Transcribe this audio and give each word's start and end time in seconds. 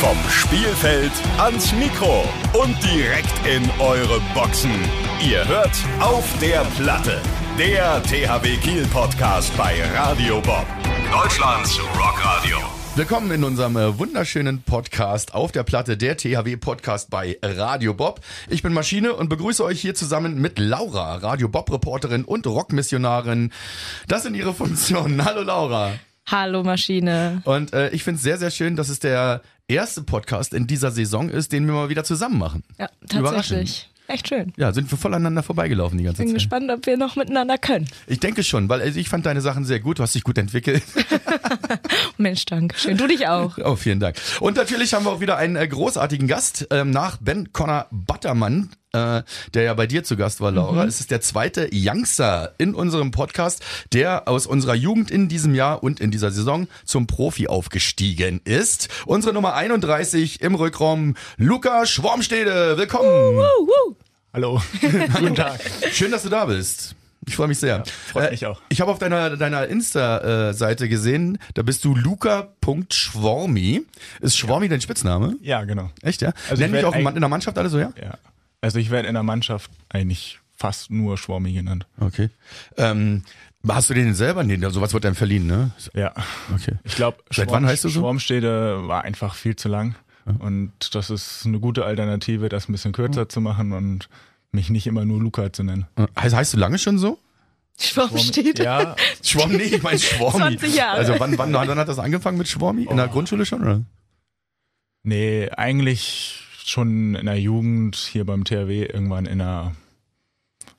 Vom 0.00 0.16
Spielfeld 0.30 1.10
ans 1.38 1.72
Mikro 1.72 2.22
und 2.52 2.76
direkt 2.84 3.34
in 3.44 3.68
eure 3.80 4.20
Boxen. 4.32 4.70
Ihr 5.28 5.46
hört 5.48 5.72
auf 5.98 6.24
der 6.40 6.60
Platte. 6.78 7.20
Der 7.58 8.00
THW 8.04 8.56
Kiel 8.58 8.86
Podcast 8.92 9.56
bei 9.56 9.82
Radio 9.96 10.40
Bob. 10.40 10.64
Deutschlands 11.10 11.80
Rockradio. 11.98 12.58
Willkommen 12.94 13.32
in 13.32 13.42
unserem 13.42 13.76
äh, 13.76 13.98
wunderschönen 13.98 14.62
Podcast 14.62 15.34
auf 15.34 15.50
der 15.50 15.64
Platte, 15.64 15.96
der 15.96 16.16
THW 16.16 16.56
Podcast 16.56 17.10
bei 17.10 17.36
Radio 17.42 17.92
Bob. 17.92 18.20
Ich 18.48 18.62
bin 18.62 18.72
Maschine 18.72 19.14
und 19.14 19.28
begrüße 19.28 19.64
euch 19.64 19.80
hier 19.80 19.96
zusammen 19.96 20.40
mit 20.40 20.60
Laura, 20.60 21.16
Radio 21.16 21.48
Bob 21.48 21.72
Reporterin 21.72 22.24
und 22.24 22.46
Rockmissionarin. 22.46 23.52
Das 24.06 24.22
sind 24.22 24.36
ihre 24.36 24.54
Funktionen. 24.54 25.24
Hallo 25.24 25.42
Laura. 25.42 25.90
Hallo 26.26 26.62
Maschine. 26.62 27.42
Und 27.44 27.72
äh, 27.72 27.88
ich 27.90 28.04
finde 28.04 28.18
es 28.18 28.22
sehr, 28.22 28.36
sehr 28.36 28.50
schön, 28.50 28.76
dass 28.76 28.90
es 28.90 29.00
der 29.00 29.40
erste 29.68 30.02
Podcast 30.02 30.54
in 30.54 30.66
dieser 30.66 30.90
Saison 30.90 31.28
ist, 31.28 31.52
den 31.52 31.66
wir 31.66 31.74
mal 31.74 31.88
wieder 31.88 32.04
zusammen 32.04 32.38
machen. 32.38 32.62
Ja, 32.78 32.88
tatsächlich. 33.08 33.88
Echt 34.10 34.28
schön. 34.28 34.54
Ja, 34.56 34.72
sind 34.72 34.90
wir 34.90 34.96
voll 34.96 35.12
aneinander 35.12 35.42
vorbeigelaufen 35.42 35.98
die 35.98 36.04
ganze 36.04 36.22
Bin 36.22 36.28
Zeit. 36.28 36.36
gespannt, 36.36 36.70
ob 36.70 36.86
wir 36.86 36.96
noch 36.96 37.16
miteinander 37.16 37.58
können. 37.58 37.86
Ich 38.06 38.18
denke 38.18 38.42
schon, 38.42 38.66
weil 38.70 38.80
also 38.80 38.98
ich 38.98 39.10
fand 39.10 39.26
deine 39.26 39.42
Sachen 39.42 39.66
sehr 39.66 39.80
gut, 39.80 39.98
du 39.98 40.02
hast 40.02 40.14
dich 40.14 40.24
gut 40.24 40.38
entwickelt. 40.38 40.82
Mensch, 42.16 42.46
danke 42.46 42.78
schön. 42.78 42.96
Du 42.96 43.06
dich 43.06 43.28
auch. 43.28 43.58
Oh, 43.58 43.76
vielen 43.76 44.00
Dank. 44.00 44.16
Und 44.40 44.56
natürlich 44.56 44.94
haben 44.94 45.04
wir 45.04 45.10
auch 45.12 45.20
wieder 45.20 45.36
einen 45.36 45.56
äh, 45.56 45.68
großartigen 45.68 46.26
Gast 46.26 46.66
ähm, 46.70 46.90
nach 46.90 47.18
Ben 47.18 47.52
Connor 47.52 47.86
Buttermann. 47.90 48.70
Äh, 48.92 49.22
der 49.52 49.64
ja 49.64 49.74
bei 49.74 49.86
dir 49.86 50.02
zu 50.02 50.16
Gast 50.16 50.40
war, 50.40 50.50
Laura. 50.50 50.86
Es 50.86 51.00
ist 51.00 51.10
der 51.10 51.20
zweite 51.20 51.68
Youngster 51.70 52.54
in 52.56 52.74
unserem 52.74 53.10
Podcast, 53.10 53.62
der 53.92 54.26
aus 54.28 54.46
unserer 54.46 54.74
Jugend 54.74 55.10
in 55.10 55.28
diesem 55.28 55.54
Jahr 55.54 55.82
und 55.82 56.00
in 56.00 56.10
dieser 56.10 56.30
Saison 56.30 56.68
zum 56.86 57.06
Profi 57.06 57.48
aufgestiegen 57.48 58.40
ist. 58.44 58.88
Unsere 59.04 59.34
Nummer 59.34 59.52
31 59.54 60.40
im 60.40 60.54
Rückraum, 60.54 61.16
Luca 61.36 61.84
Schwarmstede. 61.84 62.78
Willkommen. 62.78 63.44
Hallo, 64.32 64.62
guten 64.80 65.34
Tag. 65.34 65.60
Schön, 65.92 66.10
dass 66.10 66.22
du 66.22 66.30
da 66.30 66.46
bist. 66.46 66.94
Ich 67.26 67.36
freue 67.36 67.48
mich 67.48 67.58
sehr. 67.58 67.84
freut 68.10 68.30
mich 68.30 68.46
auch. 68.46 68.62
Ich 68.70 68.80
habe 68.80 68.90
auf 68.90 68.98
deiner, 68.98 69.36
deiner 69.36 69.66
Insta-Seite 69.66 70.88
gesehen, 70.88 71.36
da 71.52 71.60
bist 71.60 71.84
du 71.84 71.94
luca.schwormi. 71.94 73.82
Ist 74.22 74.38
Schwormi 74.38 74.70
dein 74.70 74.80
Spitzname? 74.80 75.36
Ja, 75.42 75.64
genau. 75.64 75.90
Echt, 76.00 76.22
ja? 76.22 76.32
Also 76.48 76.62
Nennen 76.62 76.74
ich 76.74 76.80
dich 76.80 76.88
auch 76.88 76.94
in 76.94 77.20
der 77.20 77.28
Mannschaft 77.28 77.58
alle 77.58 77.68
so, 77.68 77.78
ja? 77.78 77.92
Ja. 78.00 78.16
Also 78.60 78.78
ich 78.78 78.90
werde 78.90 79.08
in 79.08 79.14
der 79.14 79.22
Mannschaft 79.22 79.70
eigentlich 79.88 80.40
fast 80.56 80.90
nur 80.90 81.16
Schwarmi 81.18 81.52
genannt. 81.52 81.86
Okay. 82.00 82.30
Ähm, 82.76 83.22
hast 83.68 83.90
du 83.90 83.94
den 83.94 84.14
selber? 84.14 84.42
Nee, 84.42 84.58
sowas 84.70 84.92
wird 84.92 85.06
einem 85.06 85.14
verliehen, 85.14 85.46
ne? 85.46 85.70
Ja. 85.94 86.12
Okay. 86.54 86.74
Ich 86.84 86.96
glaube, 86.96 87.18
Seit 87.30 87.50
wann 87.50 87.64
heißt 87.66 87.84
du 87.84 87.88
so? 87.88 88.00
Schwarmstede 88.00 88.88
war 88.88 89.04
einfach 89.04 89.34
viel 89.34 89.54
zu 89.56 89.68
lang. 89.68 89.94
Und 90.40 90.72
das 90.94 91.08
ist 91.08 91.46
eine 91.46 91.58
gute 91.58 91.86
Alternative, 91.86 92.48
das 92.50 92.68
ein 92.68 92.72
bisschen 92.72 92.92
kürzer 92.92 93.30
zu 93.30 93.40
machen 93.40 93.72
und 93.72 94.10
mich 94.52 94.68
nicht 94.68 94.86
immer 94.86 95.06
nur 95.06 95.20
Luca 95.20 95.50
zu 95.52 95.62
nennen. 95.62 95.86
Heißt, 96.18 96.34
heißt 96.34 96.52
du 96.54 96.58
lange 96.58 96.78
schon 96.78 96.98
so? 96.98 97.18
Schwamm 97.80 98.18
steht. 98.18 98.58
Ja, 98.58 98.94
Schwormi, 99.22 99.56
nee, 99.56 99.62
ich 99.62 99.82
meine 99.82 99.98
Schwormi. 99.98 100.36
20 100.58 100.74
Jahre. 100.74 100.98
Also 100.98 101.14
wann, 101.18 101.38
wann, 101.38 101.52
wann 101.54 101.78
hat 101.78 101.88
das 101.88 101.98
angefangen 101.98 102.36
mit 102.36 102.48
Schwormi? 102.48 102.82
In 102.90 102.96
der 102.96 103.06
Oh. 103.06 103.12
Grundschule 103.12 103.46
schon, 103.46 103.62
oder? 103.62 103.80
nee, 105.04 105.48
eigentlich 105.50 106.42
schon 106.68 107.14
in 107.14 107.26
der 107.26 107.40
Jugend, 107.40 107.96
hier 107.96 108.24
beim 108.24 108.44
THW, 108.44 108.84
irgendwann 108.84 109.26
in 109.26 109.38
der 109.38 109.72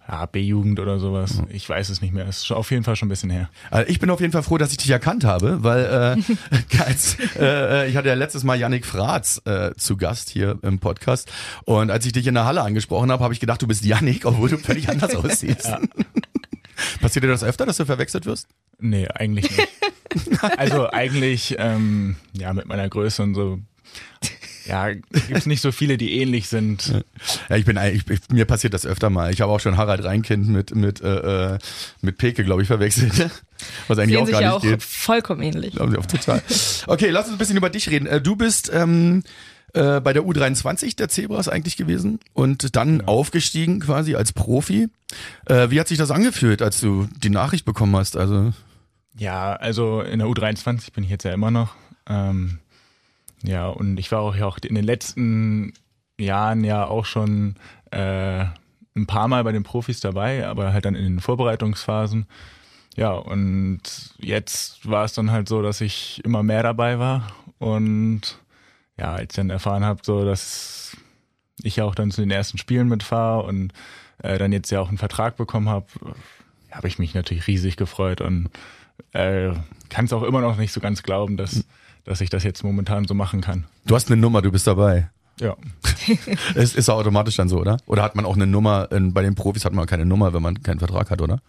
ja, 0.10 0.26
B-Jugend 0.26 0.80
oder 0.80 0.98
sowas. 0.98 1.42
Ich 1.50 1.70
weiß 1.70 1.90
es 1.90 2.02
nicht 2.02 2.14
mehr. 2.14 2.28
Ist 2.28 2.48
schon 2.48 2.58
auf 2.58 2.72
jeden 2.72 2.84
Fall 2.84 2.96
schon 2.96 3.08
ein 3.08 3.10
bisschen 3.10 3.30
her. 3.30 3.50
Also 3.70 3.90
ich 3.90 4.00
bin 4.00 4.10
auf 4.10 4.20
jeden 4.20 4.34
Fall 4.34 4.42
froh, 4.42 4.58
dass 4.58 4.72
ich 4.72 4.78
dich 4.78 4.90
erkannt 4.90 5.24
habe, 5.24 5.64
weil 5.64 6.18
äh, 6.18 6.80
als, 6.84 7.18
äh, 7.38 7.88
ich 7.88 7.96
hatte 7.96 8.08
ja 8.08 8.16
letztes 8.16 8.44
Mal 8.44 8.60
Yannick 8.60 8.86
Fratz 8.86 9.42
äh, 9.46 9.72
zu 9.76 9.98
Gast 9.98 10.30
hier 10.30 10.58
im 10.64 10.80
Podcast 10.80 11.32
und 11.66 11.92
als 11.92 12.06
ich 12.06 12.12
dich 12.12 12.26
in 12.26 12.34
der 12.34 12.46
Halle 12.46 12.62
angesprochen 12.62 13.12
habe, 13.12 13.24
habe 13.24 13.34
ich 13.34 13.40
gedacht, 13.40 13.62
du 13.62 13.68
bist 13.68 13.86
Yannick, 13.86 14.26
obwohl 14.26 14.50
du 14.50 14.58
völlig 14.58 14.90
anders 14.90 15.16
aussiehst. 15.16 15.72
Passiert 17.02 17.24
dir 17.24 17.30
das 17.30 17.44
öfter, 17.44 17.66
dass 17.66 17.78
du 17.78 17.86
verwechselt 17.86 18.26
wirst? 18.26 18.48
Nee, 18.80 19.08
eigentlich 19.10 19.52
nicht. 19.52 19.68
also 20.58 20.90
eigentlich, 20.90 21.56
ähm, 21.60 22.16
ja, 22.34 22.54
mit 22.54 22.66
meiner 22.66 22.90
Größe 22.90 23.22
und 23.22 23.36
so, 23.36 23.60
ja, 24.70 24.94
gibt's 24.94 25.46
nicht 25.46 25.62
so 25.62 25.72
viele, 25.72 25.98
die 25.98 26.20
ähnlich 26.22 26.48
sind. 26.48 27.04
Ja, 27.50 27.56
ich 27.58 27.66
bin 27.66 27.78
eigentlich, 27.78 28.10
ich, 28.10 28.20
mir 28.32 28.46
passiert 28.46 28.74
das 28.74 28.86
öfter 28.86 29.10
mal. 29.10 29.32
Ich 29.34 29.42
habe 29.42 29.52
auch 29.52 29.60
schon 29.60 29.78
Harald 29.78 30.04
Reinkind 30.04 30.48
mit 30.48 30.76
mit 30.76 31.02
äh, 31.02 31.54
äh, 31.56 31.58
mit 32.02 32.18
Peke, 32.18 32.44
glaube 32.44 32.62
ich, 32.62 32.68
verwechselt. 32.68 33.14
Was 33.88 33.98
eigentlich 34.00 34.18
Sehen 34.18 34.28
auch 34.28 34.32
gar 34.32 34.42
ja 34.42 34.48
nicht 34.50 34.58
auch 34.58 34.62
geht. 34.62 34.84
vollkommen 34.84 35.42
ähnlich. 35.42 35.74
Glauben 35.76 35.92
Sie 35.92 35.98
auch 35.98 36.06
total. 36.06 36.42
Okay, 36.88 37.10
lass 37.10 37.26
uns 37.26 37.36
ein 37.36 37.38
bisschen 37.40 37.58
über 37.58 37.70
dich 37.70 37.90
reden. 37.90 38.06
Äh, 38.06 38.22
Du 38.22 38.36
bist 38.36 38.72
ähm, 38.74 39.24
äh, 39.74 40.00
bei 40.00 40.14
der 40.14 40.24
U23 40.24 40.96
der 40.96 41.10
Zebras 41.10 41.48
eigentlich 41.50 41.76
gewesen 41.76 42.20
und 42.34 42.76
dann 42.76 43.02
aufgestiegen 43.02 43.80
quasi 43.82 44.16
als 44.16 44.32
Profi. 44.34 44.88
Äh, 45.46 45.70
wie 45.72 45.80
hat 45.80 45.88
sich 45.90 45.98
das 45.98 46.12
angefühlt, 46.12 46.62
als 46.62 46.80
du 46.80 47.08
die 47.22 47.30
Nachricht 47.30 47.66
bekommen 47.66 47.96
hast? 47.96 48.16
Also 48.16 48.54
Ja, 49.18 49.54
also 49.54 50.02
in 50.02 50.20
der 50.20 50.28
U23 50.30 50.94
bin 50.94 51.04
ich 51.04 51.10
jetzt 51.10 51.24
ja 51.26 51.34
immer 51.34 51.52
noch. 51.52 51.76
Ähm, 52.08 52.60
ja, 53.44 53.68
und 53.68 53.98
ich 54.00 54.12
war 54.12 54.20
auch 54.20 54.36
ja 54.36 54.46
auch 54.46 54.58
in 54.58 54.76
den 54.76 54.84
letzten 54.84 55.74
Jahren 56.20 56.64
ja 56.64 56.86
auch 56.86 57.06
schon 57.06 57.56
äh, 57.92 58.46
ein 58.96 59.08
paar 59.08 59.28
Mal 59.28 59.44
bei 59.44 59.52
den 59.52 59.64
Profis 59.64 60.00
dabei, 60.00 60.48
aber 60.48 60.74
halt 60.74 60.86
dann 60.86 60.96
in 60.96 61.04
den 61.04 61.20
Vorbereitungsphasen. 61.20 62.26
Ja, 62.96 63.12
und 63.12 63.82
jetzt 64.18 64.90
war 64.90 65.06
es 65.06 65.14
dann 65.14 65.32
halt 65.32 65.48
so, 65.48 65.62
dass 65.62 65.80
ich 65.80 66.22
immer 66.26 66.44
mehr 66.44 66.64
dabei 66.64 67.00
war 67.00 67.32
und 67.60 68.40
ja, 68.98 69.14
als 69.14 69.34
ich 69.34 69.36
dann 69.38 69.50
erfahren 69.50 69.86
habe, 69.86 70.02
so 70.04 70.26
dass 70.26 70.98
ich 71.62 71.82
auch 71.82 71.96
dann 71.96 72.12
zu 72.12 72.22
den 72.22 72.32
ersten 72.32 72.58
Spielen 72.58 72.90
mitfahre 72.90 73.44
und 73.44 73.72
äh, 74.20 74.38
dann 74.38 74.52
jetzt 74.52 74.70
ja 74.72 74.82
auch 74.82 74.90
einen 74.90 74.98
Vertrag 74.98 75.38
bekommen 75.38 75.70
habe, 75.70 75.86
habe 76.72 76.88
ich 76.88 77.00
mich 77.00 77.14
natürlich 77.14 77.48
riesig 77.48 77.78
gefreut 77.78 78.22
und 78.22 78.50
äh, 79.14 79.52
kann 79.90 80.06
es 80.06 80.14
auch 80.14 80.24
immer 80.24 80.42
noch 80.42 80.58
nicht 80.58 80.74
so 80.74 80.82
ganz 80.82 81.04
glauben, 81.04 81.38
dass, 81.38 81.66
dass 82.04 82.22
ich 82.22 82.30
das 82.30 82.44
jetzt 82.44 82.64
momentan 82.64 83.06
so 83.06 83.14
machen 83.14 83.42
kann. 83.42 83.66
du 83.86 83.96
hast 83.96 84.12
eine 84.12 84.20
Nummer, 84.20 84.42
du 84.42 84.52
bist 84.52 84.68
dabei. 84.68 85.10
Ja. 85.40 85.56
Es 86.56 86.76
ist 86.76 86.88
ja 86.88 86.94
automatisch 86.94 87.38
dann 87.38 87.50
so, 87.50 87.60
oder? 87.60 87.78
Oder 87.86 88.04
hat 88.04 88.16
man 88.16 88.26
auch 88.26 88.36
eine 88.36 88.48
Nummer? 88.48 88.92
In, 88.92 89.14
bei 89.14 89.22
den 89.22 89.36
Profis 89.36 89.64
hat 89.66 89.74
man 89.74 89.86
keine 89.86 90.06
Nummer, 90.06 90.34
wenn 90.34 90.42
man 90.42 90.62
keinen 90.64 90.80
Vertrag 90.80 91.12
hat, 91.12 91.22
oder? 91.22 91.40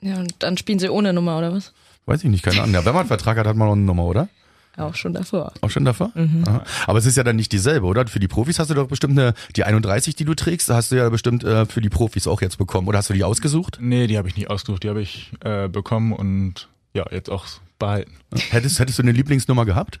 Ja, 0.00 0.18
und 0.18 0.34
dann 0.40 0.56
spielen 0.56 0.78
sie 0.78 0.88
ohne 0.88 1.12
Nummer, 1.12 1.38
oder 1.38 1.52
was? 1.52 1.72
Weiß 2.04 2.22
ich 2.22 2.30
nicht, 2.30 2.44
keine 2.44 2.62
Ahnung. 2.62 2.74
Ja, 2.74 2.84
wenn 2.84 2.92
man 2.92 3.00
einen 3.00 3.08
Vertrag 3.08 3.38
hat, 3.38 3.46
hat 3.46 3.56
man 3.56 3.68
auch 3.68 3.72
eine 3.72 3.82
Nummer, 3.82 4.04
oder? 4.04 4.28
Auch 4.76 4.94
schon 4.94 5.14
davor. 5.14 5.52
Auch 5.62 5.70
schon 5.70 5.86
davor? 5.86 6.12
Aha. 6.14 6.62
Aber 6.86 6.98
es 6.98 7.06
ist 7.06 7.16
ja 7.16 7.24
dann 7.24 7.36
nicht 7.36 7.50
dieselbe, 7.50 7.86
oder? 7.86 8.06
Für 8.06 8.20
die 8.20 8.28
Profis 8.28 8.58
hast 8.58 8.68
du 8.68 8.74
doch 8.74 8.88
bestimmt 8.88 9.18
eine, 9.18 9.32
die 9.56 9.64
31, 9.64 10.14
die 10.16 10.26
du 10.26 10.34
trägst, 10.34 10.68
hast 10.68 10.92
du 10.92 10.96
ja 10.96 11.08
bestimmt 11.08 11.44
äh, 11.44 11.64
für 11.64 11.80
die 11.80 11.88
Profis 11.88 12.26
auch 12.26 12.42
jetzt 12.42 12.58
bekommen. 12.58 12.86
Oder 12.86 12.98
hast 12.98 13.08
du 13.08 13.14
die 13.14 13.24
ausgesucht? 13.24 13.78
Nee, 13.80 14.06
die 14.06 14.18
habe 14.18 14.28
ich 14.28 14.36
nicht 14.36 14.50
ausgesucht, 14.50 14.82
die 14.82 14.90
habe 14.90 15.00
ich 15.00 15.32
äh, 15.40 15.68
bekommen 15.68 16.12
und 16.12 16.68
ja, 16.92 17.06
jetzt 17.10 17.30
auch 17.30 17.46
behalten. 17.78 18.12
Hättest, 18.50 18.78
hättest 18.78 18.98
du 18.98 19.02
eine 19.02 19.12
Lieblingsnummer 19.12 19.64
gehabt? 19.64 20.00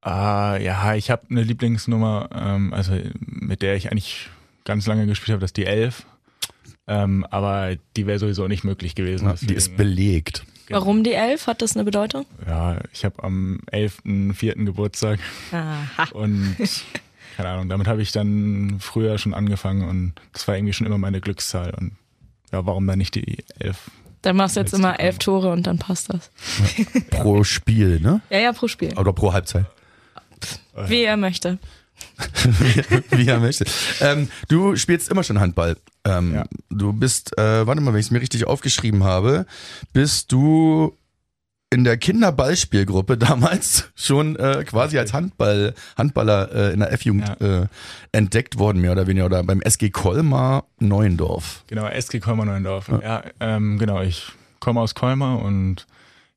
Ah, 0.00 0.56
ja, 0.56 0.94
ich 0.94 1.10
habe 1.10 1.22
eine 1.30 1.42
Lieblingsnummer, 1.42 2.28
ähm, 2.34 2.74
also 2.74 2.98
mit 3.20 3.62
der 3.62 3.76
ich 3.76 3.90
eigentlich 3.90 4.28
ganz 4.64 4.86
lange 4.86 5.06
gespielt 5.06 5.34
habe, 5.34 5.40
das 5.40 5.50
ist 5.50 5.56
die 5.56 5.66
11. 5.66 6.06
Ähm, 6.88 7.24
aber 7.30 7.76
die 7.96 8.06
wäre 8.06 8.18
sowieso 8.18 8.48
nicht 8.48 8.64
möglich 8.64 8.94
gewesen. 8.94 9.26
Ja, 9.26 9.34
die 9.40 9.54
ist 9.54 9.76
belegt. 9.76 10.44
Warum 10.68 11.04
die 11.04 11.12
Elf? 11.12 11.46
Hat 11.46 11.62
das 11.62 11.76
eine 11.76 11.84
Bedeutung? 11.84 12.26
Ja, 12.46 12.78
ich 12.92 13.04
habe 13.04 13.22
am 13.22 13.60
11.04. 13.70 14.64
Geburtstag 14.64 15.20
Aha. 15.52 16.08
und 16.12 16.56
keine 17.36 17.48
Ahnung, 17.48 17.68
damit 17.68 17.86
habe 17.86 18.02
ich 18.02 18.12
dann 18.12 18.76
früher 18.80 19.18
schon 19.18 19.34
angefangen 19.34 19.88
und 19.88 20.14
das 20.32 20.46
war 20.48 20.56
irgendwie 20.56 20.72
schon 20.72 20.86
immer 20.86 20.98
meine 20.98 21.20
Glückszahl 21.20 21.74
und 21.78 21.92
ja, 22.52 22.66
warum 22.66 22.86
dann 22.86 22.98
nicht 22.98 23.14
die 23.14 23.38
11? 23.58 23.90
Dann 24.22 24.36
machst 24.36 24.56
du 24.56 24.60
jetzt 24.60 24.72
immer 24.72 24.98
elf 25.00 25.18
Tore 25.18 25.50
und 25.50 25.66
dann 25.66 25.78
passt 25.78 26.12
das. 26.12 26.30
Pro 27.10 27.44
Spiel, 27.44 28.00
ne? 28.00 28.20
Ja, 28.30 28.38
ja, 28.38 28.52
pro 28.52 28.68
Spiel. 28.68 28.96
Oder 28.96 29.12
pro 29.12 29.32
Halbzeit. 29.32 29.66
Wie 30.86 31.02
er 31.02 31.16
möchte. 31.16 31.58
Wie 33.10 33.28
er 33.28 33.38
möchte. 33.40 33.64
Ähm, 34.00 34.28
du 34.48 34.76
spielst 34.76 35.08
immer 35.10 35.22
schon 35.22 35.40
Handball. 35.40 35.76
Ähm, 36.04 36.34
Ja. 36.34 36.44
Du 36.70 36.92
bist, 36.92 37.36
äh, 37.38 37.66
warte 37.66 37.80
mal, 37.80 37.92
wenn 37.92 38.00
ich 38.00 38.06
es 38.06 38.10
mir 38.10 38.20
richtig 38.20 38.46
aufgeschrieben 38.46 39.04
habe, 39.04 39.46
bist 39.92 40.32
du 40.32 40.96
in 41.72 41.84
der 41.84 41.96
Kinderballspielgruppe 41.96 43.16
damals 43.18 43.90
schon 43.94 44.36
äh, 44.36 44.62
quasi 44.64 44.98
als 44.98 45.14
Handball, 45.14 45.74
Handballer 45.96 46.54
äh, 46.54 46.72
in 46.74 46.80
der 46.80 46.92
F-Jugend 46.92 47.40
äh, 47.40 47.66
entdeckt 48.12 48.58
worden, 48.58 48.80
mehr 48.82 48.92
oder 48.92 49.06
weniger, 49.06 49.26
oder 49.26 49.42
beim 49.42 49.62
SG 49.62 49.88
Kolmar 49.88 50.64
Neuendorf. 50.78 51.64
Genau, 51.68 51.86
SG 51.86 52.20
Kolmar 52.20 52.44
Neuendorf. 52.44 52.88
Ja, 53.02 53.22
ähm, 53.40 53.78
genau, 53.78 54.02
ich 54.02 54.32
komme 54.60 54.80
aus 54.80 54.94
Kolmar 54.94 55.42
und 55.42 55.86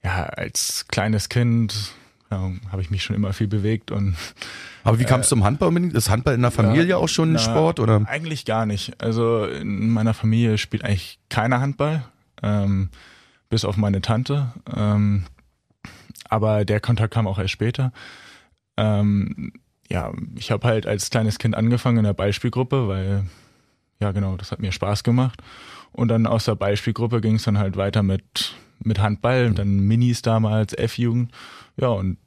ja, 0.03 0.23
als 0.23 0.85
kleines 0.87 1.27
Kind 1.27 1.91
ja, 2.31 2.51
habe 2.71 2.81
ich 2.81 2.89
mich 2.89 3.03
schon 3.03 3.15
immer 3.15 3.33
viel 3.33 3.47
bewegt 3.47 3.91
und 3.91 4.15
Aber 4.85 4.99
wie 4.99 5.03
kam 5.03 5.19
es 5.19 5.27
zum 5.27 5.43
Handball 5.43 5.67
unbedingt? 5.67 5.93
Ist 5.95 6.09
Handball 6.09 6.33
in 6.35 6.41
der 6.41 6.51
Familie 6.51 6.85
Ja, 6.85 6.97
auch 6.97 7.09
schon 7.09 7.31
ein 7.31 7.33
na, 7.33 7.39
Sport? 7.39 7.79
Oder? 7.81 8.03
Eigentlich 8.07 8.45
gar 8.45 8.65
nicht. 8.65 9.01
Also 9.01 9.45
in 9.45 9.89
meiner 9.89 10.13
Familie 10.13 10.57
spielt 10.57 10.85
eigentlich 10.85 11.19
keiner 11.29 11.59
Handball, 11.59 12.03
ähm, 12.41 12.89
bis 13.49 13.65
auf 13.65 13.77
meine 13.77 14.01
Tante. 14.01 14.53
Ähm, 14.75 15.25
aber 16.29 16.65
der 16.65 16.79
Kontakt 16.79 17.13
kam 17.13 17.27
auch 17.27 17.39
erst 17.39 17.51
später. 17.51 17.91
Ähm, 18.77 19.53
ja, 19.89 20.11
ich 20.35 20.51
habe 20.51 20.67
halt 20.67 20.87
als 20.87 21.09
kleines 21.09 21.37
Kind 21.37 21.55
angefangen 21.55 21.99
in 21.99 22.03
der 22.03 22.13
Ballspielgruppe, 22.13 22.87
weil, 22.87 23.25
ja 23.99 24.11
genau, 24.11 24.35
das 24.35 24.51
hat 24.51 24.59
mir 24.59 24.71
Spaß 24.71 25.03
gemacht. 25.03 25.41
Und 25.91 26.09
dann 26.09 26.27
aus 26.27 26.45
der 26.45 26.55
Ballspielgruppe 26.55 27.21
ging 27.21 27.35
es 27.35 27.43
dann 27.43 27.57
halt 27.57 27.77
weiter 27.77 28.03
mit, 28.03 28.55
mit 28.83 28.99
Handball, 28.99 29.51
dann 29.51 29.79
Minis 29.79 30.21
damals, 30.21 30.73
F-Jugend. 30.73 31.31
Ja, 31.77 31.89
und 31.89 32.17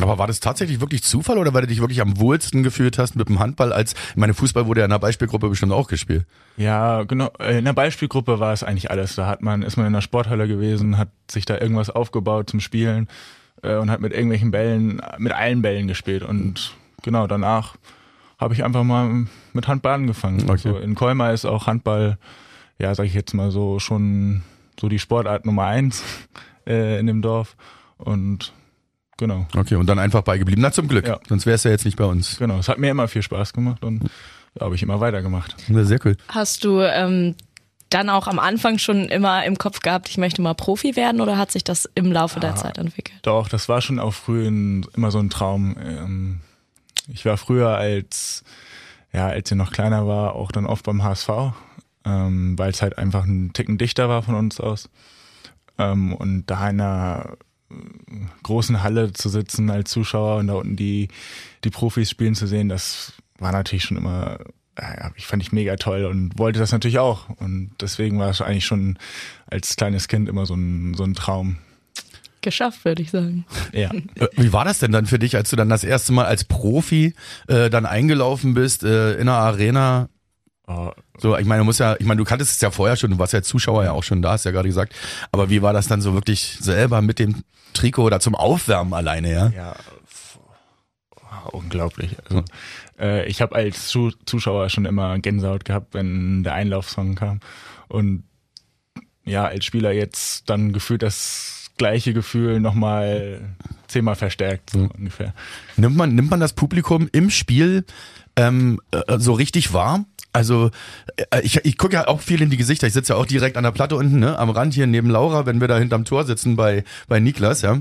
Aber 0.00 0.18
war 0.18 0.26
das 0.26 0.40
tatsächlich 0.40 0.80
wirklich 0.80 1.02
Zufall 1.02 1.38
oder 1.38 1.54
weil 1.54 1.62
du 1.62 1.68
dich 1.68 1.80
wirklich 1.80 2.02
am 2.02 2.18
wohlsten 2.18 2.62
gefühlt 2.62 2.98
hast 2.98 3.16
mit 3.16 3.28
dem 3.28 3.38
Handball 3.38 3.72
als, 3.72 3.94
ich 4.10 4.16
meine, 4.16 4.34
Fußball 4.34 4.66
wurde 4.66 4.80
ja 4.80 4.84
in 4.84 4.90
der 4.90 4.98
Beispielgruppe 4.98 5.48
bestimmt 5.48 5.72
auch 5.72 5.88
gespielt. 5.88 6.26
Ja, 6.58 7.04
genau. 7.04 7.30
Äh, 7.38 7.58
In 7.58 7.64
der 7.64 7.72
Beispielgruppe 7.72 8.38
war 8.38 8.52
es 8.52 8.62
eigentlich 8.62 8.90
alles. 8.90 9.14
Da 9.14 9.26
hat 9.26 9.42
man, 9.42 9.62
ist 9.62 9.76
man 9.76 9.86
in 9.86 9.92
der 9.94 10.02
Sporthalle 10.02 10.48
gewesen, 10.48 10.98
hat 10.98 11.08
sich 11.30 11.46
da 11.46 11.58
irgendwas 11.58 11.88
aufgebaut 11.88 12.50
zum 12.50 12.60
Spielen 12.60 13.08
äh, 13.62 13.76
und 13.76 13.90
hat 13.90 14.00
mit 14.00 14.12
irgendwelchen 14.12 14.50
Bällen, 14.50 15.00
mit 15.18 15.32
allen 15.32 15.62
Bällen 15.62 15.88
gespielt. 15.88 16.22
Und 16.22 16.74
genau, 17.02 17.26
danach 17.26 17.76
habe 18.38 18.52
ich 18.52 18.64
einfach 18.64 18.84
mal 18.84 19.26
mit 19.54 19.66
Handball 19.66 19.94
angefangen. 19.94 20.42
Okay. 20.42 20.50
Also 20.50 20.76
in 20.76 20.94
Colmar 20.94 21.32
ist 21.32 21.46
auch 21.46 21.66
Handball, 21.66 22.18
ja, 22.78 22.94
sag 22.94 23.04
ich 23.06 23.14
jetzt 23.14 23.32
mal 23.32 23.50
so, 23.50 23.78
schon 23.78 24.42
so 24.78 24.90
die 24.90 24.98
Sportart 24.98 25.46
Nummer 25.46 25.64
eins 25.64 26.02
äh, 26.66 27.00
in 27.00 27.06
dem 27.06 27.22
Dorf. 27.22 27.56
Und 27.96 28.52
genau, 29.16 29.46
Okay, 29.56 29.76
und 29.76 29.86
dann 29.86 29.98
einfach 29.98 30.22
beigeblieben. 30.22 30.62
Na, 30.62 30.72
zum 30.72 30.88
Glück. 30.88 31.06
Ja. 31.06 31.18
Sonst 31.28 31.46
wär's 31.46 31.64
ja 31.64 31.70
jetzt 31.70 31.84
nicht 31.84 31.96
bei 31.96 32.04
uns. 32.04 32.38
genau. 32.38 32.58
Es 32.58 32.68
hat 32.68 32.78
mir 32.78 32.90
immer 32.90 33.08
viel 33.08 33.22
Spaß 33.22 33.52
gemacht 33.52 33.84
und 33.84 34.04
ja, 34.54 34.62
habe 34.64 34.74
ich 34.74 34.82
immer 34.82 35.00
weitergemacht. 35.00 35.56
Ja, 35.68 35.84
sehr 35.84 35.98
cool. 36.04 36.16
Hast 36.28 36.64
du 36.64 36.80
ähm, 36.80 37.34
dann 37.90 38.10
auch 38.10 38.26
am 38.26 38.38
Anfang 38.38 38.78
schon 38.78 39.04
immer 39.06 39.44
im 39.44 39.58
Kopf 39.58 39.80
gehabt, 39.80 40.08
ich 40.08 40.18
möchte 40.18 40.42
mal 40.42 40.54
Profi 40.54 40.96
werden 40.96 41.20
oder 41.20 41.38
hat 41.38 41.52
sich 41.52 41.62
das 41.64 41.88
im 41.94 42.10
Laufe 42.12 42.40
der 42.40 42.56
Zeit 42.56 42.78
entwickelt? 42.78 43.18
Doch, 43.22 43.48
das 43.48 43.68
war 43.68 43.80
schon 43.80 43.98
auch 43.98 44.12
früh 44.14 44.46
ein, 44.46 44.86
immer 44.96 45.10
so 45.10 45.18
ein 45.18 45.30
Traum. 45.30 45.76
Ähm, 45.80 46.40
ich 47.08 47.24
war 47.24 47.36
früher 47.36 47.76
als, 47.76 48.42
ja, 49.12 49.28
als 49.28 49.50
ich 49.50 49.56
noch 49.56 49.72
kleiner 49.72 50.06
war, 50.06 50.34
auch 50.34 50.50
dann 50.50 50.66
oft 50.66 50.84
beim 50.84 51.04
HSV, 51.04 51.28
ähm, 52.04 52.58
weil 52.58 52.70
es 52.70 52.82
halt 52.82 52.98
einfach 52.98 53.24
ein 53.24 53.52
Ticken 53.52 53.78
dichter 53.78 54.08
war 54.08 54.22
von 54.22 54.34
uns 54.34 54.58
aus. 54.60 54.88
Ähm, 55.78 56.12
und 56.14 56.46
da 56.46 56.68
in 56.68 56.80
einer 56.80 57.30
äh, 57.30 57.36
großen 58.42 58.82
Halle 58.82 59.12
zu 59.12 59.28
sitzen 59.28 59.70
als 59.70 59.90
Zuschauer 59.90 60.36
und 60.36 60.46
da 60.48 60.54
unten 60.54 60.76
die, 60.76 61.08
die 61.64 61.70
Profis 61.70 62.10
spielen 62.10 62.34
zu 62.34 62.46
sehen, 62.46 62.68
das 62.68 63.12
war 63.38 63.52
natürlich 63.52 63.84
schon 63.84 63.96
immer, 63.96 64.38
ja, 64.78 65.10
ich 65.16 65.26
fand 65.26 65.42
ich 65.42 65.52
mega 65.52 65.76
toll 65.76 66.04
und 66.04 66.38
wollte 66.38 66.58
das 66.58 66.72
natürlich 66.72 66.98
auch. 66.98 67.28
Und 67.38 67.72
deswegen 67.80 68.18
war 68.18 68.30
es 68.30 68.40
eigentlich 68.40 68.66
schon 68.66 68.98
als 69.46 69.76
kleines 69.76 70.08
Kind 70.08 70.28
immer 70.28 70.46
so 70.46 70.54
ein, 70.54 70.94
so 70.94 71.04
ein 71.04 71.14
Traum. 71.14 71.58
Geschafft, 72.42 72.84
würde 72.84 73.02
ich 73.02 73.10
sagen. 73.10 73.44
Ja. 73.72 73.90
Äh, 74.14 74.28
Wie 74.36 74.52
war 74.52 74.64
das 74.64 74.78
denn 74.78 74.92
dann 74.92 75.06
für 75.06 75.18
dich, 75.18 75.36
als 75.36 75.50
du 75.50 75.56
dann 75.56 75.68
das 75.68 75.84
erste 75.84 76.12
Mal 76.12 76.26
als 76.26 76.44
Profi 76.44 77.14
äh, 77.48 77.68
dann 77.70 77.84
eingelaufen 77.84 78.54
bist 78.54 78.84
äh, 78.84 79.14
in 79.14 79.28
einer 79.28 79.38
Arena? 79.38 80.08
Oh, 80.68 80.90
So, 81.18 81.36
ich 81.36 81.46
meine, 81.46 81.60
du 81.60 81.64
musst 81.64 81.78
ja, 81.80 81.94
ich 81.98 82.06
meine, 82.06 82.18
du 82.18 82.24
kanntest 82.24 82.52
es 82.52 82.60
ja 82.60 82.70
vorher 82.70 82.96
schon, 82.96 83.12
du 83.12 83.18
warst 83.18 83.32
ja 83.32 83.38
als 83.38 83.48
Zuschauer 83.48 83.84
ja 83.84 83.92
auch 83.92 84.02
schon 84.02 84.20
da, 84.20 84.32
hast 84.32 84.44
ja 84.44 84.50
gerade 84.50 84.68
gesagt. 84.68 84.94
Aber 85.30 85.48
wie 85.48 85.62
war 85.62 85.72
das 85.72 85.86
dann 85.86 86.00
so 86.00 86.14
wirklich 86.14 86.58
selber 86.60 87.02
mit 87.02 87.18
dem 87.18 87.44
Trikot 87.72 88.04
oder 88.04 88.20
zum 88.20 88.34
Aufwärmen 88.34 88.92
alleine, 88.92 89.32
ja? 89.32 89.48
Ja, 89.50 89.76
unglaublich. 91.52 92.16
Also, 92.28 92.42
äh, 92.98 93.26
ich 93.26 93.40
habe 93.40 93.54
als 93.54 93.88
Zu 93.88 94.12
Zuschauer 94.24 94.68
schon 94.68 94.84
immer 94.86 95.18
Gänsehaut 95.18 95.64
gehabt, 95.64 95.94
wenn 95.94 96.42
der 96.42 96.54
Einlaufsong 96.54 97.14
kam. 97.14 97.40
Und 97.88 98.24
ja, 99.24 99.44
als 99.44 99.64
Spieler 99.64 99.92
jetzt 99.92 100.48
dann 100.50 100.72
gefühlt 100.72 101.02
das 101.02 101.70
gleiche 101.76 102.12
Gefühl 102.12 102.60
nochmal 102.60 103.54
zehnmal 103.86 104.14
verstärkt, 104.16 104.70
so 104.70 104.88
ungefähr. 104.96 105.34
Nimmt 105.76 105.96
man, 105.96 106.14
nimmt 106.14 106.30
man 106.30 106.40
das 106.40 106.54
Publikum 106.54 107.08
im 107.12 107.30
Spiel 107.30 107.84
ähm, 108.36 108.80
äh, 108.92 109.18
so 109.18 109.32
richtig 109.32 109.72
wahr? 109.72 110.04
Also 110.36 110.70
äh, 111.30 111.40
ich, 111.42 111.64
ich 111.64 111.78
gucke 111.78 111.94
ja 111.94 112.08
auch 112.08 112.20
viel 112.20 112.42
in 112.42 112.50
die 112.50 112.58
Gesichter. 112.58 112.86
Ich 112.86 112.92
sitze 112.92 113.14
ja 113.14 113.18
auch 113.18 113.24
direkt 113.24 113.56
an 113.56 113.64
der 113.64 113.70
Platte 113.70 113.96
unten, 113.96 114.18
ne, 114.18 114.38
am 114.38 114.50
Rand 114.50 114.74
hier 114.74 114.86
neben 114.86 115.08
Laura, 115.08 115.46
wenn 115.46 115.62
wir 115.62 115.68
da 115.68 115.78
hinterm 115.78 116.04
Tor 116.04 116.24
sitzen 116.24 116.56
bei 116.56 116.84
bei 117.08 117.20
Niklas, 117.20 117.62
ja. 117.62 117.80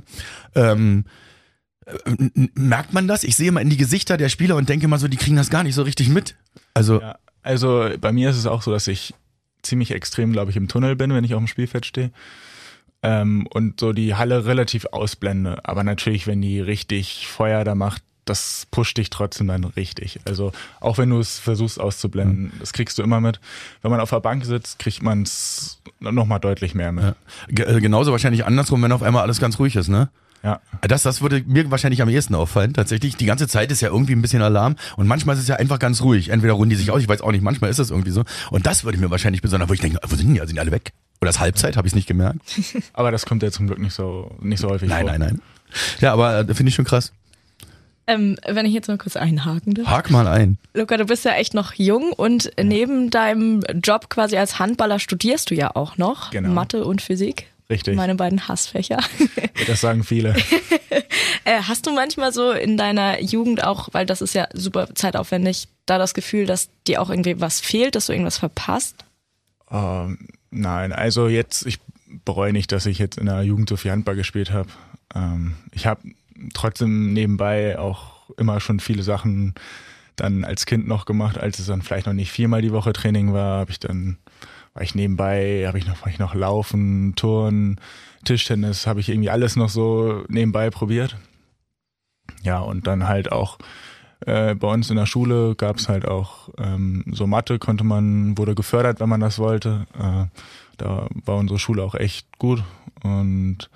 Ähm, 0.55 1.03
äh, 1.85 1.91
merkt 2.55 2.93
man 2.93 3.09
das? 3.09 3.25
Ich 3.25 3.35
sehe 3.35 3.49
immer 3.49 3.59
in 3.59 3.69
die 3.69 3.75
Gesichter 3.75 4.15
der 4.15 4.29
Spieler 4.29 4.55
und 4.55 4.69
denke 4.69 4.87
mal 4.87 4.99
so, 4.99 5.09
die 5.09 5.17
kriegen 5.17 5.35
das 5.35 5.49
gar 5.49 5.63
nicht 5.63 5.75
so 5.75 5.81
richtig 5.81 6.07
mit. 6.07 6.37
Also 6.73 7.01
Ja, 7.01 7.17
also 7.43 7.89
bei 7.99 8.13
mir 8.13 8.29
ist 8.29 8.37
es 8.37 8.45
auch 8.45 8.61
so, 8.61 8.71
dass 8.71 8.87
ich 8.87 9.13
ziemlich 9.61 9.91
extrem, 9.91 10.31
glaube 10.31 10.51
ich, 10.51 10.55
im 10.55 10.69
Tunnel 10.69 10.95
bin, 10.95 11.13
wenn 11.13 11.25
ich 11.25 11.33
auf 11.33 11.41
dem 11.41 11.47
Spielfeld 11.47 11.85
stehe. 11.85 12.11
Ähm, 13.03 13.47
und 13.53 13.81
so 13.81 13.91
die 13.91 14.15
Halle 14.15 14.45
relativ 14.45 14.85
ausblende. 14.93 15.59
Aber 15.65 15.83
natürlich, 15.83 16.25
wenn 16.25 16.41
die 16.41 16.61
richtig 16.61 17.27
Feuer 17.27 17.65
da 17.65 17.75
macht, 17.75 18.01
das 18.25 18.67
pusht 18.71 18.97
dich 18.97 19.09
trotzdem 19.09 19.47
dann 19.47 19.63
richtig. 19.63 20.19
Also 20.25 20.51
auch 20.79 20.97
wenn 20.97 21.09
du 21.09 21.19
es 21.19 21.39
versuchst 21.39 21.79
auszublenden, 21.79 22.51
das 22.59 22.73
kriegst 22.73 22.97
du 22.97 23.03
immer 23.03 23.21
mit. 23.21 23.39
Wenn 23.81 23.91
man 23.91 23.99
auf 23.99 24.09
der 24.09 24.19
Bank 24.19 24.45
sitzt, 24.45 24.79
kriegt 24.79 25.01
man 25.03 25.21
es 25.23 25.79
nochmal 25.99 26.39
deutlich 26.39 26.73
mehr 26.75 26.91
mit. 26.91 27.15
Ge- 27.49 27.65
äh, 27.65 27.79
genauso 27.81 28.11
wahrscheinlich 28.11 28.45
andersrum, 28.45 28.81
wenn 28.81 28.91
auf 28.91 29.03
einmal 29.03 29.21
alles 29.23 29.39
ganz 29.39 29.59
ruhig 29.59 29.75
ist, 29.75 29.87
ne? 29.89 30.09
Ja. 30.43 30.59
Das, 30.81 31.01
das 31.01 31.21
würde 31.21 31.43
mir 31.47 31.71
wahrscheinlich 31.71 32.03
am 32.03 32.09
ehesten 32.09 32.35
auffallen. 32.35 32.73
Tatsächlich, 32.73 33.15
die 33.15 33.25
ganze 33.25 33.47
Zeit 33.47 33.71
ist 33.71 33.81
ja 33.81 33.89
irgendwie 33.89 34.13
ein 34.13 34.21
bisschen 34.21 34.43
Alarm 34.43 34.75
und 34.95 35.07
manchmal 35.07 35.35
ist 35.35 35.41
es 35.41 35.47
ja 35.47 35.55
einfach 35.55 35.79
ganz 35.79 36.01
ruhig. 36.01 36.29
Entweder 36.29 36.53
ruhen 36.53 36.69
die 36.69 36.75
sich 36.75 36.91
aus, 36.91 37.01
ich 37.01 37.09
weiß 37.09 37.21
auch 37.21 37.31
nicht, 37.31 37.41
manchmal 37.43 37.71
ist 37.71 37.79
es 37.79 37.89
irgendwie 37.89 38.11
so. 38.11 38.23
Und 38.51 38.67
das 38.67 38.83
würde 38.83 38.99
mir 38.99 39.09
wahrscheinlich 39.09 39.41
besonders, 39.41 39.69
wo 39.69 39.73
ich 39.73 39.79
denke, 39.81 39.97
wo 40.07 40.15
sind 40.15 40.31
die? 40.33 40.37
Sind 40.39 40.51
die 40.53 40.59
alle 40.59 40.71
weg? 40.71 40.91
Oder 41.21 41.31
ist 41.31 41.39
Halbzeit? 41.39 41.77
Habe 41.77 41.87
ich 41.87 41.93
es 41.93 41.95
nicht 41.95 42.07
gemerkt? 42.07 42.39
Aber 42.93 43.11
das 43.11 43.25
kommt 43.25 43.41
ja 43.41 43.49
zum 43.49 43.65
Glück 43.65 43.79
nicht 43.79 43.93
so, 43.95 44.35
nicht 44.39 44.59
so 44.59 44.69
häufig 44.69 44.87
Nein, 44.89 45.07
vor. 45.07 45.17
nein, 45.17 45.19
nein. 45.19 45.41
Ja, 45.99 46.13
aber 46.13 46.41
äh, 46.47 46.53
finde 46.53 46.69
ich 46.69 46.75
schon 46.75 46.85
krass. 46.85 47.11
Ähm, 48.07 48.37
wenn 48.47 48.65
ich 48.65 48.73
jetzt 48.73 48.87
mal 48.87 48.97
kurz 48.97 49.15
einhaken 49.17 49.73
darf. 49.73 49.87
Hak 49.87 50.11
mal 50.11 50.27
ein. 50.27 50.57
Luca, 50.75 50.95
du 50.97 51.05
bist 51.05 51.25
ja 51.25 51.33
echt 51.33 51.53
noch 51.55 51.73
jung 51.73 52.11
und 52.13 52.51
neben 52.61 53.09
deinem 53.09 53.61
Job 53.83 54.09
quasi 54.09 54.37
als 54.37 54.59
Handballer 54.59 54.99
studierst 54.99 55.49
du 55.49 55.55
ja 55.55 55.75
auch 55.75 55.97
noch 55.97 56.29
Genau. 56.29 56.49
Mathe 56.49 56.85
und 56.85 57.01
Physik. 57.01 57.47
Richtig. 57.67 57.95
Meine 57.95 58.13
beiden 58.13 58.47
Hassfächer. 58.47 58.99
Das 59.67 59.81
sagen 59.81 60.03
viele. 60.03 60.35
Äh, 61.47 61.61
hast 61.61 61.85
du 61.85 61.91
manchmal 61.93 62.33
so 62.33 62.51
in 62.51 62.75
deiner 62.75 63.21
Jugend 63.21 63.63
auch, 63.63 63.89
weil 63.91 64.07
das 64.07 64.21
ist 64.23 64.33
ja 64.33 64.47
super 64.53 64.87
zeitaufwendig, 64.95 65.67
da 65.85 65.99
das 65.99 66.15
Gefühl, 66.15 66.47
dass 66.47 66.69
dir 66.87 66.99
auch 66.99 67.11
irgendwie 67.11 67.39
was 67.39 67.59
fehlt, 67.59 67.93
dass 67.93 68.07
du 68.07 68.13
irgendwas 68.13 68.39
verpasst? 68.39 68.95
Ähm, 69.69 70.27
nein, 70.49 70.91
also 70.91 71.27
jetzt, 71.27 71.67
ich 71.67 71.77
bereue 72.23 72.51
nicht, 72.51 72.71
dass 72.71 72.87
ich 72.87 72.97
jetzt 72.97 73.19
in 73.19 73.27
der 73.27 73.43
Jugend 73.43 73.69
so 73.69 73.77
viel 73.77 73.91
Handball 73.91 74.15
gespielt 74.15 74.51
habe. 74.51 74.69
Ähm, 75.13 75.53
ich 75.71 75.85
habe 75.85 76.01
trotzdem 76.53 77.13
nebenbei 77.13 77.77
auch 77.79 78.29
immer 78.37 78.59
schon 78.59 78.79
viele 78.79 79.03
Sachen 79.03 79.55
dann 80.15 80.43
als 80.43 80.65
Kind 80.65 80.87
noch 80.87 81.05
gemacht, 81.05 81.37
als 81.37 81.59
es 81.59 81.67
dann 81.67 81.81
vielleicht 81.81 82.07
noch 82.07 82.13
nicht 82.13 82.31
viermal 82.31 82.61
die 82.61 82.71
Woche 82.71 82.93
Training 82.93 83.33
war, 83.33 83.59
habe 83.59 83.71
ich 83.71 83.79
dann 83.79 84.17
war 84.73 84.83
ich 84.83 84.95
nebenbei, 84.95 85.63
habe 85.67 85.77
ich 85.77 85.87
noch 85.87 86.01
war 86.01 86.09
ich 86.09 86.19
noch 86.19 86.35
Laufen, 86.35 87.15
Turnen, 87.15 87.79
Tischtennis, 88.23 88.87
habe 88.87 88.99
ich 88.99 89.09
irgendwie 89.09 89.29
alles 89.29 89.55
noch 89.55 89.69
so 89.69 90.23
nebenbei 90.27 90.69
probiert. 90.69 91.17
Ja, 92.43 92.59
und 92.59 92.87
dann 92.87 93.07
halt 93.07 93.31
auch 93.31 93.57
äh, 94.25 94.55
bei 94.55 94.67
uns 94.67 94.89
in 94.89 94.95
der 94.95 95.05
Schule 95.05 95.55
gab 95.55 95.77
es 95.77 95.89
halt 95.89 96.07
auch 96.07 96.49
ähm, 96.57 97.03
so 97.11 97.27
Mathe, 97.27 97.59
konnte 97.59 97.83
man, 97.83 98.37
wurde 98.37 98.55
gefördert, 98.55 98.99
wenn 98.99 99.09
man 99.09 99.21
das 99.21 99.39
wollte. 99.39 99.85
Äh, 99.97 100.25
da 100.77 101.07
war 101.25 101.37
unsere 101.37 101.59
Schule 101.59 101.83
auch 101.83 101.95
echt 101.95 102.37
gut. 102.37 102.63
Und 103.03 103.69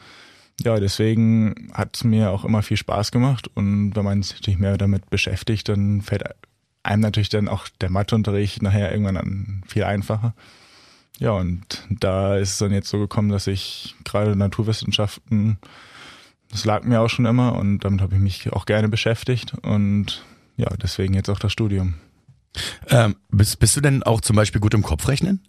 ja, 0.60 0.80
deswegen 0.80 1.70
hat 1.74 1.96
es 1.96 2.04
mir 2.04 2.32
auch 2.32 2.46
immer 2.46 2.62
viel 2.62 2.78
Spaß 2.78 3.12
gemacht. 3.12 3.50
Und 3.54 3.96
wenn 3.96 4.06
man 4.06 4.22
sich 4.22 4.36
natürlich 4.36 4.60
mehr 4.60 4.78
damit 4.78 5.10
beschäftigt, 5.10 5.70
dann 5.70 6.02
fällt 6.02 6.24
einem 6.84 7.02
natürlich 7.02 7.30
dann 7.30 7.48
auch 7.48 7.68
der 7.82 7.90
Matheunterricht 7.90 8.62
nachher 8.62 8.92
irgendwann 8.92 9.18
an 9.18 9.64
viel 9.68 9.84
einfacher. 9.84 10.34
Ja, 11.20 11.32
und 11.32 11.86
da 11.90 12.38
ist 12.38 12.52
es 12.52 12.58
dann 12.60 12.72
jetzt 12.72 12.90
so 12.90 12.98
gekommen, 12.98 13.30
dass 13.30 13.48
ich 13.48 13.96
gerade 14.06 14.36
Naturwissenschaften, 14.36 15.58
das 16.50 16.64
lag 16.66 16.84
mir 16.84 17.02
auch 17.02 17.10
schon 17.10 17.26
immer 17.26 17.56
und 17.56 17.80
damit 17.80 18.02
habe 18.02 18.16
ich 18.16 18.22
mich 18.22 18.54
auch 18.54 18.66
gerne 18.66 18.88
beschäftigt 18.88 19.54
und 19.62 20.24
ja, 20.56 20.70
deswegen 20.82 21.14
jetzt 21.14 21.30
auch 21.30 21.40
das 21.40 21.52
Studium. 21.52 21.96
Ähm, 22.90 23.16
bist, 23.30 23.60
bist 23.60 23.76
du 23.76 23.82
denn 23.82 24.02
auch 24.04 24.22
zum 24.22 24.36
Beispiel 24.36 24.62
gut 24.62 24.74
im 24.74 24.82
Kopfrechnen? 24.82 25.42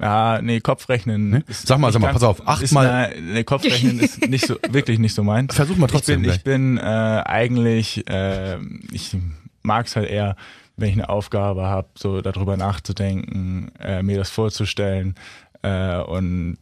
Ja, 0.00 0.40
nee, 0.42 0.60
Kopfrechnen. 0.60 1.30
Ne? 1.30 1.44
ist 1.48 1.66
Sag 1.66 1.78
mal, 1.78 1.90
sag 1.92 2.02
mal, 2.02 2.12
pass 2.12 2.22
auf, 2.22 2.46
acht 2.46 2.62
ist 2.62 2.72
mal- 2.72 2.88
eine- 2.88 3.20
Nee, 3.20 3.44
Kopfrechnen 3.44 3.98
ist 4.00 4.26
nicht 4.28 4.46
so, 4.46 4.56
wirklich 4.70 4.98
nicht 4.98 5.14
so 5.14 5.22
meins. 5.24 5.54
Versuch 5.54 5.76
mal 5.76 5.86
trotzdem 5.86 6.20
Ich 6.24 6.26
bin, 6.26 6.34
ich 6.36 6.44
bin 6.44 6.78
äh, 6.78 7.22
eigentlich, 7.24 8.08
äh, 8.10 8.58
ich 8.92 9.16
mag 9.62 9.86
es 9.86 9.96
halt 9.96 10.08
eher, 10.10 10.36
wenn 10.76 10.88
ich 10.90 10.94
eine 10.94 11.08
Aufgabe 11.08 11.64
habe, 11.64 11.88
so 11.96 12.20
darüber 12.20 12.56
nachzudenken, 12.56 13.70
äh, 13.80 14.02
mir 14.02 14.18
das 14.18 14.28
vorzustellen 14.30 15.14
äh, 15.62 15.96
und 15.98 16.58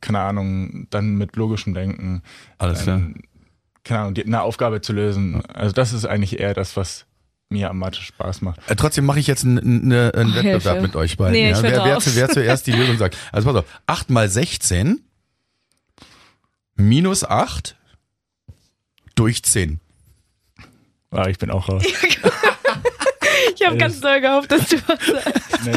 keine 0.00 0.20
Ahnung, 0.20 0.86
dann 0.90 1.16
mit 1.16 1.34
logischem 1.34 1.74
Denken, 1.74 2.22
Alles 2.58 2.82
klar. 2.84 2.98
ähm, 2.98 3.16
keine 3.82 4.00
Ahnung, 4.00 4.14
die, 4.14 4.24
eine 4.24 4.42
Aufgabe 4.42 4.80
zu 4.80 4.92
lösen. 4.92 5.42
Also 5.52 5.72
das 5.72 5.92
ist 5.92 6.04
eigentlich 6.04 6.38
eher 6.38 6.54
das, 6.54 6.76
was 6.76 7.05
mir 7.48 7.70
am 7.70 7.78
Mathe 7.78 8.00
Spaß 8.00 8.42
macht. 8.42 8.60
Äh, 8.68 8.76
trotzdem 8.76 9.04
mache 9.06 9.20
ich 9.20 9.26
jetzt 9.26 9.44
einen, 9.44 9.58
einen, 9.58 9.92
einen 9.92 10.32
Oh, 10.32 10.34
Wettbewerb 10.36 10.62
Hilfe. 10.64 10.82
mit 10.82 10.96
euch 10.96 11.16
beiden. 11.16 11.32
Nee, 11.32 11.50
ja? 11.50 11.62
wer, 11.62 11.84
wer, 11.84 11.98
wer 12.04 12.28
zuerst 12.28 12.66
die 12.66 12.72
Lösung 12.72 12.98
sagt. 12.98 13.16
Also 13.32 13.46
pass 13.52 13.62
auf, 13.62 13.80
8 13.86 14.10
mal 14.10 14.28
16 14.28 15.00
minus 16.74 17.24
8 17.24 17.76
durch 19.14 19.42
10. 19.42 19.80
Ah, 21.10 21.28
ich 21.28 21.38
bin 21.38 21.50
auch 21.50 21.68
raus. 21.68 21.84
Ich 23.58 23.64
habe 23.66 23.76
ganz 23.78 24.00
doll 24.00 24.20
gehofft, 24.20 24.50
dass 24.50 24.68
du 24.68 24.76
was 24.86 25.06
sagst. 25.06 25.64
Nee. 25.64 25.72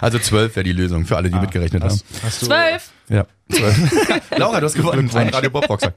Also 0.00 0.18
zwölf 0.18 0.54
wäre 0.54 0.62
die 0.64 0.72
Lösung 0.72 1.04
für 1.04 1.16
alle, 1.16 1.30
die 1.30 1.38
mitgerechnet 1.38 1.82
hast, 1.82 2.04
haben. 2.04 2.20
hast 2.22 2.42
du, 2.42 2.46
Zwölf. 2.46 2.90
Ja, 3.08 3.26
zwölf. 3.50 4.30
Laura, 4.36 4.60
du 4.60 4.66
hast 4.66 4.74
gewonnen. 4.74 5.10
Ein 5.14 5.28
Radio 5.30 5.50
Bob 5.50 5.66
Boxer. 5.66 5.94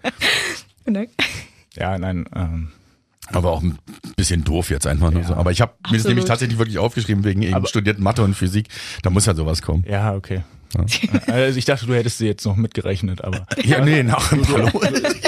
Ja, 1.75 1.97
nein. 1.99 2.25
Ähm, 2.35 2.71
Aber 3.33 3.51
auch 3.51 3.61
ein 3.61 3.77
bisschen 4.15 4.43
doof 4.43 4.69
jetzt 4.69 4.87
einfach 4.87 5.11
nur 5.11 5.21
Ja. 5.21 5.27
so. 5.29 5.33
Aber 5.35 5.51
ich 5.51 5.61
habe 5.61 5.73
mir 5.89 5.97
das 5.97 6.07
nämlich 6.07 6.25
tatsächlich 6.25 6.57
wirklich 6.57 6.77
aufgeschrieben 6.77 7.23
wegen 7.23 7.41
eben 7.41 7.65
studierten 7.67 8.03
Mathe 8.03 8.23
und 8.23 8.33
Physik. 8.35 8.67
Da 9.03 9.09
muss 9.09 9.25
ja 9.25 9.33
sowas 9.35 9.61
kommen. 9.61 9.83
ja, 9.87 10.13
okay. 10.15 10.43
Also 11.27 11.57
ich 11.59 11.65
dachte, 11.65 11.85
du 11.85 11.93
hättest 11.93 12.19
sie 12.19 12.27
jetzt 12.27 12.45
noch 12.45 12.55
mitgerechnet, 12.55 13.21
aber 13.23 13.45
Ja, 13.63 13.83
nee, 13.83 14.03
nach 14.03 14.29
dem 14.29 14.47
Hallo. 14.47 14.69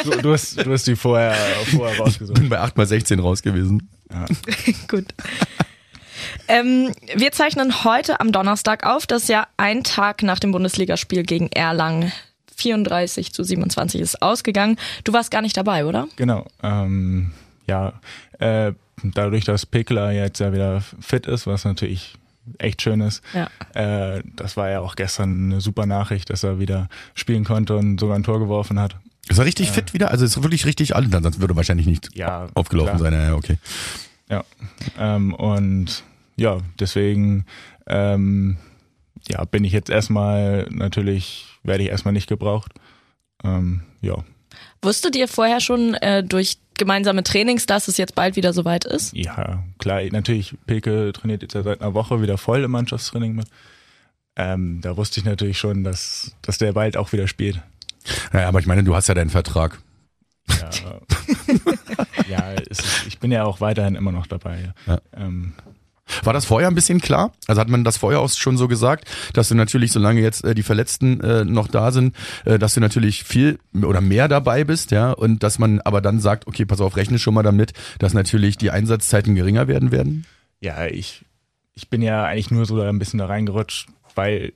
du, 0.05 0.21
du, 0.21 0.31
hast, 0.33 0.65
du 0.65 0.71
hast 0.71 0.87
die 0.87 0.95
vorher, 0.95 1.35
vorher 1.75 1.97
rausgesucht. 1.99 2.39
bin 2.39 2.47
bei 2.47 2.59
8 2.59 2.77
mal 2.77 2.85
16 2.87 3.19
raus 3.19 3.41
gewesen. 3.41 3.89
Gut. 4.87 5.05
Ähm, 6.47 6.93
wir 7.15 7.31
zeichnen 7.33 7.83
heute 7.83 8.19
am 8.21 8.31
Donnerstag 8.31 8.85
auf. 8.85 9.05
Das 9.07 9.23
ist 9.23 9.27
ja 9.29 9.47
ein 9.57 9.83
Tag 9.83 10.23
nach 10.23 10.39
dem 10.39 10.51
Bundesligaspiel 10.51 11.23
gegen 11.23 11.47
Erlangen. 11.51 12.11
34 12.55 13.33
zu 13.33 13.43
27 13.43 13.99
ist 13.99 14.21
ausgegangen. 14.21 14.77
Du 15.03 15.11
warst 15.13 15.31
gar 15.31 15.41
nicht 15.41 15.57
dabei, 15.57 15.85
oder? 15.85 16.07
Genau. 16.15 16.45
Ähm, 16.61 17.31
ja, 17.67 17.93
äh, 18.39 18.73
dadurch, 19.03 19.45
dass 19.45 19.65
Pekler 19.65 20.11
jetzt 20.11 20.39
ja 20.39 20.53
wieder 20.53 20.81
fit 20.81 21.25
ist, 21.27 21.47
was 21.47 21.65
natürlich 21.65 22.15
echt 22.57 22.81
schön 22.81 23.01
ist. 23.01 23.21
Ja. 23.33 23.49
Äh, 23.73 24.23
das 24.35 24.57
war 24.57 24.69
ja 24.69 24.81
auch 24.81 24.95
gestern 24.95 25.51
eine 25.51 25.61
super 25.61 25.85
Nachricht, 25.85 26.29
dass 26.29 26.43
er 26.43 26.59
wieder 26.59 26.89
spielen 27.15 27.43
konnte 27.45 27.75
und 27.77 27.99
sogar 27.99 28.17
ein 28.17 28.23
Tor 28.23 28.39
geworfen 28.39 28.79
hat. 28.79 28.97
Ist 29.29 29.39
er 29.39 29.45
richtig 29.45 29.71
fit 29.71 29.93
wieder? 29.93 30.11
Also 30.11 30.25
ist 30.25 30.41
wirklich 30.43 30.65
richtig 30.65 30.95
alt, 30.95 31.09
sonst 31.11 31.39
würde 31.39 31.53
er 31.53 31.57
wahrscheinlich 31.57 31.87
nicht 31.87 32.09
Ja, 32.15 32.47
aufgelaufen 32.55 32.97
klar. 32.97 33.11
sein. 33.11 33.13
Ja, 33.13 33.35
okay. 33.35 33.57
Ja. 34.29 34.43
Ähm, 34.99 35.33
und 35.33 36.03
ja, 36.35 36.57
deswegen 36.79 37.45
ähm, 37.87 38.57
ja, 39.29 39.45
bin 39.45 39.63
ich 39.63 39.71
jetzt 39.71 39.89
erstmal 39.89 40.67
natürlich, 40.71 41.45
werde 41.63 41.83
ich 41.83 41.89
erstmal 41.89 42.13
nicht 42.13 42.27
gebraucht. 42.27 42.73
Ähm, 43.43 43.83
ja. 44.01 44.15
Wusstet 44.81 45.15
ihr 45.15 45.29
vorher 45.29 45.61
schon 45.61 45.93
äh, 45.95 46.23
durch 46.23 46.57
gemeinsame 46.77 47.23
Trainings, 47.23 47.65
dass 47.65 47.87
es 47.87 47.97
jetzt 47.97 48.15
bald 48.15 48.35
wieder 48.35 48.53
soweit 48.53 48.85
ist? 48.85 49.13
Ja, 49.13 49.63
klar, 49.79 50.01
natürlich, 50.11 50.55
Peke 50.65 51.11
trainiert 51.13 51.41
jetzt 51.41 51.53
ja 51.53 51.63
seit 51.63 51.81
einer 51.81 51.93
Woche 51.93 52.21
wieder 52.21 52.37
voll 52.37 52.63
im 52.63 52.71
Mannschaftstraining 52.71 53.35
mit. 53.35 53.47
Ähm, 54.35 54.81
da 54.81 54.97
wusste 54.97 55.19
ich 55.19 55.25
natürlich 55.25 55.57
schon, 55.57 55.83
dass, 55.83 56.35
dass 56.41 56.57
der 56.57 56.73
bald 56.73 56.97
auch 56.97 57.11
wieder 57.11 57.27
spielt. 57.27 57.61
Ja, 58.33 58.47
aber 58.47 58.59
ich 58.59 58.65
meine, 58.65 58.83
du 58.83 58.95
hast 58.95 59.07
ja 59.07 59.13
deinen 59.13 59.29
Vertrag. 59.29 59.79
Ja, 60.49 60.69
ja 62.27 62.53
es 62.53 62.79
ist, 62.79 63.07
ich 63.07 63.19
bin 63.19 63.31
ja 63.31 63.45
auch 63.45 63.61
weiterhin 63.61 63.95
immer 63.95 64.11
noch 64.11 64.27
dabei. 64.27 64.73
Ja. 64.87 64.99
Ähm, 65.15 65.53
War 66.23 66.33
das 66.33 66.45
vorher 66.45 66.67
ein 66.67 66.75
bisschen 66.75 66.99
klar? 66.99 67.31
Also 67.47 67.61
hat 67.61 67.69
man 67.69 67.83
das 67.83 67.97
vorher 67.97 68.19
auch 68.19 68.29
schon 68.29 68.57
so 68.57 68.67
gesagt, 68.67 69.09
dass 69.33 69.49
du 69.49 69.55
natürlich, 69.55 69.91
solange 69.91 70.21
jetzt 70.21 70.43
äh, 70.43 70.53
die 70.53 70.63
Verletzten 70.63 71.21
äh, 71.21 71.45
noch 71.45 71.67
da 71.67 71.91
sind, 71.91 72.15
äh, 72.45 72.59
dass 72.59 72.73
du 72.73 72.81
natürlich 72.81 73.23
viel 73.23 73.57
oder 73.81 74.01
mehr 74.01 74.27
dabei 74.27 74.63
bist, 74.63 74.91
ja, 74.91 75.11
und 75.11 75.43
dass 75.43 75.59
man 75.59 75.79
aber 75.81 76.01
dann 76.01 76.19
sagt, 76.19 76.47
okay, 76.47 76.65
pass 76.65 76.81
auf, 76.81 76.97
rechne 76.97 77.19
schon 77.19 77.33
mal 77.33 77.43
damit, 77.43 77.73
dass 77.99 78.13
natürlich 78.13 78.57
die 78.57 78.69
Einsatzzeiten 78.71 79.35
geringer 79.35 79.67
werden 79.67 79.91
werden. 79.91 80.25
ja, 80.59 80.85
ich, 80.85 81.25
ich 81.73 81.89
bin 81.89 82.01
ja 82.01 82.25
eigentlich 82.25 82.51
nur 82.51 82.65
so 82.65 82.81
ein 82.81 82.99
bisschen 82.99 83.19
da 83.19 83.25
reingerutscht, 83.25 83.87
weil 84.15 84.53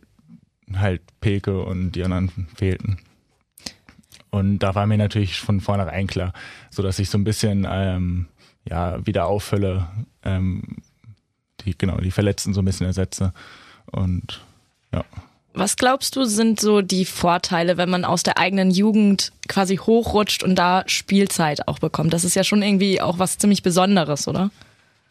halt 0.75 1.01
Peke 1.21 1.61
und 1.63 1.93
die 1.93 2.03
anderen 2.03 2.47
fehlten. 2.55 2.97
Und 4.29 4.59
da 4.59 4.75
war 4.75 4.85
mir 4.85 4.97
natürlich 4.97 5.39
von 5.39 5.61
vornherein 5.61 6.07
klar, 6.07 6.33
so 6.69 6.83
dass 6.83 6.99
ich 6.99 7.09
so 7.09 7.17
ein 7.17 7.23
bisschen 7.23 7.65
ähm, 7.69 8.27
ja 8.67 9.05
wieder 9.05 9.27
auffülle, 9.27 9.87
ähm, 10.23 10.77
die 11.67 11.77
genau 11.77 11.97
die 11.97 12.11
Verletzten 12.11 12.53
so 12.53 12.61
ein 12.61 12.65
bisschen 12.65 12.87
ersetze 12.87 13.33
und 13.91 14.41
ja. 14.93 15.03
Was 15.53 15.75
glaubst 15.75 16.15
du, 16.15 16.23
sind 16.23 16.59
so 16.59 16.81
die 16.81 17.05
Vorteile, 17.05 17.77
wenn 17.77 17.89
man 17.89 18.05
aus 18.05 18.21
der 18.21 18.37
eigenen 18.37 18.69
Jugend 18.69 19.31
quasi 19.47 19.77
hochrutscht 19.77 20.43
und 20.43 20.55
da 20.55 20.83
Spielzeit 20.85 21.67
auch 21.67 21.79
bekommt? 21.79 22.13
Das 22.13 22.23
ist 22.23 22.35
ja 22.35 22.43
schon 22.43 22.61
irgendwie 22.61 23.01
auch 23.01 23.17
was 23.17 23.39
ziemlich 23.39 23.63
Besonderes, 23.63 24.27
oder? 24.27 24.51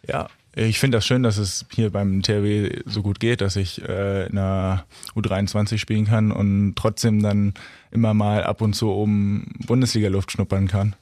Ja, 0.07 0.29
ich 0.55 0.79
finde 0.79 0.99
das 0.99 1.07
schön, 1.07 1.25
dass 1.25 1.37
es 1.37 1.67
hier 1.75 1.91
beim 1.91 2.23
THW 2.23 2.81
so 2.87 3.03
gut 3.03 3.19
geht, 3.19 3.41
dass 3.41 3.57
ich 3.57 3.83
äh, 3.83 4.27
in 4.27 4.37
der 4.37 4.85
U23 5.17 5.79
spielen 5.79 6.07
kann 6.07 6.31
und 6.31 6.77
trotzdem 6.77 7.23
dann 7.23 7.53
immer 7.91 8.15
mal 8.15 8.45
ab 8.45 8.63
und 8.63 8.75
zu 8.75 8.89
oben 8.91 9.53
Bundesliga-Luft 9.67 10.31
schnuppern 10.31 10.69
kann. 10.69 10.95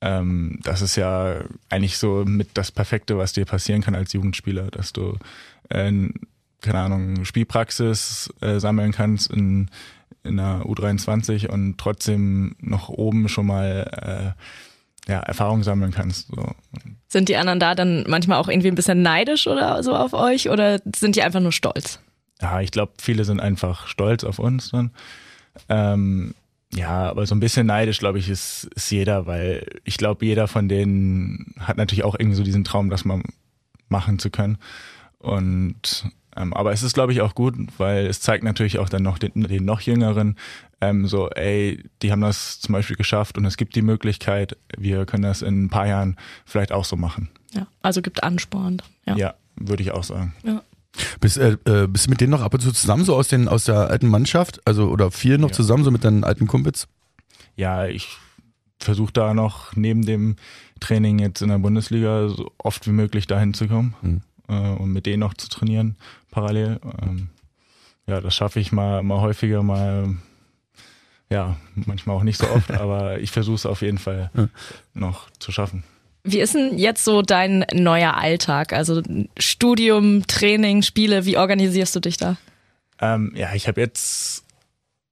Ähm, 0.00 0.58
das 0.62 0.82
ist 0.82 0.96
ja 0.96 1.40
eigentlich 1.68 1.98
so 1.98 2.24
mit 2.26 2.50
das 2.54 2.72
Perfekte, 2.72 3.18
was 3.18 3.32
dir 3.32 3.44
passieren 3.44 3.82
kann 3.82 3.94
als 3.94 4.12
Jugendspieler, 4.12 4.70
dass 4.70 4.92
du, 4.92 5.16
äh, 5.68 5.92
keine 6.60 6.78
Ahnung, 6.78 7.24
Spielpraxis 7.24 8.32
äh, 8.40 8.58
sammeln 8.58 8.92
kannst 8.92 9.30
in, 9.30 9.70
in 10.24 10.36
der 10.36 10.62
U23 10.64 11.48
und 11.48 11.78
trotzdem 11.78 12.56
noch 12.60 12.88
oben 12.88 13.28
schon 13.28 13.46
mal 13.46 14.34
äh, 15.06 15.10
ja, 15.10 15.20
Erfahrung 15.20 15.62
sammeln 15.62 15.92
kannst. 15.92 16.28
So. 16.28 16.52
Sind 17.08 17.28
die 17.28 17.36
anderen 17.36 17.60
da 17.60 17.74
dann 17.74 18.04
manchmal 18.06 18.38
auch 18.38 18.48
irgendwie 18.48 18.68
ein 18.68 18.74
bisschen 18.74 19.02
neidisch 19.02 19.46
oder 19.46 19.82
so 19.82 19.94
auf 19.94 20.12
euch 20.12 20.50
oder 20.50 20.80
sind 20.94 21.16
die 21.16 21.22
einfach 21.22 21.40
nur 21.40 21.52
stolz? 21.52 22.00
ja, 22.40 22.60
ich 22.60 22.70
glaube, 22.70 22.92
viele 22.98 23.24
sind 23.24 23.40
einfach 23.40 23.86
stolz 23.86 24.24
auf 24.24 24.38
uns 24.38 24.70
dann. 24.70 24.90
Ähm, 25.68 26.34
ja, 26.74 27.10
aber 27.10 27.26
so 27.26 27.34
ein 27.34 27.40
bisschen 27.40 27.66
neidisch, 27.66 27.98
glaube 27.98 28.18
ich, 28.18 28.28
ist, 28.28 28.64
ist 28.74 28.90
jeder, 28.90 29.26
weil 29.26 29.66
ich 29.84 29.96
glaube, 29.96 30.24
jeder 30.24 30.46
von 30.46 30.68
denen 30.68 31.54
hat 31.58 31.76
natürlich 31.76 32.04
auch 32.04 32.14
irgendwie 32.18 32.36
so 32.36 32.44
diesen 32.44 32.64
Traum, 32.64 32.90
das 32.90 33.04
mal 33.04 33.22
machen 33.88 34.18
zu 34.18 34.30
können. 34.30 34.58
Und 35.18 36.06
ähm, 36.36 36.54
aber 36.54 36.72
es 36.72 36.82
ist, 36.82 36.94
glaube 36.94 37.12
ich, 37.12 37.20
auch 37.22 37.34
gut, 37.34 37.54
weil 37.78 38.06
es 38.06 38.20
zeigt 38.20 38.44
natürlich 38.44 38.78
auch 38.78 38.88
dann 38.88 39.02
noch 39.02 39.18
den, 39.18 39.32
den 39.34 39.64
noch 39.64 39.80
Jüngeren, 39.80 40.36
ähm, 40.80 41.06
so, 41.06 41.28
ey, 41.30 41.82
die 42.02 42.12
haben 42.12 42.20
das 42.20 42.60
zum 42.60 42.72
Beispiel 42.72 42.96
geschafft 42.96 43.36
und 43.36 43.44
es 43.44 43.56
gibt 43.56 43.74
die 43.74 43.82
Möglichkeit, 43.82 44.56
wir 44.78 45.04
können 45.06 45.24
das 45.24 45.42
in 45.42 45.64
ein 45.64 45.68
paar 45.70 45.86
Jahren 45.86 46.16
vielleicht 46.46 46.72
auch 46.72 46.84
so 46.84 46.96
machen. 46.96 47.30
Ja, 47.52 47.66
also 47.82 48.00
gibt 48.00 48.22
Ansporn. 48.22 48.80
Ja. 49.04 49.16
Ja, 49.16 49.34
würde 49.56 49.82
ich 49.82 49.90
auch 49.90 50.04
sagen. 50.04 50.34
ja. 50.44 50.62
Bist, 51.20 51.38
äh, 51.38 51.56
äh, 51.64 51.86
bist 51.86 52.06
du 52.06 52.10
mit 52.10 52.20
denen 52.20 52.30
noch 52.30 52.42
ab 52.42 52.52
und 52.54 52.60
zu 52.60 52.72
zusammen, 52.72 53.04
so 53.04 53.14
aus, 53.14 53.28
den, 53.28 53.48
aus 53.48 53.64
der 53.64 53.88
alten 53.90 54.08
Mannschaft? 54.08 54.60
Also, 54.66 54.88
oder 54.90 55.10
viel 55.10 55.38
noch 55.38 55.50
Ja. 55.50 55.54
zusammen, 55.54 55.84
so 55.84 55.90
mit 55.90 56.04
deinen 56.04 56.24
alten 56.24 56.46
Kumpels? 56.46 56.88
ja, 57.56 57.86
ich 57.86 58.08
versuche 58.78 59.12
da 59.12 59.34
noch 59.34 59.76
neben 59.76 60.06
dem 60.06 60.36
Training 60.80 61.18
jetzt 61.18 61.42
in 61.42 61.50
der 61.50 61.58
Bundesliga 61.58 62.28
so 62.30 62.50
oft 62.56 62.86
wie 62.86 62.92
möglich 62.92 63.26
dahin 63.26 63.52
zu 63.52 63.68
kommen 63.68 63.94
Mhm. 64.00 64.20
äh, 64.48 64.70
und 64.70 64.90
mit 64.92 65.04
denen 65.04 65.20
noch 65.20 65.34
zu 65.34 65.48
trainieren 65.50 65.96
parallel. 66.30 66.80
Ähm, 67.02 67.28
ja, 68.06 68.20
das 68.22 68.34
schaffe 68.34 68.58
ich 68.60 68.72
mal, 68.72 69.02
mal 69.02 69.20
häufiger, 69.20 69.62
mal 69.62 70.16
ja, 71.28 71.56
manchmal 71.74 72.16
auch 72.16 72.22
nicht 72.22 72.38
so 72.38 72.48
oft, 72.48 72.70
aber 72.72 73.20
ich 73.20 73.30
versuche 73.30 73.56
es 73.56 73.66
auf 73.66 73.82
jeden 73.82 73.98
Fall 73.98 74.30
noch 74.94 75.28
zu 75.38 75.52
schaffen. 75.52 75.84
Wie 76.22 76.40
ist 76.40 76.54
denn 76.54 76.76
jetzt 76.78 77.04
so 77.04 77.22
dein 77.22 77.64
neuer 77.72 78.16
Alltag? 78.16 78.72
Also 78.72 79.02
Studium, 79.38 80.26
Training, 80.26 80.82
Spiele, 80.82 81.24
wie 81.24 81.38
organisierst 81.38 81.96
du 81.96 82.00
dich 82.00 82.16
da? 82.16 82.36
Ähm, 83.00 83.32
ja, 83.34 83.54
ich 83.54 83.68
habe 83.68 83.80
jetzt 83.80 84.44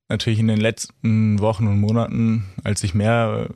natürlich 0.08 0.38
in 0.38 0.48
den 0.48 0.60
letzten 0.60 1.40
Wochen 1.40 1.66
und 1.66 1.80
Monaten, 1.80 2.46
als 2.64 2.84
ich 2.84 2.94
mehr 2.94 3.48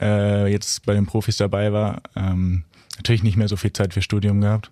äh, 0.00 0.50
jetzt 0.50 0.84
bei 0.84 0.94
den 0.94 1.06
Profis 1.06 1.36
dabei 1.36 1.72
war, 1.72 2.02
ähm, 2.14 2.64
natürlich 2.96 3.22
nicht 3.22 3.36
mehr 3.36 3.48
so 3.48 3.56
viel 3.56 3.72
Zeit 3.72 3.94
für 3.94 4.02
Studium 4.02 4.40
gehabt. 4.40 4.70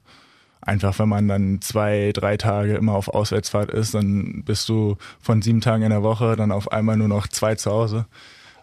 Einfach 0.61 0.99
wenn 0.99 1.09
man 1.09 1.29
dann 1.29 1.61
zwei, 1.61 2.11
drei 2.15 2.37
Tage 2.39 2.75
immer 2.75 2.95
auf 2.95 3.09
Auswärtsfahrt 3.09 3.71
ist, 3.71 3.95
dann 3.95 4.45
bist 4.45 4.69
du 4.69 4.97
von 5.21 5.43
sieben 5.43 5.61
Tagen 5.61 5.83
in 5.83 5.91
der 5.91 6.03
Woche 6.03 6.37
dann 6.37 6.53
auf 6.53 6.73
einmal 6.73 6.97
nur 6.97 7.09
noch 7.09 7.29
zwei 7.29 7.55
zu 7.55 7.71
Hause. 7.71 8.07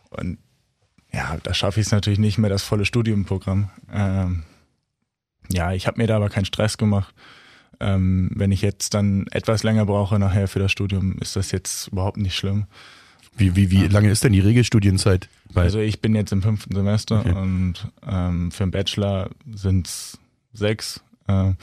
Und 0.10 0.40
ja, 1.14 1.38
da 1.44 1.54
schaffe 1.54 1.80
ich 1.80 1.88
es 1.88 1.92
natürlich 1.92 2.20
nicht 2.20 2.38
mehr, 2.38 2.50
das 2.50 2.64
volle 2.64 2.86
Studiumprogramm. 2.86 3.70
Ähm, 3.92 4.44
ja, 5.52 5.74
ich 5.74 5.88
habe 5.88 6.00
mir 6.02 6.08
da 6.08 6.16
aber 6.16 6.30
keinen 6.30 6.46
Stress 6.46 6.78
gemacht. 6.78 7.14
Ähm, 7.80 8.30
wenn 8.36 8.52
ich 8.52 8.62
jetzt 8.62 8.94
dann 8.94 9.26
etwas 9.32 9.64
länger 9.64 9.86
brauche 9.86 10.20
nachher 10.20 10.48
für 10.48 10.60
das 10.60 10.72
Studium, 10.72 11.18
ist 11.20 11.36
das 11.36 11.52
jetzt 11.52 11.88
überhaupt 11.88 12.18
nicht 12.18 12.36
schlimm. 12.36 12.66
Wie, 13.36 13.56
wie, 13.56 13.72
wie 13.72 13.88
lange 13.88 14.12
ist 14.12 14.24
denn 14.24 14.34
die 14.34 14.40
Regelstudienzeit? 14.40 15.30
Bei, 15.54 15.64
Also 15.64 15.80
ich 15.80 16.02
bin 16.02 16.16
jetzt 16.16 16.32
im 16.32 16.42
fünften 16.42 16.76
Semester 16.76 17.20
Okay. 17.22 17.32
und 17.32 17.74
ähm, 18.08 18.52
für 18.52 18.64
einen 18.64 18.72
Bachelor 18.72 19.30
sind 19.54 19.88
es 19.88 20.20
sechs. 20.54 21.02
Äh, 21.28 21.54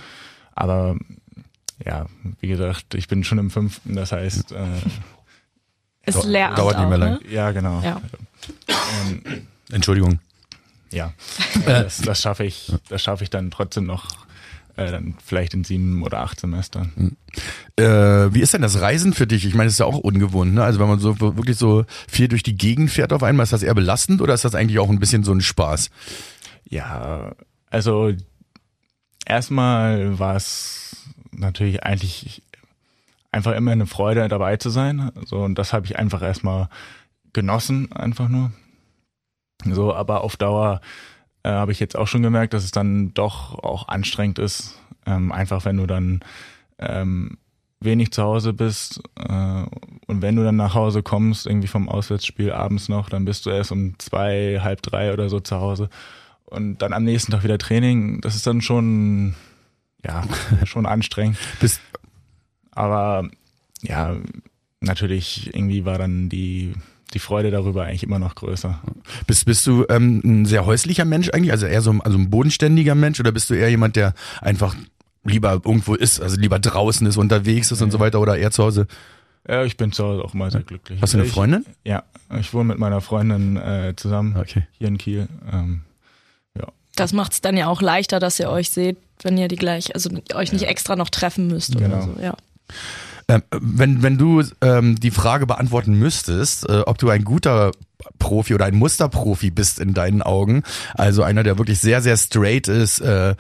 aber 0.55 0.97
ja, 1.85 2.07
wie 2.41 2.49
gesagt, 2.49 2.95
ich 2.95 3.07
bin 3.07 3.23
schon 3.23 3.39
im 3.39 3.51
fünften, 3.51 3.95
das 3.95 4.11
heißt, 4.13 4.53
äh, 4.53 4.67
Ist 6.09 6.17
Dau- 6.25 6.27
Lehramt 6.29 6.59
dauert 6.59 6.79
nicht 6.79 6.89
mehr 6.89 6.99
lang. 6.99 7.13
Ne? 7.15 7.21
ja 7.31 7.51
genau. 7.53 7.81
Ja. 7.83 8.01
Ähm, 8.69 9.47
Entschuldigung. 9.71 10.19
ja, 10.91 11.13
das, 11.67 11.99
das 11.99 12.21
schaffe 12.23 12.45
ich, 12.45 12.73
das 12.89 13.03
schaffe 13.03 13.25
ich 13.25 13.31
dann 13.31 13.51
trotzdem 13.51 13.85
noch, 13.85 14.07
äh, 14.77 14.91
dann 14.91 15.15
vielleicht 15.25 15.53
in 15.55 15.65
sieben 15.65 16.03
oder 16.03 16.21
acht 16.21 16.41
Semestern. 16.41 17.17
Äh, 17.77 17.83
wie 18.35 18.41
ist 18.41 18.55
denn 18.55 18.63
das 18.63 18.81
Reisen 18.81 19.13
für 19.13 19.27
dich? 19.27 19.45
Ich 19.45 19.55
meine, 19.55 19.67
das 19.67 19.75
ist 19.75 19.81
ja 19.81 19.87
auch 19.87 19.99
ungewohnt, 19.99 20.55
ne? 20.55 20.63
Also 20.65 20.79
wenn 20.81 20.89
man 20.89 20.99
so 20.99 21.21
wirklich 21.21 21.59
so 21.59 21.85
viel 22.09 22.29
durch 22.29 22.43
die 22.43 22.57
Gegend 22.57 22.91
fährt 22.91 23.13
auf 23.13 23.23
einmal, 23.23 23.45
ist 23.45 23.53
das 23.53 23.63
eher 23.63 23.75
belastend 23.75 24.21
oder 24.23 24.35
ist 24.35 24.45
das 24.45 24.55
eigentlich 24.55 24.79
auch 24.79 24.89
ein 24.89 24.99
bisschen 25.01 25.25
so 25.25 25.33
ein 25.33 25.41
Spaß? 25.43 25.91
Ja, 26.71 27.33
also 27.71 28.13
erstmal 29.27 30.19
war 30.19 30.37
es 30.37 30.97
natürlich 31.33 31.83
eigentlich 31.83 32.43
einfach 33.33 33.53
immer 33.53 33.73
eine 33.73 33.87
Freude 33.87 34.27
dabei 34.29 34.57
zu 34.57 34.71
sein. 34.71 35.11
So, 35.25 35.39
und 35.39 35.57
das 35.57 35.73
habe 35.73 35.87
ich 35.87 35.99
einfach 35.99 36.23
erstmal 36.23 36.69
genossen, 37.33 37.93
einfach 37.93 38.29
nur. 38.29 38.53
So, 39.65 39.95
aber 39.95 40.23
auf 40.23 40.37
Dauer 40.37 40.81
äh, 41.43 41.51
habe 41.51 41.73
ich 41.73 41.81
jetzt 41.81 41.97
auch 41.97 42.07
schon 42.07 42.23
gemerkt, 42.23 42.55
dass 42.55 42.65
es 42.65 42.71
dann 42.71 43.13
doch 43.15 43.59
auch 43.59 43.89
anstrengend 43.89 44.39
ist. 44.39 44.81
Ähm, 45.07 45.33
einfach 45.33 45.65
wenn 45.65 45.77
du 45.77 45.87
dann 45.87 46.21
ähm, 46.79 47.39
wenig 47.81 48.13
zu 48.13 48.23
Hause 48.23 48.53
bist 48.53 49.01
äh, 49.17 49.65
und 50.07 50.23
wenn 50.23 50.37
du 50.37 50.45
dann 50.45 50.57
nach 50.57 50.75
Hause 50.75 51.03
kommst, 51.03 51.47
irgendwie 51.47 51.69
vom 51.69 51.89
Auswärtsspiel 51.89 52.53
abends 52.53 52.89
noch, 52.89 53.09
dann 53.09 53.25
bist 53.25 53.47
du 53.47 53.51
erst 53.51 53.73
um 53.73 53.99
zwei, 53.99 54.61
halb 54.63 54.83
drei 54.83 55.13
oder 55.13 55.29
so 55.29 55.41
zu 55.41 55.57
Hause 55.57 55.89
und 56.45 56.79
dann 56.79 56.93
am 56.93 57.05
nächsten 57.05 57.33
Tag 57.33 57.45
wieder 57.45 57.59
Training. 57.59 58.21
Das 58.21 58.35
ist 58.35 58.47
dann 58.47 58.61
schon, 58.61 59.35
ja, 60.05 60.25
schon 60.65 60.87
anstrengend. 60.87 61.39
Bist, 61.61 61.81
Aber 62.79 63.29
ja, 63.83 64.17
natürlich 64.81 65.51
irgendwie 65.55 65.85
war 65.85 65.99
dann 65.99 66.29
die 66.29 66.75
die 67.15 67.19
Freude 67.21 67.51
darüber 67.51 67.85
eigentlich 67.85 68.03
immer 68.03 68.19
noch 68.19 68.35
größer. 68.35 68.81
bist, 69.27 69.47
bist 69.47 69.67
du 69.67 69.87
ähm, 69.89 70.21
ein 70.25 70.45
sehr 70.45 70.67
häuslicher 70.67 71.07
Mensch 71.07 71.31
eigentlich? 71.31 71.53
Also 71.53 71.65
eher 71.67 71.81
so 71.81 71.91
also 72.05 72.19
ein 72.19 72.29
bodenständiger 72.29 72.95
Mensch 72.95 73.19
oder 73.19 73.33
bist 73.33 73.49
du 73.49 73.55
eher 73.55 73.71
jemand, 73.71 73.97
der 73.97 74.13
einfach 74.43 74.77
lieber 75.25 75.53
irgendwo 75.53 75.95
ist, 75.95 76.21
also 76.21 76.37
lieber 76.39 76.59
draußen 76.59 77.07
ist, 77.07 77.17
unterwegs 77.17 77.73
ist 77.73 77.81
und 77.81 77.91
so 77.93 77.99
weiter 77.99 78.21
oder 78.21 78.37
eher 78.37 78.51
zu 78.51 78.63
Hause? 78.63 78.87
Ja, 79.49 79.65
ich 79.65 79.79
bin 79.79 79.91
zu 79.91 80.05
Hause 80.05 80.23
auch 80.23 80.35
mal 80.35 80.51
sehr 80.51 80.63
glücklich. 80.63 81.01
Hast 81.01 81.15
du 81.15 81.19
eine 81.19 81.27
Ich- 81.27 81.33
Freundin? 81.33 81.65
Ja, 81.83 82.03
ich 82.39 82.53
wohne 82.53 82.65
mit 82.65 82.79
meiner 82.79 83.01
Freundin 83.01 83.57
äh, 83.57 83.95
zusammen 83.97 84.37
Okay. 84.37 84.67
hier 84.79 84.89
in 84.89 84.99
Kiel. 84.99 85.29
Ähm, 85.51 85.81
Das 86.95 87.13
macht 87.13 87.33
es 87.33 87.41
dann 87.41 87.57
ja 87.57 87.69
auch 87.69 87.81
leichter, 87.81 88.19
dass 88.21 88.39
ihr 88.41 88.51
euch 88.51 88.71
seht, 88.71 88.97
wenn 89.23 89.39
ihr 89.39 89.47
die 89.49 89.55
gleich, 89.57 89.95
also 89.95 90.11
euch 90.35 90.53
nicht 90.53 90.65
extra 90.65 90.97
noch 90.97 91.09
treffen 91.11 91.47
müsst 91.47 91.75
oder 91.77 91.89
Genau. 91.89 92.03
so. 92.03 92.17
Ja. 92.21 92.35
Ähm, 93.31 93.43
wenn, 93.51 94.03
wenn 94.03 94.17
du 94.17 94.43
ähm, 94.63 94.99
die 94.99 95.11
Frage 95.11 95.47
beantworten 95.47 95.93
müsstest, 95.95 96.69
äh, 96.69 96.81
ob 96.87 96.97
du 96.97 97.11
ein 97.11 97.25
guter 97.25 97.73
Profi 98.19 98.55
oder 98.55 98.65
ein 98.65 98.77
Musterprofi 98.77 99.51
bist 99.51 99.81
in 99.81 99.93
deinen 99.93 100.23
Augen, 100.23 100.63
also 100.95 101.23
einer, 101.23 101.43
der 101.43 101.59
wirklich 101.59 101.79
sehr, 101.79 102.01
sehr 102.01 102.17
straight 102.17 102.69
ist, 102.69 103.01
äh, 103.01 103.35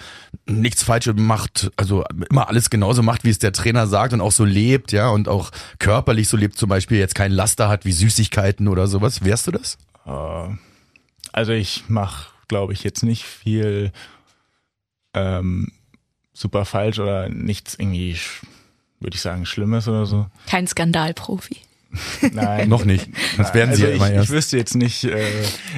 nichts 0.47 0.83
Falsches 0.83 1.15
macht, 1.17 1.71
also 1.77 2.05
immer 2.29 2.49
alles 2.49 2.69
genauso 2.69 3.03
macht, 3.03 3.25
wie 3.25 3.31
es 3.31 3.39
der 3.39 3.53
Trainer 3.53 3.87
sagt 3.87 4.13
und 4.13 4.21
auch 4.21 4.33
so 4.33 4.45
lebt, 4.45 4.93
ja, 4.93 5.09
und 5.09 5.29
auch 5.29 5.51
körperlich 5.79 6.29
so 6.29 6.37
lebt, 6.37 6.59
zum 6.59 6.69
Beispiel 6.69 6.99
jetzt 6.99 7.15
kein 7.15 7.33
Laster 7.33 7.69
hat 7.69 7.85
wie 7.87 7.93
Süßigkeiten 7.93 8.69
oder 8.69 8.89
sowas, 8.89 9.25
wärst 9.25 9.47
du 9.47 9.53
das? 9.53 9.79
äh, 10.07 10.49
also 11.33 11.53
ich 11.53 11.85
mache, 11.89 12.31
glaube 12.49 12.73
ich, 12.73 12.83
jetzt 12.83 13.03
nicht 13.03 13.25
viel 13.25 13.93
ähm, 15.15 15.73
super 16.33 16.65
falsch 16.65 16.99
oder 16.99 17.29
nichts 17.29 17.75
irgendwie, 17.79 18.17
würde 19.01 19.15
ich 19.15 19.21
sagen, 19.21 19.47
Schlimmes 19.47 19.89
oder 19.89 20.07
so. 20.07 20.27
Kein 20.47 20.67
Skandalprofi. 20.67 21.57
Nein. 22.33 22.69
Noch 22.69 22.85
nicht. 22.85 23.09
Das 23.39 23.55
werden 23.55 23.71
also 23.71 23.81
sie 23.81 23.89
ja 23.89 23.91
ich, 23.91 23.97
immer 23.97 24.09
ich 24.09 24.15
erst. 24.15 24.31
wüsste 24.31 24.59
jetzt 24.59 24.75
nicht, 24.75 25.05
äh, 25.05 25.25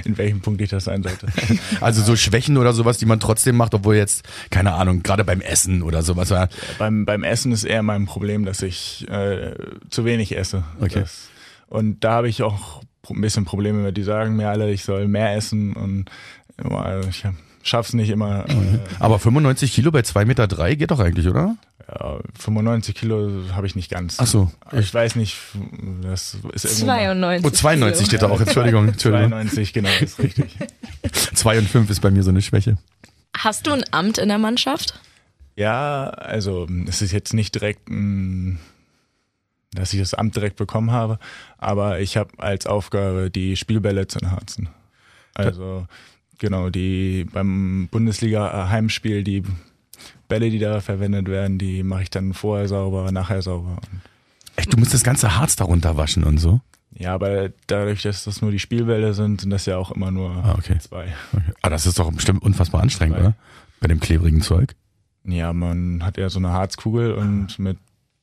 in 0.04 0.18
welchem 0.18 0.40
Punkt 0.40 0.60
ich 0.60 0.70
das 0.70 0.84
sein 0.84 1.02
sollte. 1.02 1.26
Also 1.80 2.02
so 2.02 2.16
Schwächen 2.16 2.56
oder 2.56 2.72
sowas, 2.72 2.98
die 2.98 3.06
man 3.06 3.20
trotzdem 3.20 3.56
macht, 3.56 3.74
obwohl 3.74 3.94
jetzt, 3.94 4.24
keine 4.50 4.72
Ahnung, 4.72 5.02
gerade 5.02 5.24
beim 5.24 5.40
Essen 5.40 5.82
oder 5.82 6.02
sowas. 6.02 6.30
ja. 6.30 6.48
beim, 6.78 7.04
beim 7.04 7.22
Essen 7.22 7.52
ist 7.52 7.64
eher 7.64 7.82
mein 7.82 8.06
Problem, 8.06 8.44
dass 8.44 8.62
ich 8.62 9.08
äh, 9.08 9.54
zu 9.88 10.04
wenig 10.04 10.36
esse. 10.36 10.64
Okay. 10.80 11.00
Das, 11.00 11.28
und 11.68 12.02
da 12.02 12.12
habe 12.12 12.28
ich 12.28 12.42
auch 12.42 12.82
ein 13.08 13.20
bisschen 13.20 13.44
Probleme 13.44 13.78
mit. 13.78 13.96
Die 13.96 14.02
sagen 14.02 14.36
mir 14.36 14.48
alle, 14.48 14.70
ich 14.72 14.84
soll 14.84 15.06
mehr 15.06 15.34
essen 15.36 15.74
und 15.74 16.10
ich 17.08 17.24
schaff's 17.62 17.92
nicht 17.92 18.10
immer. 18.10 18.48
Äh, 18.48 18.78
Aber 18.98 19.18
95 19.18 19.72
Kilo 19.72 19.90
bei 19.90 20.00
2,3 20.00 20.24
Meter 20.26 20.46
drei 20.48 20.74
geht 20.74 20.90
doch 20.90 21.00
eigentlich, 21.00 21.26
oder? 21.28 21.56
ja, 21.88 22.18
95 22.38 22.94
Kilo 22.94 23.30
habe 23.52 23.66
ich 23.66 23.74
nicht 23.74 23.90
ganz. 23.90 24.18
Ach 24.20 24.26
so. 24.26 24.50
Ich 24.72 24.92
weiß 24.94 25.16
nicht, 25.16 25.36
das 26.02 26.36
ist 26.52 26.64
irgendwo 26.82 26.86
mal- 26.86 27.40
92. 27.40 27.44
Oh, 27.46 27.50
92 27.50 28.06
steht 28.06 28.22
da 28.22 28.30
auch. 28.30 28.40
Entschuldigung, 28.40 28.88
Entschuldigung. 28.88 29.30
92, 29.30 29.72
genau, 29.72 29.88
ist 30.00 30.18
richtig. 30.20 30.56
2 31.34 31.58
und 31.58 31.68
5 31.68 31.90
ist 31.90 32.00
bei 32.00 32.10
mir 32.10 32.22
so 32.22 32.30
eine 32.30 32.42
Schwäche. 32.42 32.76
Hast 33.36 33.66
du 33.66 33.72
ein 33.72 33.84
Amt 33.90 34.18
in 34.18 34.28
der 34.28 34.38
Mannschaft? 34.38 35.00
Ja, 35.56 36.04
also 36.10 36.68
es 36.86 37.02
ist 37.02 37.12
jetzt 37.12 37.34
nicht 37.34 37.54
direkt 37.54 37.88
ein, 37.88 38.60
dass 39.72 39.92
ich 39.92 39.98
das 40.00 40.14
Amt 40.14 40.36
direkt 40.36 40.56
bekommen 40.56 40.92
habe, 40.92 41.18
aber 41.58 42.00
ich 42.00 42.16
habe 42.16 42.30
als 42.38 42.66
Aufgabe 42.66 43.30
die 43.30 43.56
Spielbälle 43.56 44.06
zu 44.06 44.20
enharzen. 44.20 44.68
Also 45.34 45.86
genau, 46.40 46.70
die 46.70 47.24
beim 47.32 47.86
Bundesliga 47.92 48.68
Heimspiel, 48.68 49.22
die 49.22 49.44
Bälle, 50.26 50.50
die 50.50 50.58
da 50.58 50.80
verwendet 50.80 51.28
werden, 51.28 51.58
die 51.58 51.84
mache 51.84 52.02
ich 52.02 52.10
dann 52.10 52.34
vorher 52.34 52.66
sauber, 52.66 53.12
nachher 53.12 53.42
sauber. 53.42 53.76
Echt, 54.56 54.72
du 54.72 54.76
musst 54.76 54.92
das 54.94 55.04
ganze 55.04 55.36
Harz 55.36 55.54
darunter 55.54 55.96
waschen 55.96 56.24
und 56.24 56.38
so. 56.38 56.60
Ja, 56.92 57.14
aber 57.14 57.50
dadurch, 57.68 58.02
dass 58.02 58.24
das 58.24 58.42
nur 58.42 58.50
die 58.50 58.58
Spielbälle 58.58 59.14
sind, 59.14 59.40
sind 59.40 59.50
das 59.50 59.64
ja 59.66 59.76
auch 59.76 59.92
immer 59.92 60.10
nur 60.10 60.30
Ah, 60.44 60.56
okay. 60.58 60.76
zwei. 60.80 61.14
Okay. 61.32 61.44
Ah, 61.62 61.70
das 61.70 61.86
ist 61.86 61.98
doch 61.98 62.10
bestimmt 62.12 62.42
unfassbar 62.42 62.82
anstrengend, 62.82 63.16
Zwei. 63.16 63.22
oder? 63.26 63.34
Bei 63.80 63.86
dem 63.88 64.00
klebrigen 64.00 64.42
Zeug. 64.42 64.74
Ja, 65.24 65.52
man 65.52 66.02
hat 66.04 66.18
ja 66.18 66.28
so 66.28 66.38
eine 66.40 66.50
Harzkugel 66.50 67.12
und 67.14 67.58
mit 67.58 67.78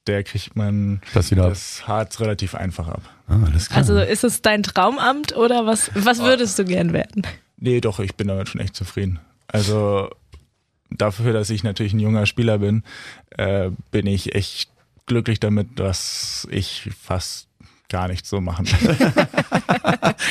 der 0.06 0.24
kriegt 0.24 0.56
man 0.56 1.02
Das 1.14 1.30
das 1.30 1.88
Harz 1.88 2.20
relativ 2.20 2.56
einfach 2.56 2.88
ab. 2.88 3.02
Ah, 3.28 3.38
alles 3.46 3.68
klar. 3.70 3.80
Also 3.80 3.98
ist 4.00 4.24
es 4.24 4.42
dein 4.42 4.64
Traumamt 4.64 5.36
oder 5.36 5.66
was, 5.66 5.92
was 5.96 6.20
würdest 6.20 6.58
du 6.60 6.66
gern 6.66 6.94
werden? 6.94 7.24
Nee, 7.58 7.82
doch, 7.82 8.00
ich 8.00 8.16
bin 8.16 8.28
damit 8.28 8.50
schon 8.50 8.62
echt 8.62 8.76
zufrieden. 8.76 9.20
Also 9.48 10.10
dafür, 10.90 11.34
dass 11.34 11.50
ich 11.50 11.64
natürlich 11.64 11.94
ein 11.94 12.00
junger 12.00 12.26
Spieler 12.26 12.60
bin, 12.60 12.84
äh, 13.30 13.72
bin 13.92 14.08
ich 14.08 14.36
echt 14.36 14.70
glücklich 15.06 15.40
damit, 15.40 15.80
dass 15.80 16.48
ich 16.52 16.90
fast 17.02 17.48
gar 17.90 18.08
nichts 18.08 18.30
so 18.30 18.42
machen. 18.42 18.68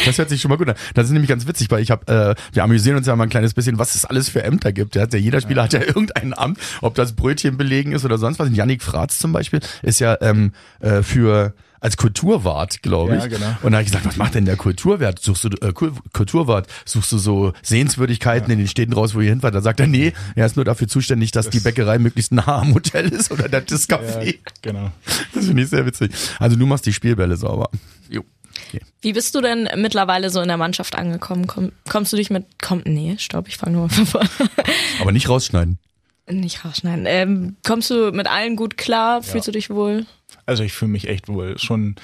Das 0.04 0.18
hört 0.18 0.28
sich 0.28 0.40
schon 0.40 0.50
mal 0.50 0.56
gut 0.56 0.68
an. 0.68 0.74
Das 0.94 1.06
ist 1.06 1.12
nämlich 1.12 1.28
ganz 1.28 1.46
witzig, 1.46 1.70
weil 1.70 1.82
ich 1.82 1.90
habe, 1.90 2.06
äh, 2.12 2.54
wir 2.54 2.62
amüsieren 2.64 2.96
uns 2.96 3.06
ja 3.06 3.16
mal 3.16 3.24
ein 3.24 3.30
kleines 3.30 3.54
bisschen, 3.54 3.78
was 3.78 3.94
es 3.94 4.04
alles 4.04 4.28
für 4.28 4.42
Ämter 4.42 4.72
gibt. 4.72 4.94
Ja, 4.94 5.06
ja, 5.10 5.18
jeder 5.18 5.40
Spieler 5.40 5.64
hat 5.64 5.72
ja 5.72 5.80
irgendein 5.80 6.36
Amt, 6.36 6.58
ob 6.82 6.94
das 6.94 7.14
Brötchen 7.14 7.56
belegen 7.56 7.92
ist 7.92 8.04
oder 8.04 8.18
sonst 8.18 8.38
was. 8.38 8.48
Und 8.48 8.54
Yannick 8.54 8.82
Fratz 8.82 9.18
zum 9.18 9.32
Beispiel 9.32 9.60
ist 9.82 10.00
ja 10.00 10.16
ähm, 10.20 10.52
äh, 10.80 11.02
für 11.02 11.54
als 11.80 11.96
Kulturwart, 11.96 12.82
glaube 12.82 13.16
ich. 13.16 13.22
Ja, 13.22 13.28
genau. 13.28 13.46
Und 13.62 13.72
da 13.72 13.78
habe 13.78 13.82
ich 13.82 13.86
gesagt, 13.90 14.06
was 14.06 14.16
macht 14.16 14.34
denn 14.34 14.44
der 14.44 14.56
Kulturwart? 14.56 15.18
Suchst 15.20 15.44
du 15.44 15.48
äh, 15.48 15.72
Kul- 15.72 15.92
Kulturwart? 16.12 16.68
Suchst 16.84 17.12
du 17.12 17.18
so 17.18 17.52
Sehenswürdigkeiten 17.62 18.50
in 18.50 18.58
den 18.58 18.68
Städten 18.68 18.92
raus, 18.92 19.14
wo 19.14 19.20
ihr 19.20 19.30
hinfahrt? 19.30 19.54
Da 19.54 19.60
sagt 19.60 19.80
er, 19.80 19.86
nee, 19.86 20.12
er 20.34 20.46
ist 20.46 20.56
nur 20.56 20.64
dafür 20.64 20.88
zuständig, 20.88 21.30
dass 21.30 21.50
die 21.50 21.60
Bäckerei 21.60 21.98
möglichst 21.98 22.32
nah 22.32 22.46
am 22.60 22.74
Hotel 22.74 23.08
ist 23.08 23.30
oder 23.30 23.48
das 23.48 23.88
Café. 23.88 24.24
ja, 24.26 24.32
genau. 24.62 24.90
Das 25.34 25.46
finde 25.46 25.62
ich 25.62 25.68
sehr 25.68 25.86
witzig. 25.86 26.12
Also 26.38 26.56
du 26.56 26.66
machst 26.66 26.86
die 26.86 26.92
Spielbälle 26.92 27.36
sauber. 27.36 27.68
Jo. 28.08 28.22
Wie 29.02 29.12
bist 29.12 29.34
du 29.34 29.40
denn 29.42 29.68
mittlerweile 29.76 30.30
so 30.30 30.40
in 30.40 30.48
der 30.48 30.56
Mannschaft 30.56 30.94
angekommen? 30.96 31.46
Komm, 31.46 31.72
kommst 31.88 32.12
du 32.12 32.16
dich 32.16 32.30
mit, 32.30 32.46
komm, 32.62 32.82
nee, 32.86 33.16
stopp, 33.18 33.48
ich 33.48 33.58
fange 33.58 33.76
nur 33.76 33.82
mal 33.88 34.06
vorne. 34.06 34.28
Aber 35.00 35.12
nicht 35.12 35.28
rausschneiden. 35.28 35.78
Nicht 36.28 36.64
rausschneiden. 36.64 37.04
Ähm, 37.06 37.56
kommst 37.64 37.90
du 37.90 38.10
mit 38.12 38.26
allen 38.26 38.56
gut 38.56 38.76
klar? 38.76 39.22
Fühlst 39.22 39.46
du 39.48 39.52
dich 39.52 39.70
wohl? 39.70 40.06
Also 40.44 40.64
ich 40.64 40.72
fühle 40.72 40.90
mich 40.90 41.08
echt 41.08 41.28
wohl. 41.28 41.56
Schon, 41.58 41.94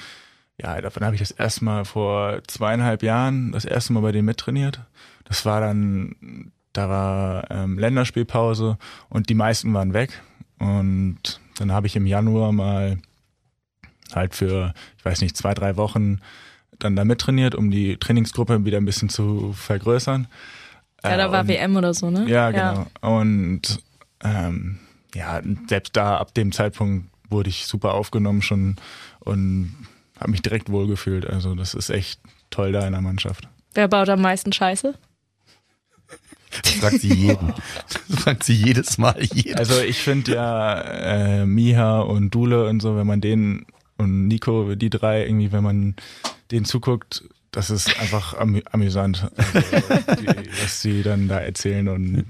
ja, 0.61 0.79
davon 0.79 1.03
habe 1.03 1.15
ich 1.15 1.21
das 1.21 1.31
erste 1.31 1.65
Mal 1.65 1.83
vor 1.83 2.39
zweieinhalb 2.47 3.03
Jahren 3.03 3.51
das 3.51 3.65
erste 3.65 3.91
Mal 3.93 3.99
bei 4.01 4.11
denen 4.13 4.25
mittrainiert. 4.25 4.79
Das 5.25 5.45
war 5.45 5.59
dann, 5.59 6.51
da 6.71 6.87
war 6.89 7.51
ähm, 7.51 7.77
Länderspielpause 7.77 8.77
und 9.09 9.27
die 9.29 9.33
meisten 9.35 9.73
waren 9.73 9.93
weg. 9.93 10.21
Und 10.59 11.41
dann 11.57 11.71
habe 11.73 11.87
ich 11.87 11.95
im 11.97 12.05
Januar 12.05 12.53
mal 12.53 12.97
halt 14.15 14.35
für, 14.35 14.73
ich 14.97 15.03
weiß 15.03 15.19
nicht, 15.21 15.35
zwei, 15.35 15.53
drei 15.53 15.75
Wochen 15.75 16.19
dann 16.79 16.95
da 16.95 17.03
mittrainiert, 17.03 17.55
um 17.55 17.71
die 17.71 17.97
Trainingsgruppe 17.97 18.63
wieder 18.63 18.77
ein 18.77 18.85
bisschen 18.85 19.09
zu 19.09 19.53
vergrößern. 19.53 20.27
Ja, 21.03 21.17
da 21.17 21.27
Äh, 21.27 21.31
war 21.31 21.41
und- 21.41 21.47
WM 21.49 21.75
oder 21.75 21.93
so, 21.93 22.09
ne? 22.09 22.25
ja, 22.29 22.51
genau. 22.51 22.87
Und 23.01 23.81
ähm, 24.23 24.79
ja, 25.15 25.41
selbst 25.67 25.95
da 25.95 26.17
ab 26.17 26.33
dem 26.33 26.51
Zeitpunkt 26.51 27.09
wurde 27.29 27.49
ich 27.49 27.65
super 27.65 27.93
aufgenommen 27.93 28.41
schon 28.41 28.75
und 29.19 29.75
habe 30.19 30.31
mich 30.31 30.41
direkt 30.41 30.69
wohlgefühlt. 30.69 31.25
Also 31.25 31.55
das 31.55 31.73
ist 31.73 31.89
echt 31.89 32.19
toll 32.49 32.71
da 32.71 32.85
in 32.85 32.93
der 32.93 33.01
Mannschaft. 33.01 33.47
Wer 33.73 33.87
baut 33.87 34.09
am 34.09 34.21
meisten 34.21 34.53
Scheiße? 34.53 34.93
Das 36.61 36.71
fragt 36.73 37.01
sie 37.01 37.13
jeden. 37.13 37.53
Das 38.09 38.21
fragt 38.21 38.43
sie 38.43 38.53
jedes 38.53 38.97
Mal 38.97 39.17
jeden. 39.21 39.57
Also 39.57 39.81
ich 39.81 39.97
finde 39.97 40.33
ja 40.33 40.81
äh, 40.81 41.45
Miha 41.45 42.01
und 42.01 42.29
Dule 42.29 42.67
und 42.67 42.81
so, 42.81 42.95
wenn 42.95 43.07
man 43.07 43.21
denen 43.21 43.65
und 43.97 44.27
Nico, 44.27 44.75
die 44.75 44.89
drei 44.89 45.25
irgendwie, 45.25 45.51
wenn 45.51 45.63
man 45.63 45.95
denen 46.51 46.65
zuguckt, 46.65 47.23
das 47.51 47.69
ist 47.69 47.99
einfach 47.99 48.33
amü 48.37 48.61
amüsant, 48.71 49.29
also, 49.37 49.59
die, 50.15 50.27
was 50.61 50.81
sie 50.81 51.03
dann 51.03 51.27
da 51.27 51.39
erzählen 51.39 51.87
und 51.87 52.25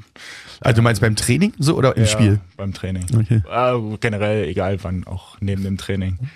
Also 0.63 0.78
du 0.78 0.82
meinst 0.82 1.02
beim 1.02 1.15
Training 1.15 1.54
so 1.58 1.76
oder 1.76 1.95
im 1.95 2.04
ja, 2.04 2.08
Spiel? 2.08 2.39
beim 2.58 2.73
Training. 2.73 3.06
Okay. 3.15 3.41
Ah, 3.49 3.78
generell, 3.99 4.47
egal 4.47 4.78
wann, 4.84 5.06
auch 5.06 5.38
neben 5.41 5.63
dem 5.63 5.78
Training. 5.78 6.17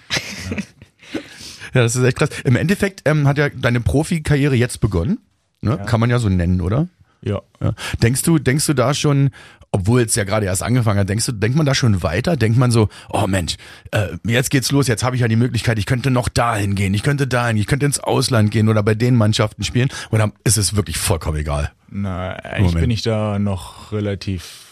Ja, 1.73 1.83
das 1.83 1.95
ist 1.95 2.03
echt 2.03 2.17
krass. 2.17 2.29
Im 2.43 2.55
Endeffekt 2.55 3.01
ähm, 3.05 3.27
hat 3.27 3.37
ja 3.37 3.49
deine 3.49 3.81
Profikarriere 3.81 4.55
jetzt 4.55 4.79
begonnen. 4.79 5.19
Ne? 5.61 5.71
Ja. 5.71 5.77
Kann 5.77 5.99
man 5.99 6.09
ja 6.09 6.17
so 6.17 6.29
nennen, 6.29 6.61
oder? 6.61 6.87
Ja. 7.21 7.41
Ja. 7.59 7.73
Denkst 8.01 8.21
du, 8.21 8.39
denkst 8.39 8.65
du 8.67 8.73
da 8.73 8.93
schon, 8.93 9.31
obwohl 9.71 10.01
es 10.01 10.15
ja 10.15 10.23
gerade 10.23 10.45
erst 10.45 10.63
angefangen 10.63 10.99
hat, 10.99 11.09
denkst 11.09 11.25
du, 11.25 11.31
denkt 11.31 11.57
man 11.57 11.65
da 11.65 11.75
schon 11.75 12.03
weiter? 12.03 12.37
Denkt 12.37 12.57
man 12.57 12.71
so, 12.71 12.89
oh 13.09 13.27
Mensch, 13.27 13.57
äh, 13.91 14.09
jetzt 14.25 14.49
geht's 14.49 14.71
los, 14.71 14.87
jetzt 14.87 15.03
habe 15.03 15.15
ich 15.15 15.21
ja 15.21 15.27
die 15.27 15.35
Möglichkeit, 15.35 15.77
ich 15.77 15.85
könnte 15.85 16.11
noch 16.11 16.29
dahin 16.29 16.75
gehen, 16.75 16.93
ich 16.93 17.03
könnte 17.03 17.27
dahin, 17.27 17.57
ich 17.57 17.67
könnte 17.67 17.85
ins 17.85 17.99
Ausland 17.99 18.51
gehen 18.51 18.69
oder 18.69 18.83
bei 18.83 18.95
den 18.95 19.15
Mannschaften 19.15 19.63
spielen 19.63 19.89
oder 20.11 20.31
ist 20.43 20.57
es 20.57 20.75
wirklich 20.75 20.97
vollkommen 20.97 21.37
egal? 21.37 21.71
Na, 21.89 22.33
eigentlich 22.33 22.59
Moment. 22.59 22.81
bin 22.81 22.91
ich 22.91 23.01
da 23.01 23.39
noch 23.39 23.91
relativ 23.91 24.67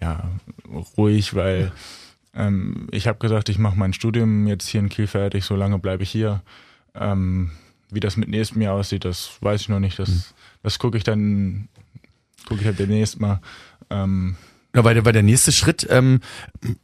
ja, 0.00 0.30
ruhig, 0.96 1.34
weil 1.34 1.72
ähm, 2.34 2.88
ich 2.90 3.06
habe 3.06 3.18
gesagt, 3.18 3.48
ich 3.48 3.58
mache 3.58 3.78
mein 3.78 3.92
Studium 3.92 4.46
jetzt 4.46 4.68
hier 4.68 4.80
in 4.80 4.88
Kiel 4.88 5.06
fertig, 5.06 5.44
so 5.44 5.56
lange 5.56 5.78
bleibe 5.78 6.02
ich 6.02 6.10
hier. 6.10 6.42
Ähm, 6.94 7.50
wie 7.92 8.00
das 8.00 8.16
mit 8.16 8.28
nächstem 8.28 8.62
Jahr 8.62 8.74
aussieht, 8.74 9.04
das 9.04 9.30
weiß 9.40 9.60
ich 9.62 9.68
noch 9.68 9.80
nicht. 9.80 9.98
Das, 9.98 10.34
das 10.62 10.78
gucke 10.78 10.96
ich 10.98 11.04
dann, 11.04 11.68
gucke 12.46 12.60
ich 12.60 12.66
halt 12.66 12.78
demnächst 12.78 13.20
mal. 13.20 13.40
Ähm, 13.90 14.36
Ja, 14.74 14.84
weil, 14.84 14.94
der- 14.94 15.04
weil 15.04 15.12
der 15.12 15.22
nächste 15.24 15.50
Schritt, 15.52 15.86
ähm, 15.90 16.20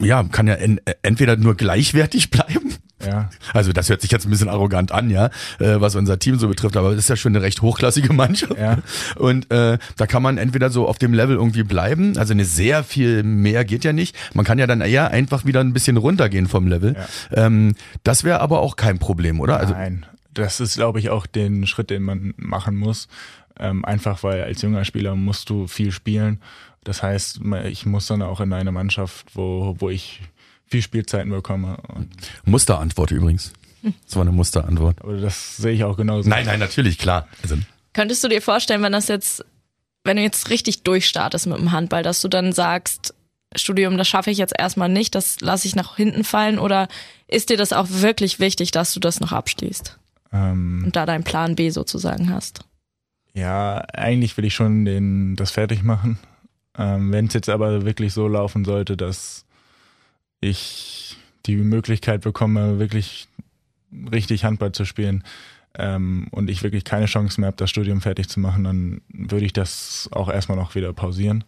ja, 0.01 0.23
kann 0.25 0.49
ja 0.49 0.55
en, 0.55 0.81
entweder 1.03 1.37
nur 1.37 1.55
gleichwertig 1.55 2.31
bleiben. 2.33 2.75
ja, 3.05 3.31
Also 3.53 3.73
das 3.73 3.89
hört 3.89 4.01
sich 4.01 4.11
jetzt 4.11 4.27
ein 4.27 4.31
bisschen 4.31 4.49
arrogant 4.49 4.91
an, 4.91 5.09
ja, 5.09 5.27
äh, 5.61 5.81
was 5.81 5.95
unser 5.95 6.19
Team 6.19 6.37
so 6.39 6.49
betrifft, 6.49 6.77
aber 6.77 6.91
das 6.91 7.01
ist 7.01 7.09
ja 7.11 7.15
schon 7.17 7.37
eine 7.37 7.45
recht 7.45 7.63
hochklassige 7.63 8.13
Mannschaft. 8.13 8.59
Ja. 8.59 8.79
Und 9.17 9.53
äh, 9.53 9.79
da 9.97 10.07
kann 10.09 10.21
man 10.23 10.37
entweder 10.39 10.71
so 10.71 10.89
auf 10.89 10.99
dem 10.99 11.15
Level 11.15 11.37
irgendwie 11.37 11.63
bleiben, 11.63 12.19
also 12.19 12.33
eine 12.33 12.45
sehr 12.45 12.83
viel 12.83 13.23
mehr 13.23 13.65
geht 13.65 13.85
ja 13.85 13.93
nicht. 13.93 14.17
Man 14.35 14.45
kann 14.45 14.59
ja 14.59 14.67
dann 14.67 14.81
eher 14.81 15.13
einfach 15.13 15.45
wieder 15.45 15.61
ein 15.61 15.73
bisschen 15.73 15.97
runtergehen 15.97 16.49
vom 16.49 16.67
Level. 16.67 16.97
Ähm, 17.33 17.75
das 18.03 18.25
wäre 18.25 18.41
aber 18.41 18.61
auch 18.63 18.75
kein 18.75 18.99
Problem, 18.99 19.39
oder? 19.39 19.59
Also 19.61 19.75
Nein, 19.75 20.07
das 20.39 20.61
ist, 20.61 20.75
glaube 20.75 20.99
ich, 21.01 21.11
auch 21.11 21.27
den 21.27 21.67
Schritt, 21.67 21.91
den 21.91 22.03
man 22.03 22.35
machen 22.37 22.77
muss. 22.77 23.09
Ähm, 23.59 23.85
einfach 23.85 24.23
weil 24.23 24.43
als 24.43 24.63
junger 24.63 24.85
Spieler 24.85 25.15
musst 25.15 25.49
du 25.49 25.67
viel 25.67 25.91
spielen. 25.91 26.43
Das 26.85 27.03
heißt, 27.03 27.41
ich 27.65 27.87
muss 27.87 28.07
dann 28.07 28.23
auch 28.23 28.41
in 28.41 28.53
eine 28.53 28.71
Mannschaft, 28.71 29.27
wo, 29.35 29.75
wo 29.79 29.89
ich 29.89 30.21
viel 30.67 30.83
Spielzeiten 30.83 31.31
bekomme. 31.31 31.79
Und, 31.89 32.11
Musterantwort 32.45 33.11
übrigens. 33.11 33.53
Das 34.05 34.17
war 34.17 34.23
eine 34.23 34.33
Musterantwort. 34.33 35.01
aber 35.01 35.17
das 35.17 35.57
sehe 35.57 35.73
ich 35.73 35.85
auch 35.85 35.97
genauso. 35.97 36.29
Nein, 36.29 36.47
nein, 36.47 36.59
natürlich, 36.59 36.99
klar. 36.99 37.29
Also, 37.43 37.57
Könntest 37.93 38.23
du 38.23 38.29
dir 38.29 38.43
vorstellen, 38.43 38.83
wenn 38.83 38.93
das 38.93 39.09
jetzt, 39.09 39.45
wenn 40.05 40.17
du 40.17 40.23
jetzt 40.23 40.51
richtig 40.51 40.83
durchstartest 40.83 41.47
mit 41.47 41.59
dem 41.59 41.73
Handball, 41.73 42.03
dass 42.03 42.21
du 42.21 42.29
dann 42.29 42.53
sagst, 42.53 43.15
Studium, 43.55 43.97
das 43.97 44.09
schaffe 44.09 44.31
ich 44.31 44.39
jetzt 44.39 44.55
erstmal 44.59 44.89
nicht, 44.89 45.15
das 45.15 45.41
lasse 45.41 45.67
ich 45.67 45.77
nach 45.77 45.97
hinten 45.97 46.25
fallen 46.25 46.59
oder 46.59 46.89
ist 47.27 47.49
dir 47.49 47.57
das 47.57 47.73
auch 47.73 47.87
wirklich 47.89 48.39
wichtig, 48.39 48.71
dass 48.71 48.93
du 48.93 49.01
das 49.01 49.21
noch 49.21 49.33
abschließt 49.33 49.99
Ähm, 50.33 50.83
und 50.87 50.97
da 50.97 51.07
deinen 51.07 51.25
Plan 51.25 51.57
B 51.57 51.71
sozusagen 51.71 52.31
hast? 52.31 52.65
ja, 53.37 53.85
eigentlich 53.93 54.37
will 54.39 54.47
ich 54.47 54.55
schon 54.55 54.87
den, 54.87 55.37
das 55.37 55.51
fertig 55.51 55.83
machen. 55.83 56.19
Ähm, 56.77 57.13
Wenn 57.13 57.27
es 57.27 57.35
jetzt 57.35 57.51
aber 57.51 57.85
wirklich 57.85 58.15
so 58.15 58.27
laufen 58.29 58.65
sollte, 58.65 58.97
dass 58.97 59.45
ich 60.41 61.19
die 61.45 61.57
Möglichkeit 61.57 62.23
bekomme, 62.23 62.79
wirklich 62.79 63.29
richtig 64.11 64.45
Handball 64.45 64.73
zu 64.73 64.87
spielen 64.87 65.23
ähm, 65.75 66.29
und 66.31 66.49
ich 66.49 66.63
wirklich 66.63 66.85
keine 66.85 67.07
Chance 67.07 67.39
mehr 67.39 67.49
habe, 67.49 67.59
das 67.59 67.69
Studium 67.69 68.01
fertig 68.01 68.29
zu 68.31 68.41
machen, 68.41 68.65
dann 68.65 69.03
würde 69.09 69.45
ich 69.45 69.53
das 69.53 70.09
auch 70.13 70.31
erstmal 70.31 70.57
noch 70.57 70.75
wieder 70.75 70.95
pausieren. 70.95 71.45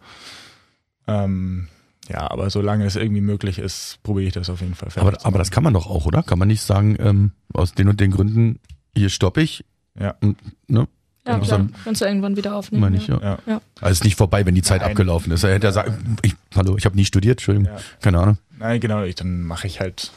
Ähm, 1.07 1.69
ja, 2.09 2.29
aber 2.29 2.49
solange 2.49 2.85
es 2.85 2.95
irgendwie 2.95 3.21
möglich 3.21 3.59
ist, 3.59 3.99
probiere 4.03 4.27
ich 4.27 4.33
das 4.33 4.49
auf 4.49 4.61
jeden 4.61 4.75
Fall 4.75 4.89
fertig. 4.89 5.07
aber, 5.15 5.25
aber 5.25 5.37
das 5.39 5.51
kann 5.51 5.63
man 5.63 5.73
doch 5.73 5.87
auch, 5.87 6.05
oder? 6.05 6.23
Kann 6.23 6.39
man 6.39 6.47
nicht 6.47 6.61
sagen, 6.61 6.97
ähm, 6.99 7.31
aus 7.53 7.73
den 7.73 7.87
und 7.87 7.99
den 7.99 8.11
Gründen, 8.11 8.59
hier 8.95 9.09
stoppe 9.09 9.41
ich. 9.41 9.63
Ja. 9.99 10.15
Und, 10.21 10.37
ne? 10.67 10.87
Ja, 11.27 11.37
muss 11.37 11.47
klar. 11.47 11.59
dann- 11.59 11.73
Kannst 11.83 12.01
du 12.01 12.05
irgendwann 12.05 12.35
wieder 12.37 12.55
aufnehmen. 12.55 12.81
Meine 12.81 12.97
ich, 12.97 13.07
ja. 13.07 13.19
Ja. 13.21 13.37
Ja. 13.45 13.61
Also 13.81 13.91
ist 13.91 14.03
nicht 14.03 14.15
vorbei, 14.15 14.45
wenn 14.45 14.55
die 14.55 14.61
Zeit 14.63 14.81
Nein. 14.81 14.91
abgelaufen 14.91 15.31
ist. 15.31 15.43
Er 15.43 15.53
hätte 15.53 15.67
ja 15.67 15.71
sagen, 15.73 16.17
ich, 16.23 16.35
hallo, 16.55 16.75
ich 16.77 16.85
habe 16.85 16.95
nie 16.95 17.05
studiert, 17.05 17.39
Entschuldigung. 17.39 17.71
Ja. 17.73 17.81
Keine 18.01 18.19
Ahnung. 18.19 18.37
Nein, 18.57 18.79
genau, 18.79 19.03
ich, 19.03 19.15
dann 19.15 19.43
mache 19.43 19.67
ich 19.67 19.79
halt 19.79 20.11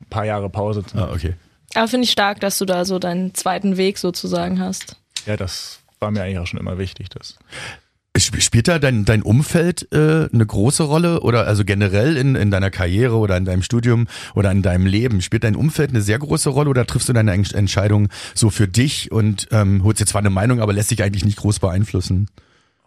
ein 0.00 0.06
paar 0.10 0.24
Jahre 0.24 0.48
Pause. 0.50 0.82
Ah, 0.94 1.10
okay. 1.12 1.34
Aber 1.74 1.86
finde 1.88 2.04
ich 2.04 2.10
stark, 2.10 2.40
dass 2.40 2.58
du 2.58 2.64
da 2.64 2.84
so 2.84 2.98
deinen 2.98 3.34
zweiten 3.34 3.76
Weg 3.76 3.98
sozusagen 3.98 4.58
hast. 4.60 4.96
Ja, 5.26 5.36
das 5.36 5.80
war 6.00 6.10
mir 6.10 6.22
eigentlich 6.22 6.38
auch 6.38 6.46
schon 6.46 6.58
immer 6.60 6.78
wichtig. 6.78 7.10
Dass, 7.10 7.36
Sp- 7.36 7.85
Spielt 8.18 8.68
da 8.68 8.78
dein, 8.78 9.04
dein 9.04 9.22
Umfeld 9.22 9.92
äh, 9.92 10.28
eine 10.32 10.46
große 10.46 10.82
Rolle 10.84 11.20
oder 11.20 11.46
also 11.46 11.64
generell 11.64 12.16
in, 12.16 12.34
in 12.34 12.50
deiner 12.50 12.70
Karriere 12.70 13.16
oder 13.16 13.36
in 13.36 13.44
deinem 13.44 13.62
Studium 13.62 14.06
oder 14.34 14.50
in 14.50 14.62
deinem 14.62 14.86
Leben? 14.86 15.20
Spielt 15.22 15.44
dein 15.44 15.56
Umfeld 15.56 15.90
eine 15.90 16.00
sehr 16.00 16.18
große 16.18 16.48
Rolle 16.50 16.70
oder 16.70 16.86
triffst 16.86 17.08
du 17.08 17.12
deine 17.12 17.32
Ent- 17.32 17.52
Entscheidung 17.52 18.08
so 18.34 18.50
für 18.50 18.68
dich 18.68 19.12
und 19.12 19.48
ähm, 19.50 19.84
holst 19.84 20.00
dir 20.00 20.06
zwar 20.06 20.20
eine 20.20 20.30
Meinung, 20.30 20.60
aber 20.60 20.72
lässt 20.72 20.90
dich 20.90 21.02
eigentlich 21.02 21.24
nicht 21.24 21.38
groß 21.38 21.58
beeinflussen? 21.58 22.28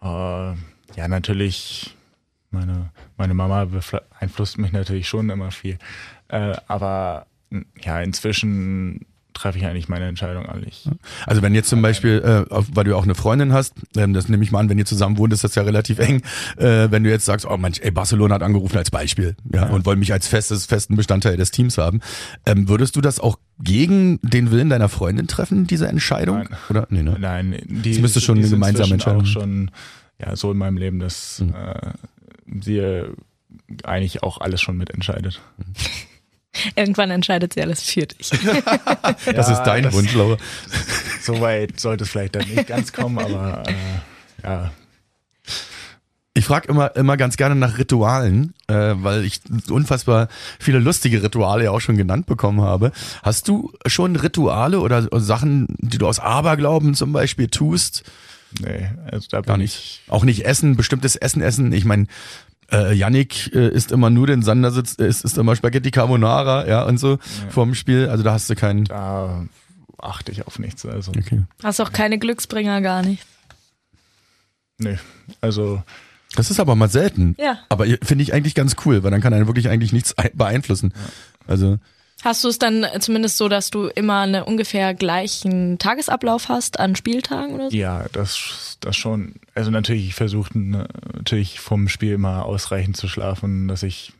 äh, 0.02 0.06
ja, 0.96 1.06
natürlich, 1.08 1.96
meine, 2.50 2.90
meine 3.16 3.34
Mama 3.34 3.66
beeinflusst 3.66 4.58
mich 4.58 4.72
natürlich 4.72 5.08
schon 5.08 5.30
immer 5.30 5.50
viel. 5.52 5.78
Äh, 6.28 6.54
aber 6.66 7.26
ja, 7.80 8.00
inzwischen 8.00 9.06
treffe 9.40 9.58
ich 9.58 9.66
eigentlich 9.66 9.88
meine 9.88 10.06
Entscheidung 10.06 10.46
eigentlich. 10.46 10.88
Also 11.26 11.40
wenn 11.42 11.54
jetzt 11.54 11.68
zum 11.70 11.80
Beispiel, 11.82 12.18
äh, 12.18 12.44
weil 12.74 12.84
du 12.84 12.90
ja 12.90 12.96
auch 12.96 13.04
eine 13.04 13.14
Freundin 13.14 13.52
hast, 13.52 13.74
ähm, 13.96 14.12
das 14.12 14.28
nehme 14.28 14.44
ich 14.44 14.52
mal 14.52 14.58
an, 14.60 14.68
wenn 14.68 14.78
ihr 14.78 14.84
zusammen 14.84 15.16
wohnt, 15.18 15.32
ist 15.32 15.44
das 15.44 15.54
ja 15.54 15.62
relativ 15.62 15.98
eng. 15.98 16.22
Äh, 16.56 16.90
wenn 16.90 17.04
du 17.04 17.10
jetzt 17.10 17.24
sagst, 17.24 17.46
oh 17.46 17.56
Mensch, 17.56 17.80
ey, 17.80 17.90
Barcelona 17.90 18.34
hat 18.34 18.42
angerufen 18.42 18.76
als 18.76 18.90
Beispiel, 18.90 19.36
ja, 19.52 19.66
und 19.66 19.86
wollen 19.86 19.98
mich 19.98 20.12
als 20.12 20.28
festes, 20.28 20.66
festen 20.66 20.96
Bestandteil 20.96 21.36
des 21.36 21.50
Teams 21.50 21.78
haben, 21.78 22.00
ähm, 22.46 22.68
würdest 22.68 22.96
du 22.96 23.00
das 23.00 23.18
auch 23.20 23.38
gegen 23.58 24.18
den 24.22 24.50
Willen 24.50 24.68
deiner 24.68 24.88
Freundin 24.88 25.26
treffen, 25.26 25.66
diese 25.66 25.88
Entscheidung? 25.88 26.38
Nein. 26.38 26.48
Oder? 26.68 26.86
Nee, 26.90 27.02
ne? 27.02 27.16
Nein, 27.18 27.56
die, 27.66 27.92
Das 27.92 28.00
müsste 28.00 28.20
schon 28.20 28.36
die 28.36 28.42
eine 28.42 28.50
gemeinsame 28.50 28.92
Entscheidung. 28.94 29.22
auch 29.22 29.26
schon 29.26 29.70
ja, 30.18 30.36
so 30.36 30.52
in 30.52 30.58
meinem 30.58 30.76
Leben, 30.76 30.98
dass 30.98 31.40
Mhm. 31.40 31.54
äh, 31.54 32.60
sie 32.62 33.02
eigentlich 33.84 34.22
auch 34.22 34.40
alles 34.40 34.60
schon 34.60 34.76
mitentscheidet. 34.76 35.40
Irgendwann 36.74 37.10
entscheidet 37.10 37.54
sie 37.54 37.62
alles 37.62 37.82
für 37.82 38.06
dich. 38.06 38.30
Das 39.34 39.48
ist 39.48 39.62
dein 39.62 39.84
das- 39.84 39.94
Wunsch, 39.94 40.14
Laura. 40.14 40.36
So 41.22 41.40
weit 41.40 41.78
sollte 41.78 42.04
es 42.04 42.10
vielleicht 42.10 42.34
dann 42.34 42.48
nicht 42.48 42.66
ganz 42.66 42.92
kommen, 42.92 43.18
aber 43.18 43.62
äh, 43.68 43.72
ja, 44.42 44.72
Ich 46.32 46.46
frage 46.46 46.68
immer, 46.68 46.96
immer 46.96 47.16
ganz 47.18 47.36
gerne 47.36 47.54
nach 47.54 47.76
Ritualen, 47.78 48.54
äh, 48.68 48.94
weil 48.96 49.24
ich 49.24 49.40
unfassbar 49.68 50.28
viele 50.58 50.78
lustige 50.78 51.22
Rituale 51.22 51.64
ja 51.64 51.70
auch 51.72 51.80
schon 51.80 51.96
genannt 51.98 52.24
bekommen 52.26 52.62
habe. 52.62 52.92
Hast 53.22 53.48
du 53.48 53.72
schon 53.86 54.16
Rituale 54.16 54.80
oder 54.80 55.08
Sachen, 55.20 55.66
die 55.78 55.98
du 55.98 56.08
aus 56.08 56.18
Aberglauben 56.20 56.94
zum 56.94 57.12
Beispiel 57.12 57.48
tust? 57.48 58.02
nee, 58.60 58.88
also 59.10 59.28
da 59.30 59.40
bin 59.42 59.46
Gar 59.46 59.56
nicht. 59.58 60.00
Auch 60.08 60.24
nicht 60.24 60.44
essen, 60.46 60.76
bestimmtes 60.76 61.14
Essen 61.16 61.42
essen. 61.42 61.72
Ich 61.72 61.84
meine, 61.84 62.06
äh, 62.72 62.92
Yannick 62.94 63.54
äh, 63.54 63.68
isst 63.68 63.92
immer 63.92 64.10
nur 64.10 64.26
den 64.26 64.42
Sander 64.42 64.70
sitzt, 64.70 65.00
isst, 65.00 65.24
isst 65.24 65.38
immer 65.38 65.56
Spaghetti 65.56 65.90
Carbonara, 65.90 66.66
ja, 66.68 66.84
und 66.84 66.98
so 66.98 67.18
vorm 67.50 67.74
Spiel. 67.74 68.08
Also 68.08 68.22
da 68.22 68.32
hast 68.32 68.48
du 68.50 68.54
keinen. 68.54 68.84
da 68.84 69.44
achte 69.98 70.32
ich 70.32 70.46
auf 70.46 70.58
nichts. 70.58 70.86
Also 70.86 71.12
Okay. 71.16 71.42
Hast 71.62 71.80
auch 71.80 71.92
keine 71.92 72.18
Glücksbringer, 72.18 72.80
gar 72.80 73.02
nicht. 73.02 73.24
nee, 74.78 74.98
also 75.40 75.82
Das 76.36 76.50
ist 76.50 76.60
aber 76.60 76.74
mal 76.76 76.88
selten. 76.88 77.34
Ja. 77.38 77.58
Aber 77.68 77.84
finde 78.02 78.22
ich 78.22 78.32
eigentlich 78.32 78.54
ganz 78.54 78.76
cool, 78.84 79.02
weil 79.02 79.10
dann 79.10 79.20
kann 79.20 79.34
einen 79.34 79.46
wirklich 79.46 79.68
eigentlich 79.68 79.92
nichts 79.92 80.16
ein- 80.16 80.30
beeinflussen. 80.34 80.94
Also 81.46 81.78
Hast 82.22 82.44
du 82.44 82.48
es 82.48 82.58
dann 82.58 82.86
zumindest 83.00 83.38
so, 83.38 83.48
dass 83.48 83.70
du 83.70 83.86
immer 83.86 84.20
einen 84.20 84.42
ungefähr 84.42 84.94
gleichen 84.94 85.78
Tagesablauf 85.78 86.48
hast 86.48 86.78
an 86.78 86.94
Spieltagen 86.94 87.54
oder 87.54 87.70
so? 87.70 87.76
Ja, 87.76 88.06
das, 88.12 88.76
das 88.80 88.96
schon. 88.96 89.34
Also 89.54 89.70
natürlich, 89.70 90.08
ich 90.08 90.14
versuche 90.14 90.56
natürlich 90.58 91.60
vom 91.60 91.88
Spiel 91.88 92.12
immer 92.12 92.44
ausreichend 92.44 92.96
zu 92.96 93.08
schlafen, 93.08 93.68
dass 93.68 93.82
ich 93.82 94.12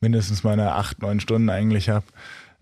mindestens 0.00 0.44
meine 0.44 0.72
acht, 0.72 1.00
neun 1.00 1.20
Stunden 1.20 1.48
eigentlich 1.48 1.88
habe. 1.88 2.06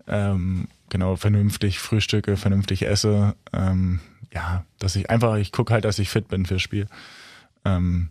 Ähm, 0.07 0.67
genau, 0.89 1.15
vernünftig 1.17 1.79
frühstücke, 1.79 2.37
vernünftig 2.37 2.83
esse. 2.85 3.35
Ähm, 3.53 3.99
ja, 4.33 4.63
dass 4.79 4.95
ich 4.95 5.09
einfach, 5.09 5.37
ich 5.37 5.51
gucke 5.51 5.73
halt, 5.73 5.85
dass 5.85 5.99
ich 5.99 6.09
fit 6.09 6.27
bin 6.27 6.45
fürs 6.45 6.61
Spiel. 6.61 6.87
Ähm, 7.65 8.09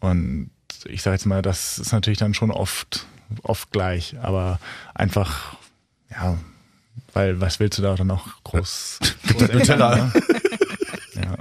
und 0.00 0.50
ich 0.86 1.02
sage 1.02 1.14
jetzt 1.14 1.26
mal, 1.26 1.42
das 1.42 1.78
ist 1.78 1.92
natürlich 1.92 2.18
dann 2.18 2.34
schon 2.34 2.50
oft, 2.50 3.06
oft 3.42 3.72
gleich, 3.72 4.16
aber 4.20 4.58
einfach, 4.94 5.56
ja, 6.14 6.38
weil 7.12 7.40
was 7.40 7.60
willst 7.60 7.78
du 7.78 7.82
da 7.82 7.94
dann 7.94 8.06
noch 8.06 8.42
groß? 8.44 8.98
groß 9.28 9.52
Nutella. 9.52 9.96
ne? 9.96 10.12
Ja. 11.14 11.36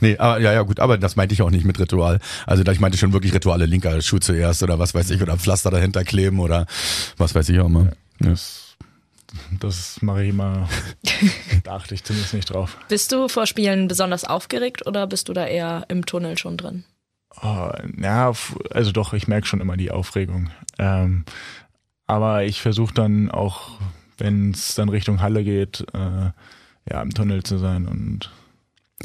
Nee, 0.00 0.18
aber 0.18 0.40
ja, 0.40 0.52
ja, 0.52 0.62
gut, 0.62 0.80
aber 0.80 0.98
das 0.98 1.14
meinte 1.14 1.32
ich 1.32 1.42
auch 1.42 1.50
nicht 1.50 1.64
mit 1.64 1.78
Ritual. 1.78 2.18
Also 2.44 2.64
da 2.64 2.72
ich 2.72 2.80
meinte 2.80 2.98
schon 2.98 3.12
wirklich 3.12 3.32
Rituale, 3.32 3.66
linker 3.66 4.02
Schuh 4.02 4.18
zuerst 4.18 4.64
oder 4.64 4.80
was 4.80 4.94
weiß 4.94 5.10
ich, 5.10 5.22
oder 5.22 5.36
Pflaster 5.36 5.70
dahinter 5.70 6.02
kleben 6.02 6.40
oder 6.40 6.66
was 7.16 7.36
weiß 7.36 7.48
ich 7.50 7.60
auch 7.60 7.66
immer. 7.66 7.84
Ja. 8.20 8.30
Das, 8.30 8.76
das 9.60 10.02
mache 10.02 10.24
ich 10.24 10.30
immer, 10.30 10.68
da 11.62 11.76
achte 11.76 11.94
ich 11.94 12.02
zumindest 12.02 12.34
nicht 12.34 12.50
drauf. 12.52 12.76
Bist 12.88 13.12
du 13.12 13.28
vor 13.28 13.46
Spielen 13.46 13.86
besonders 13.86 14.24
aufgeregt 14.24 14.86
oder 14.86 15.06
bist 15.06 15.28
du 15.28 15.32
da 15.32 15.46
eher 15.46 15.84
im 15.88 16.04
Tunnel 16.04 16.36
schon 16.36 16.56
drin? 16.56 16.84
Oh, 17.42 17.70
ja, 18.00 18.32
also 18.70 18.92
doch, 18.92 19.12
ich 19.12 19.28
merke 19.28 19.46
schon 19.46 19.60
immer 19.60 19.76
die 19.76 19.90
Aufregung. 19.90 20.50
Ähm, 20.78 21.24
aber 22.06 22.44
ich 22.44 22.60
versuche 22.60 22.94
dann 22.94 23.30
auch, 23.30 23.78
wenn 24.18 24.52
es 24.52 24.74
dann 24.74 24.88
Richtung 24.88 25.20
Halle 25.20 25.44
geht, 25.44 25.86
äh, 25.92 26.30
ja, 26.90 27.02
im 27.02 27.12
Tunnel 27.12 27.42
zu 27.42 27.58
sein 27.58 27.86
und 27.86 28.30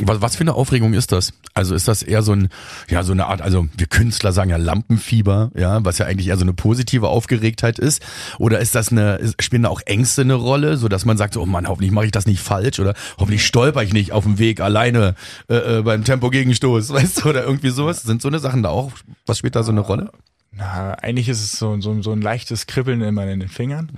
Was, 0.04 0.22
was 0.22 0.36
für 0.36 0.42
eine 0.42 0.54
Aufregung 0.54 0.94
ist 0.94 1.12
das? 1.12 1.34
Also 1.54 1.76
ist 1.76 1.88
das 1.88 2.02
eher 2.02 2.24
so 2.24 2.32
ein, 2.32 2.50
ja, 2.90 3.04
so 3.04 3.12
eine 3.12 3.26
Art, 3.26 3.42
also 3.42 3.68
wir 3.76 3.88
Künstler 3.88 4.32
sagen 4.32 4.50
ja 4.50 4.58
Lampenfieber, 4.58 5.52
ja, 5.56 5.84
was 5.84 5.98
ja 5.98 6.06
eigentlich 6.06 6.28
eher 6.28 6.38
so 6.38 6.44
eine 6.44 6.54
positive 6.54 7.10
Aufgeregtheit 7.10 7.78
ist. 7.78 8.02
Oder 8.38 8.60
ist 8.60 8.74
das 8.74 8.92
eine, 8.92 9.34
spielen 9.40 9.64
da 9.64 9.70
auch 9.70 9.82
Ängste 9.86 10.22
eine 10.22 10.36
Rolle, 10.36 10.78
so 10.78 10.88
dass 10.88 11.06
man 11.06 11.18
sagt, 11.18 11.36
oh 11.36 11.46
Mann, 11.46 11.68
hoffentlich 11.68 11.92
mache 11.92 12.06
ich 12.06 12.12
das 12.12 12.26
nicht 12.26 12.40
falsch 12.40 12.80
oder 12.80 12.94
hoffentlich 13.18 13.46
stolper 13.46 13.84
ich 13.84 13.92
nicht 13.92 14.14
auf 14.14 14.24
dem 14.24 14.40
Weg 14.40 14.62
alleine 14.62 15.16
äh, 15.50 15.80
äh, 15.80 15.82
beim 15.82 16.06
Tempo-Gegenstoß, 16.06 16.90
weißt 16.94 17.26
du, 17.26 17.30
oder 17.30 17.44
irgendwie 17.44 17.72
sowas. 17.72 18.04
Sind 18.04 18.22
so 18.22 18.30
eine 18.30 18.40
Sachen 18.40 18.64
da 18.64 18.70
auch, 18.70 18.92
was 19.26 19.40
spielt 19.40 19.56
da 19.56 19.64
so 19.64 19.72
eine 19.72 19.82
Rolle? 19.82 20.12
Na, 20.54 20.94
eigentlich 20.94 21.28
ist 21.28 21.44
es 21.44 21.54
so, 21.54 21.80
so, 21.82 22.02
so 22.02 22.12
ein 22.12 22.22
leichtes 22.22 22.66
Kribbeln 22.66 23.02
immer 23.02 23.26
in 23.28 23.40
den 23.40 23.50
Fingern 23.50 23.92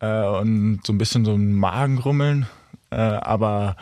äh, 0.00 0.22
und 0.22 0.80
so 0.84 0.92
ein 0.92 0.98
bisschen 0.98 1.24
so 1.24 1.34
ein 1.34 1.52
Magengrummeln, 1.52 2.46
äh, 2.90 2.96
aber 2.96 3.76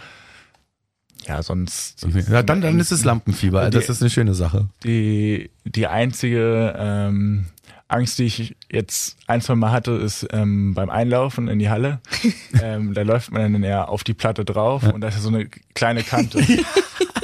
ja, 1.27 1.43
sonst. 1.43 2.07
Ja, 2.29 2.43
dann, 2.43 2.61
dann 2.61 2.79
ist 2.79 2.93
es 2.93 3.05
Lampenfieber. 3.05 3.61
Also 3.61 3.79
das 3.79 3.89
ist 3.89 4.03
eine 4.03 4.11
schöne 4.11 4.35
Sache. 4.35 4.69
Die, 4.85 5.51
die 5.65 5.87
einzige 5.87 6.75
ähm, 6.77 7.47
Angst, 7.89 8.19
die 8.19 8.25
ich 8.25 8.57
jetzt 8.71 9.17
ein, 9.27 9.41
zwei 9.41 9.55
Mal 9.55 9.71
hatte, 9.71 9.93
ist 9.93 10.27
ähm, 10.33 10.75
beim 10.75 10.91
Einlaufen 10.91 11.49
in 11.49 11.59
die 11.59 11.71
Halle. 11.71 12.01
ähm, 12.63 12.95
da 12.95 13.03
läuft 13.03 13.33
man 13.33 13.53
dann 13.53 13.63
eher 13.63 13.89
auf 13.89 14.05
die 14.05 14.15
Platte 14.15 14.45
drauf 14.45 14.83
ja. 14.83 14.91
und 14.91 15.01
da 15.01 15.09
ist 15.09 15.23
so 15.23 15.29
eine 15.29 15.49
kleine 15.75 16.03
Kante. 16.03 16.45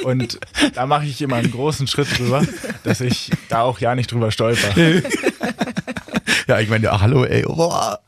Und 0.03 0.39
da 0.73 0.87
mache 0.87 1.05
ich 1.05 1.21
immer 1.21 1.35
einen 1.35 1.51
großen 1.51 1.85
Schritt 1.85 2.17
drüber, 2.17 2.43
dass 2.83 3.01
ich 3.01 3.29
da 3.49 3.61
auch 3.61 3.77
ja 3.77 3.93
nicht 3.93 4.11
drüber 4.11 4.31
stolper. 4.31 4.73
Ja, 6.51 6.59
ich 6.59 6.67
meine, 6.67 6.83
ja, 6.83 6.99
hallo, 6.99 7.23
ey, 7.23 7.43
boah. 7.43 8.01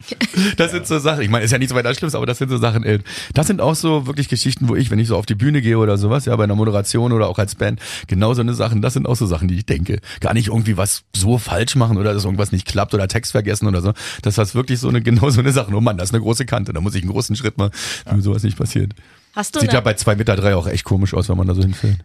Das 0.58 0.71
sind 0.71 0.86
so 0.86 0.99
Sachen. 0.99 1.21
Ich 1.21 1.29
meine, 1.29 1.45
ist 1.45 1.51
ja 1.51 1.58
nicht 1.58 1.69
so 1.69 1.75
weiter 1.75 1.95
Schlimmes, 1.95 2.13
aber 2.13 2.25
das 2.25 2.39
sind 2.39 2.49
so 2.49 2.58
Sachen, 2.58 2.84
ey. 2.84 2.99
Das 3.34 3.47
sind 3.47 3.62
auch 3.62 3.73
so 3.73 4.06
wirklich 4.06 4.27
Geschichten, 4.27 4.67
wo 4.67 4.75
ich, 4.75 4.91
wenn 4.91 4.99
ich 4.99 5.08
so 5.08 5.15
auf 5.15 5.25
die 5.25 5.36
Bühne 5.36 5.62
gehe 5.62 5.77
oder 5.77 5.97
sowas, 5.97 6.25
ja, 6.25 6.36
bei 6.36 6.43
einer 6.43 6.56
Moderation 6.56 7.13
oder 7.13 7.29
auch 7.29 7.39
als 7.39 7.56
Band, 7.56 7.79
genau 8.08 8.34
so 8.34 8.41
eine 8.41 8.53
Sachen, 8.53 8.82
das 8.82 8.95
sind 8.95 9.08
auch 9.08 9.15
so 9.15 9.27
Sachen, 9.27 9.47
die 9.47 9.56
ich 9.56 9.65
denke. 9.65 10.01
Gar 10.19 10.34
nicht 10.34 10.47
irgendwie 10.49 10.75
was 10.75 11.03
so 11.15 11.38
falsch 11.38 11.77
machen 11.77 11.97
oder 11.97 12.13
dass 12.13 12.25
irgendwas 12.25 12.51
nicht 12.51 12.67
klappt 12.67 12.93
oder 12.93 13.08
Text 13.08 13.32
vergessen 13.32 13.65
oder 13.65 13.82
so. 13.82 13.93
Das 14.23 14.38
ist 14.38 14.56
wirklich 14.56 14.82
so 14.82 14.89
eine, 14.89 15.01
genau 15.01 15.29
so 15.29 15.39
eine 15.39 15.53
Sache. 15.53 15.73
Oh 15.73 15.79
Mann, 15.79 15.97
das 15.97 16.10
ist 16.10 16.13
eine 16.13 16.21
große 16.21 16.45
Kante, 16.45 16.73
da 16.73 16.82
muss 16.82 16.95
ich 16.95 17.03
einen 17.03 17.13
großen 17.13 17.38
Schritt 17.38 17.58
machen, 17.58 17.71
damit 18.03 18.25
sowas 18.25 18.43
nicht 18.43 18.58
passiert. 18.58 18.91
Hast 19.34 19.56
du 19.56 19.62
Sieht 19.62 19.71
ja 19.71 19.79
bei 19.79 19.93
zwei 19.93 20.17
Meter 20.17 20.36
drei 20.36 20.53
auch 20.58 20.67
echt 20.67 20.84
komisch 20.84 21.13
aus, 21.13 21.29
wenn 21.29 21.38
man 21.38 21.47
da 21.47 21.56
so 21.56 21.62
hinfällt. 21.62 22.03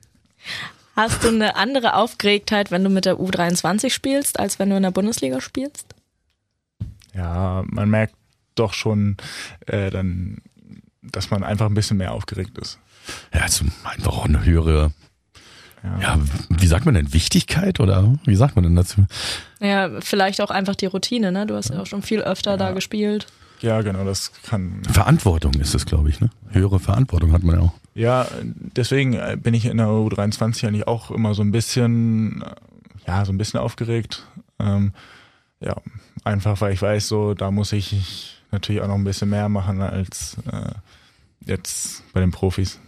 Hast 0.95 1.25
du 1.25 1.29
eine 1.31 1.57
andere 1.57 1.95
Aufgeregtheit, 1.95 2.71
wenn 2.71 2.85
du 2.85 2.91
mit 2.91 3.07
der 3.07 3.17
U23 3.17 3.91
spielst, 3.91 4.39
als 4.39 4.61
wenn 4.61 4.71
du 4.71 4.77
in 4.77 4.85
der 4.85 4.93
Bundesliga 4.93 5.41
spielst? 5.41 5.98
Ja, 7.15 7.65
man 7.67 7.91
merkt 7.91 8.15
doch 8.55 8.73
schon 8.73 9.17
äh, 9.67 9.91
dann, 9.91 10.39
dass 11.03 11.31
man 11.31 11.45
einfach 11.45 11.67
ein 11.67 11.75
bisschen 11.75 11.97
mehr 11.97 12.13
aufgeregt 12.13 12.59
ist. 12.59 12.79
Ja, 13.33 13.43
also 13.43 13.65
einfach 13.85 14.13
auch 14.13 14.27
eine 14.27 14.45
höhere, 14.45 14.93
ja. 15.83 15.99
ja, 16.01 16.19
wie 16.51 16.67
sagt 16.67 16.85
man 16.85 16.95
denn, 16.95 17.13
Wichtigkeit 17.13 17.81
oder 17.81 18.15
wie 18.25 18.37
sagt 18.37 18.57
man 18.57 18.65
denn 18.65 18.77
dazu? 18.77 19.07
Ja, 19.61 20.01
vielleicht 20.01 20.41
auch 20.41 20.51
einfach 20.51 20.75
die 20.75 20.87
Routine, 20.87 21.33
ne? 21.33 21.47
Du 21.47 21.55
hast 21.55 21.71
ja 21.71 21.81
auch 21.81 21.87
schon 21.87 22.03
viel 22.03 22.21
öfter 22.21 22.53
ja. 22.53 22.57
da 22.57 22.73
gespielt. 22.73 23.27
Ja, 23.61 23.81
genau, 23.83 24.05
das 24.05 24.33
kann. 24.43 24.83
Verantwortung 24.91 25.55
ist 25.55 25.75
es, 25.75 25.87
glaube 25.87 26.11
ich, 26.11 26.21
ne? 26.21 26.31
Höhere 26.51 26.79
Verantwortung 26.79 27.33
hat 27.33 27.43
man 27.43 27.57
ja 27.57 27.63
auch. 27.63 27.73
Ja, 27.95 28.29
deswegen 28.43 29.15
äh, 29.15 29.37
bin 29.41 29.55
ich 29.55 29.65
in 29.65 29.79
der 29.79 29.89
U23 29.89 30.69
eigentlich 30.69 30.87
auch 30.87 31.11
immer 31.11 31.35
so 31.35 31.43
ein 31.43 31.51
bisschen, 31.51 32.45
ja, 33.07 33.25
so 33.25 33.33
ein 33.33 33.39
bisschen 33.39 33.59
aufgeregt. 33.59 34.25
Ähm, 34.61 34.93
ja, 35.61 35.77
einfach 36.25 36.61
weil 36.61 36.73
ich 36.73 36.83
weiß, 36.83 37.09
so 37.09 37.35
da 37.35 37.51
muss 37.51 37.73
ich 37.73 38.37
natürlich 38.51 38.81
auch 38.83 38.89
noch 38.89 38.95
ein 38.95 39.05
bisschen 39.05 39.31
mehr 39.31 39.49
machen 39.49 39.81
als 39.81 40.37
äh, 40.51 40.73
jetzt 41.47 42.03
bei 42.13 42.21
den 42.21 42.31
Profis. 42.31 42.79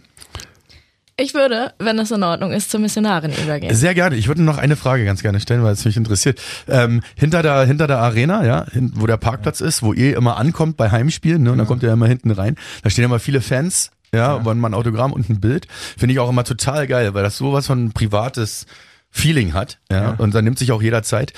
Ich 1.17 1.35
würde, 1.35 1.73
wenn 1.77 1.99
es 1.99 2.09
in 2.09 2.23
Ordnung 2.23 2.51
ist, 2.51 2.71
zur 2.71 2.79
Missionarin 2.79 3.31
übergehen. 3.31 3.75
Sehr 3.75 3.93
gerne. 3.93 4.15
Ich 4.15 4.27
würde 4.27 4.41
noch 4.41 4.57
eine 4.57 4.75
Frage 4.75 5.05
ganz 5.05 5.21
gerne 5.21 5.39
stellen, 5.39 5.61
weil 5.61 5.73
es 5.73 5.85
mich 5.85 5.95
interessiert. 5.95 6.41
Ähm, 6.67 7.03
hinter 7.15 7.43
der 7.43 7.65
hinter 7.65 7.85
der 7.85 7.99
Arena, 7.99 8.43
ja, 8.43 8.65
hin, 8.71 8.93
wo 8.95 9.05
der 9.05 9.17
Parkplatz 9.17 9.59
ja. 9.59 9.67
ist, 9.67 9.83
wo 9.83 9.93
ihr 9.93 10.17
immer 10.17 10.37
ankommt 10.37 10.77
bei 10.77 10.89
Heimspielen, 10.89 11.43
ne, 11.43 11.51
und 11.51 11.57
ja. 11.57 11.61
dann 11.61 11.67
kommt 11.67 11.83
ihr 11.83 11.93
immer 11.93 12.07
hinten 12.07 12.31
rein. 12.31 12.55
Da 12.81 12.89
stehen 12.89 13.05
immer 13.05 13.19
viele 13.19 13.41
Fans, 13.41 13.91
ja, 14.11 14.37
ja. 14.37 14.45
wollen 14.45 14.59
mal 14.59 14.69
ein 14.69 14.73
Autogramm 14.73 15.13
und 15.13 15.29
ein 15.29 15.39
Bild. 15.39 15.67
Finde 15.69 16.13
ich 16.13 16.19
auch 16.19 16.29
immer 16.29 16.43
total 16.43 16.87
geil, 16.87 17.13
weil 17.13 17.23
das 17.23 17.37
sowas 17.37 17.67
von 17.67 17.91
privates 17.91 18.65
Feeling 19.11 19.53
hat, 19.53 19.79
ja, 19.91 20.03
ja, 20.03 20.09
und 20.11 20.33
dann 20.33 20.45
nimmt 20.45 20.57
sich 20.57 20.71
auch 20.71 20.81
jeder 20.81 21.03
Zeit. 21.03 21.33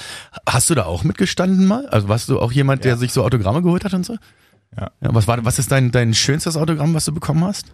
Hast 0.47 0.69
du 0.69 0.75
da 0.75 0.86
auch 0.86 1.03
mitgestanden 1.03 1.65
mal? 1.65 1.88
Also 1.88 2.07
warst 2.07 2.29
du 2.29 2.39
auch 2.39 2.51
jemand, 2.51 2.83
der 2.83 2.91
ja. 2.91 2.97
sich 2.97 3.12
so 3.12 3.23
Autogramme 3.23 3.63
geholt 3.63 3.83
hat 3.83 3.93
und 3.95 4.05
so? 4.05 4.15
Ja. 4.77 4.91
ja. 5.01 5.13
Was 5.13 5.27
war, 5.27 5.43
was 5.43 5.57
ist 5.57 5.71
dein, 5.71 5.91
dein 5.91 6.13
schönstes 6.13 6.55
Autogramm, 6.55 6.93
was 6.93 7.05
du 7.05 7.13
bekommen 7.13 7.43
hast? 7.43 7.73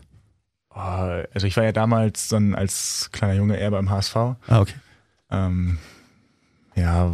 Oh, 0.73 0.79
also 0.79 1.47
ich 1.47 1.57
war 1.57 1.65
ja 1.65 1.73
damals 1.73 2.29
dann 2.29 2.55
als 2.55 3.09
kleiner 3.11 3.33
Junge 3.33 3.57
eher 3.57 3.71
beim 3.71 3.89
HSV. 3.89 4.15
Ah, 4.15 4.37
okay. 4.59 4.75
Ähm, 5.29 5.77
ja, 6.75 7.13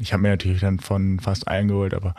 ich 0.00 0.12
habe 0.12 0.22
mir 0.22 0.30
natürlich 0.30 0.60
dann 0.60 0.80
von 0.80 1.20
fast 1.20 1.46
allen 1.48 1.68
geholt, 1.68 1.92
aber 1.92 2.14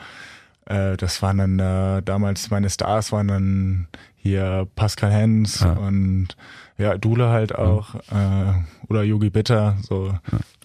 äh, 0.65 0.97
das 0.97 1.21
waren 1.21 1.37
dann 1.37 1.59
äh, 1.59 2.01
damals 2.03 2.49
meine 2.49 2.69
Stars 2.69 3.11
waren 3.11 3.27
dann 3.27 3.87
hier 4.15 4.67
Pascal 4.75 5.11
Hens 5.11 5.63
ah. 5.63 5.73
und 5.73 6.35
ja, 6.77 6.97
Dule 6.97 7.29
halt 7.29 7.55
auch 7.55 7.95
äh, 7.95 8.53
oder 8.87 9.03
Yogi 9.03 9.29
Bitter 9.29 9.77
so. 9.81 10.13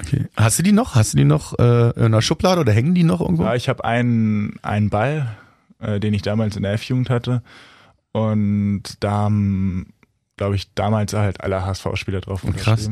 Okay. 0.00 0.26
Hast 0.36 0.58
du 0.58 0.62
die 0.62 0.72
noch? 0.72 0.94
Hast 0.94 1.14
du 1.14 1.16
die 1.18 1.24
noch 1.24 1.58
äh, 1.58 1.90
in 1.90 2.04
einer 2.04 2.22
Schublade 2.22 2.60
oder 2.60 2.72
hängen 2.72 2.94
die 2.94 3.04
noch 3.04 3.20
irgendwo? 3.20 3.44
Ja, 3.44 3.54
ich 3.54 3.68
habe 3.68 3.84
einen 3.84 4.58
einen 4.62 4.90
Ball, 4.90 5.36
äh, 5.80 6.00
den 6.00 6.14
ich 6.14 6.22
damals 6.22 6.56
in 6.56 6.62
der 6.62 6.72
F-Jugend 6.72 7.10
hatte 7.10 7.42
und 8.12 8.82
da 9.00 9.10
haben, 9.10 9.92
glaube 10.36 10.54
ich, 10.54 10.72
damals 10.74 11.14
halt 11.14 11.40
alle 11.40 11.64
HSV-Spieler 11.64 12.20
drauf. 12.20 12.44
Krass. 12.56 12.90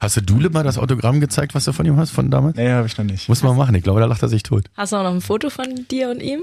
Hast 0.00 0.16
du 0.16 0.20
Dule 0.20 0.50
mal 0.50 0.64
das 0.64 0.78
Autogramm 0.78 1.20
gezeigt, 1.20 1.54
was 1.54 1.64
du 1.64 1.72
von 1.72 1.86
ihm 1.86 1.96
hast, 1.96 2.10
von 2.10 2.28
damals? 2.30 2.56
Nee, 2.56 2.70
habe 2.70 2.88
ich 2.88 2.98
noch 2.98 3.04
nicht. 3.04 3.28
Muss 3.28 3.42
man 3.44 3.56
machen, 3.56 3.74
ich 3.76 3.84
glaube, 3.84 4.00
da 4.00 4.06
lacht 4.06 4.22
er 4.22 4.28
sich 4.28 4.42
tot. 4.42 4.64
Hast 4.76 4.92
du 4.92 4.96
auch 4.96 5.04
noch 5.04 5.12
ein 5.12 5.20
Foto 5.20 5.48
von 5.48 5.86
dir 5.90 6.10
und 6.10 6.20
ihm? 6.20 6.42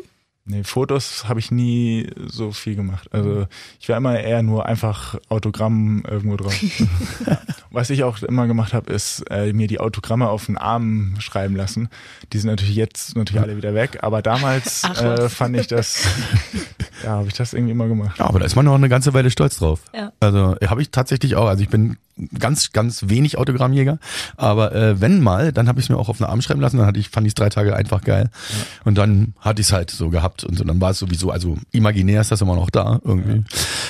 Nee, 0.49 0.63
Fotos 0.63 1.29
habe 1.29 1.39
ich 1.39 1.51
nie 1.51 2.09
so 2.25 2.51
viel 2.51 2.75
gemacht. 2.75 3.07
Also 3.13 3.45
ich 3.79 3.87
war 3.87 3.97
immer 3.97 4.19
eher 4.19 4.41
nur 4.41 4.65
einfach 4.65 5.15
Autogramm 5.29 6.03
irgendwo 6.09 6.37
drauf. 6.37 6.59
Was 7.71 7.91
ich 7.91 8.03
auch 8.03 8.23
immer 8.23 8.47
gemacht 8.47 8.73
habe, 8.73 8.91
ist 8.91 9.23
äh, 9.29 9.53
mir 9.53 9.67
die 9.67 9.79
Autogramme 9.79 10.27
auf 10.27 10.47
den 10.47 10.57
Arm 10.57 11.13
schreiben 11.19 11.55
lassen. 11.55 11.89
Die 12.33 12.39
sind 12.39 12.49
natürlich 12.49 12.75
jetzt 12.75 13.15
natürlich 13.15 13.43
alle 13.43 13.57
wieder 13.57 13.75
weg, 13.75 13.99
aber 14.01 14.23
damals 14.23 14.81
Ach, 14.85 14.99
äh, 14.99 15.29
fand 15.29 15.55
ich 15.55 15.67
das, 15.67 16.07
ja, 17.03 17.11
habe 17.11 17.27
ich 17.27 17.35
das 17.35 17.53
irgendwie 17.53 17.73
immer 17.73 17.87
gemacht. 17.87 18.17
Ja, 18.17 18.25
aber 18.25 18.39
da 18.39 18.45
ist 18.45 18.55
man 18.55 18.65
noch 18.65 18.73
eine 18.73 18.89
ganze 18.89 19.13
Weile 19.13 19.29
stolz 19.29 19.59
drauf. 19.59 19.81
Ja. 19.93 20.13
Also 20.19 20.55
habe 20.65 20.81
ich 20.81 20.89
tatsächlich 20.89 21.35
auch. 21.35 21.47
Also 21.47 21.61
ich 21.61 21.69
bin 21.69 21.97
ganz, 22.37 22.71
ganz 22.71 23.05
wenig 23.07 23.37
Autogrammjäger. 23.37 23.99
Aber 24.37 24.73
äh, 24.73 25.01
wenn 25.01 25.21
mal, 25.21 25.51
dann 25.51 25.67
habe 25.67 25.79
ich 25.79 25.85
es 25.85 25.89
mir 25.89 25.97
auch 25.97 26.09
auf 26.09 26.17
den 26.17 26.25
Arm 26.25 26.41
schreiben 26.41 26.61
lassen. 26.61 26.77
Dann 26.77 26.85
hatte 26.85 26.99
ich, 26.99 27.09
fand 27.09 27.25
ich 27.27 27.31
es 27.31 27.35
drei 27.35 27.49
Tage 27.49 27.75
einfach 27.75 28.01
geil. 28.01 28.29
Ja. 28.31 28.57
Und 28.85 28.97
dann 28.97 29.33
hatte 29.39 29.61
ich 29.61 29.67
es 29.67 29.73
halt 29.73 29.91
so 29.91 30.09
gehabt. 30.09 30.43
Und 30.43 30.57
so, 30.57 30.63
dann 30.63 30.79
war 30.81 30.91
es 30.91 30.99
sowieso, 30.99 31.31
also 31.31 31.57
imaginär 31.71 32.21
ist 32.21 32.31
das 32.31 32.41
immer 32.41 32.55
noch 32.55 32.69
da 32.69 32.99
irgendwie. 33.03 33.37
Ja. 33.37 33.43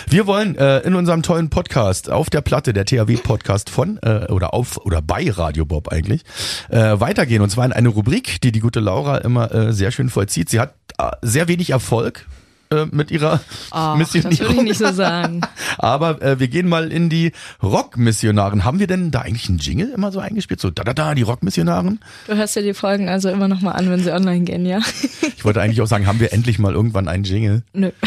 Wir 0.09 0.27
wollen 0.27 0.55
äh, 0.55 0.79
in 0.79 0.95
unserem 0.95 1.23
tollen 1.23 1.49
Podcast 1.49 2.09
auf 2.09 2.29
der 2.29 2.41
Platte, 2.41 2.73
der 2.73 2.85
THW-Podcast 2.85 3.69
von 3.69 3.99
äh, 4.01 4.25
oder 4.29 4.53
auf 4.53 4.77
oder 4.77 5.01
bei 5.01 5.29
Radio 5.29 5.65
Bob 5.65 5.89
eigentlich, 5.89 6.23
äh, 6.69 6.99
weitergehen. 6.99 7.41
Und 7.41 7.49
zwar 7.49 7.65
in 7.65 7.73
eine 7.73 7.89
Rubrik, 7.89 8.41
die 8.41 8.51
die 8.51 8.59
gute 8.59 8.79
Laura 8.79 9.17
immer 9.19 9.53
äh, 9.53 9.73
sehr 9.73 9.91
schön 9.91 10.09
vollzieht. 10.09 10.49
Sie 10.49 10.59
hat 10.59 10.73
äh, 10.97 11.11
sehr 11.21 11.47
wenig 11.47 11.71
Erfolg 11.71 12.25
äh, 12.71 12.85
mit 12.91 13.09
ihrer 13.09 13.41
oh, 13.71 13.95
Missionierung. 13.95 14.29
Das 14.29 14.39
würde 14.41 14.53
ich 14.53 14.61
nicht 14.61 14.77
so 14.77 14.91
sagen. 14.91 15.41
Aber 15.79 16.21
äh, 16.21 16.39
wir 16.39 16.47
gehen 16.47 16.69
mal 16.69 16.91
in 16.91 17.09
die 17.09 17.31
Rockmissionaren. 17.63 18.63
Haben 18.63 18.79
wir 18.79 18.85
denn 18.85 19.09
da 19.09 19.21
eigentlich 19.21 19.49
einen 19.49 19.57
Jingle 19.57 19.91
immer 19.91 20.11
so 20.11 20.19
eingespielt? 20.19 20.61
So 20.61 20.69
da 20.69 20.83
da 20.83 20.93
da, 20.93 21.15
die 21.15 21.23
Rockmissionaren? 21.23 21.99
Du 22.27 22.35
hörst 22.35 22.55
ja 22.55 22.61
die 22.61 22.75
Folgen 22.75 23.09
also 23.09 23.29
immer 23.29 23.47
noch 23.47 23.61
mal 23.61 23.71
an, 23.71 23.89
wenn 23.89 24.03
sie 24.03 24.13
online 24.13 24.41
gehen, 24.41 24.67
ja. 24.67 24.81
ich 25.35 25.43
wollte 25.43 25.61
eigentlich 25.61 25.81
auch 25.81 25.87
sagen, 25.87 26.05
haben 26.05 26.19
wir 26.19 26.31
endlich 26.31 26.59
mal 26.59 26.73
irgendwann 26.73 27.07
einen 27.07 27.23
Jingle? 27.23 27.63
Nö. 27.73 27.89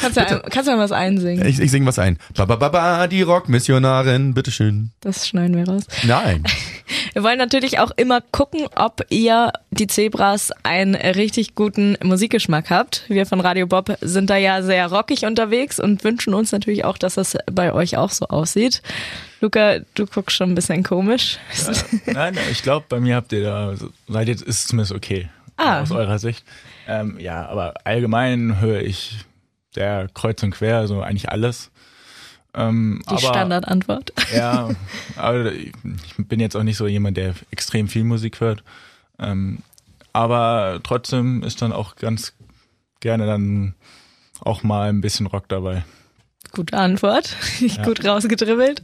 Kannst 0.00 0.16
du, 0.16 0.20
ja, 0.20 0.38
kannst 0.38 0.68
du 0.68 0.72
ja 0.72 0.78
was 0.78 0.92
einsingen? 0.92 1.44
Ich, 1.44 1.58
ich 1.58 1.72
sing 1.72 1.84
was 1.84 1.98
ein. 1.98 2.18
Ba, 2.34 2.44
ba, 2.44 2.54
ba, 2.54 2.68
ba, 2.68 3.08
die 3.08 3.22
Rockmissionarin, 3.22 4.32
bitteschön. 4.32 4.92
Das 5.00 5.26
schneiden 5.26 5.56
wir 5.56 5.66
raus. 5.66 5.82
Nein. 6.04 6.44
Wir 7.12 7.22
wollen 7.22 7.38
natürlich 7.38 7.78
auch 7.78 7.90
immer 7.96 8.20
gucken, 8.20 8.66
ob 8.76 9.04
ihr, 9.10 9.52
die 9.70 9.86
Zebras, 9.86 10.52
einen 10.62 10.94
richtig 10.94 11.54
guten 11.54 11.96
Musikgeschmack 12.02 12.70
habt. 12.70 13.04
Wir 13.08 13.26
von 13.26 13.40
Radio 13.40 13.66
Bob 13.66 13.96
sind 14.00 14.30
da 14.30 14.36
ja 14.36 14.62
sehr 14.62 14.86
rockig 14.88 15.24
unterwegs 15.24 15.80
und 15.80 16.04
wünschen 16.04 16.34
uns 16.34 16.52
natürlich 16.52 16.84
auch, 16.84 16.98
dass 16.98 17.14
das 17.14 17.36
bei 17.50 17.72
euch 17.72 17.96
auch 17.96 18.10
so 18.10 18.26
aussieht. 18.26 18.82
Luca, 19.40 19.78
du 19.94 20.06
guckst 20.06 20.36
schon 20.36 20.50
ein 20.50 20.54
bisschen 20.54 20.82
komisch. 20.82 21.38
Ja, 22.06 22.12
nein, 22.12 22.38
ich 22.50 22.62
glaube, 22.62 22.86
bei 22.88 23.00
mir 23.00 23.16
habt 23.16 23.32
ihr 23.32 23.44
da, 23.44 23.74
seid 24.08 24.28
jetzt 24.28 24.42
ist 24.42 24.60
es 24.60 24.66
zumindest 24.66 24.92
okay. 24.92 25.28
Ah. 25.56 25.82
Aus 25.82 25.90
eurer 25.90 26.18
Sicht. 26.18 26.44
Ähm, 26.86 27.18
ja, 27.18 27.46
aber 27.46 27.74
allgemein 27.84 28.60
höre 28.60 28.80
ich 28.80 29.18
sehr 29.74 30.08
kreuz 30.14 30.42
und 30.42 30.52
quer, 30.52 30.86
so 30.86 31.02
eigentlich 31.02 31.28
alles. 31.30 31.70
Ähm, 32.58 33.00
Die 33.04 33.10
aber, 33.10 33.20
Standardantwort. 33.20 34.12
Ja, 34.34 34.70
aber 35.16 35.52
ich 35.52 35.72
bin 36.16 36.40
jetzt 36.40 36.56
auch 36.56 36.64
nicht 36.64 36.76
so 36.76 36.88
jemand, 36.88 37.16
der 37.16 37.34
extrem 37.52 37.86
viel 37.86 38.02
Musik 38.02 38.40
hört. 38.40 38.64
Ähm, 39.20 39.58
aber 40.12 40.80
trotzdem 40.82 41.44
ist 41.44 41.62
dann 41.62 41.72
auch 41.72 41.94
ganz 41.94 42.32
gerne 42.98 43.26
dann 43.26 43.74
auch 44.40 44.64
mal 44.64 44.88
ein 44.88 45.00
bisschen 45.00 45.26
Rock 45.26 45.48
dabei. 45.48 45.84
Gute 46.50 46.76
Antwort. 46.76 47.36
Gut 47.84 48.04
rausgedribbelt. 48.04 48.82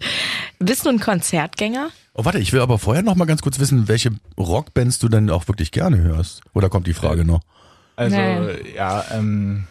Bist 0.60 0.86
du 0.86 0.90
ein 0.90 1.00
Konzertgänger? 1.00 1.88
Oh, 2.12 2.24
warte, 2.24 2.38
ich 2.38 2.52
will 2.52 2.60
aber 2.60 2.78
vorher 2.78 3.02
noch 3.02 3.16
mal 3.16 3.24
ganz 3.24 3.42
kurz 3.42 3.58
wissen, 3.58 3.88
welche 3.88 4.10
Rockbands 4.38 5.00
du 5.00 5.08
denn 5.08 5.30
auch 5.30 5.48
wirklich 5.48 5.72
gerne 5.72 5.98
hörst. 5.98 6.42
Oder 6.52 6.68
kommt 6.68 6.86
die 6.86 6.94
Frage 6.94 7.24
noch? 7.24 7.40
Also 7.96 8.16
Nee. 8.16 8.74
ja, 8.76 9.04
ähm, 9.12 9.66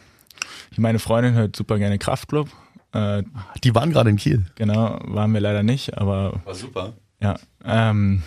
meine 0.75 0.99
Freundin 0.99 1.35
hört 1.35 1.55
super 1.55 1.77
gerne 1.77 1.99
Kraftclub. 1.99 2.49
Äh, 2.93 3.23
Die 3.63 3.73
waren 3.75 3.91
gerade 3.91 4.09
in 4.09 4.17
Kiel. 4.17 4.45
genau, 4.55 4.99
waren 5.03 5.33
wir 5.33 5.41
leider 5.41 5.63
nicht, 5.63 5.97
aber 5.97 6.41
War 6.45 6.53
super. 6.55 6.93
ja, 7.19 7.35
ähm, 7.65 8.23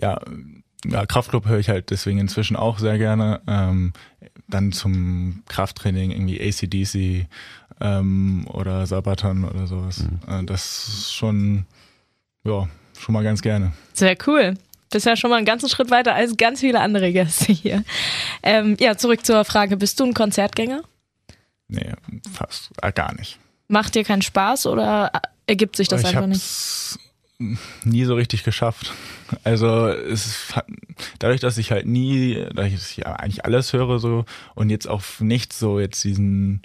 ja, 0.00 0.20
ja, 0.84 1.06
Kraftclub 1.06 1.46
höre 1.46 1.58
ich 1.60 1.68
halt 1.68 1.90
deswegen 1.90 2.18
inzwischen 2.18 2.56
auch 2.56 2.78
sehr 2.78 2.98
gerne. 2.98 3.40
Ähm, 3.46 3.92
dann 4.48 4.72
zum 4.72 5.42
Krafttraining 5.48 6.10
irgendwie 6.10 6.40
ACDC 6.40 7.26
ähm, 7.80 8.46
oder 8.48 8.86
Sabaton 8.86 9.44
oder 9.44 9.66
sowas. 9.66 10.04
Äh, 10.26 10.44
das 10.44 10.88
ist 10.88 11.12
schon, 11.14 11.66
ja, 12.44 12.68
schon 12.98 13.12
mal 13.12 13.22
ganz 13.22 13.42
gerne. 13.42 13.72
Sehr 13.92 14.16
cool. 14.26 14.54
Bist 14.90 15.06
ja 15.06 15.16
schon 15.16 15.30
mal 15.30 15.36
einen 15.36 15.46
ganzen 15.46 15.68
Schritt 15.68 15.90
weiter 15.90 16.14
als 16.14 16.36
ganz 16.36 16.60
viele 16.60 16.80
andere 16.80 17.12
Gäste 17.12 17.52
hier. 17.52 17.82
Ähm, 18.42 18.76
ja, 18.80 18.96
zurück 18.96 19.24
zur 19.24 19.44
Frage, 19.44 19.76
bist 19.76 19.98
du 20.00 20.04
ein 20.04 20.14
Konzertgänger? 20.14 20.82
Nee, 21.72 21.92
fast 22.32 22.70
äh, 22.82 22.92
gar 22.92 23.14
nicht. 23.14 23.38
Macht 23.68 23.94
dir 23.94 24.04
keinen 24.04 24.22
Spaß 24.22 24.66
oder 24.66 25.10
ergibt 25.46 25.76
sich 25.76 25.88
das 25.88 26.02
ich 26.02 26.08
einfach 26.08 26.26
nicht? 26.26 26.42
hab's 26.42 26.98
nie 27.84 28.04
so 28.04 28.14
richtig 28.14 28.44
geschafft. 28.44 28.92
Also 29.42 29.88
es 29.88 30.54
hat, 30.54 30.66
dadurch, 31.18 31.40
dass 31.40 31.58
ich 31.58 31.72
halt 31.72 31.86
nie, 31.86 32.34
dadurch, 32.34 32.74
dass 32.74 32.90
ich 32.90 32.98
ja 32.98 33.14
eigentlich 33.14 33.44
alles 33.44 33.72
höre 33.72 33.98
so 33.98 34.24
und 34.54 34.70
jetzt 34.70 34.86
auf 34.86 35.20
nichts 35.20 35.58
so 35.58 35.80
jetzt 35.80 36.04
diesen 36.04 36.62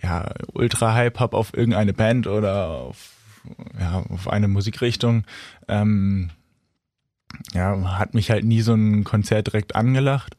ja 0.00 0.32
Ultra-Hype 0.52 1.18
hab 1.18 1.34
auf 1.34 1.56
irgendeine 1.56 1.94
Band 1.94 2.26
oder 2.26 2.68
auf 2.68 3.10
ja 3.80 4.04
auf 4.08 4.28
eine 4.28 4.46
Musikrichtung, 4.46 5.24
ähm, 5.68 6.30
ja 7.54 7.98
hat 7.98 8.14
mich 8.14 8.30
halt 8.30 8.44
nie 8.44 8.60
so 8.60 8.74
ein 8.74 9.04
Konzert 9.04 9.48
direkt 9.48 9.74
angelacht 9.74 10.36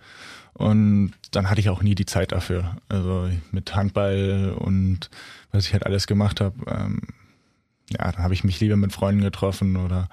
und 0.54 1.14
dann 1.32 1.50
hatte 1.50 1.62
ich 1.62 1.70
auch 1.70 1.82
nie 1.82 1.96
die 1.96 2.06
Zeit 2.06 2.32
dafür. 2.32 2.78
Also 2.90 3.30
mit 3.52 3.76
Handball 3.76 4.56
und 4.58 5.10
was 5.52 5.66
ich 5.66 5.74
halt 5.74 5.86
alles 5.86 6.08
gemacht 6.08 6.42
habe. 6.42 6.56
Ähm, 6.68 7.02
ja, 7.90 8.12
dann 8.12 8.24
habe 8.24 8.34
ich 8.34 8.44
mich 8.44 8.60
lieber 8.60 8.76
mit 8.76 8.94
Freunden 8.94 9.22
getroffen 9.22 9.78
oder 9.78 10.10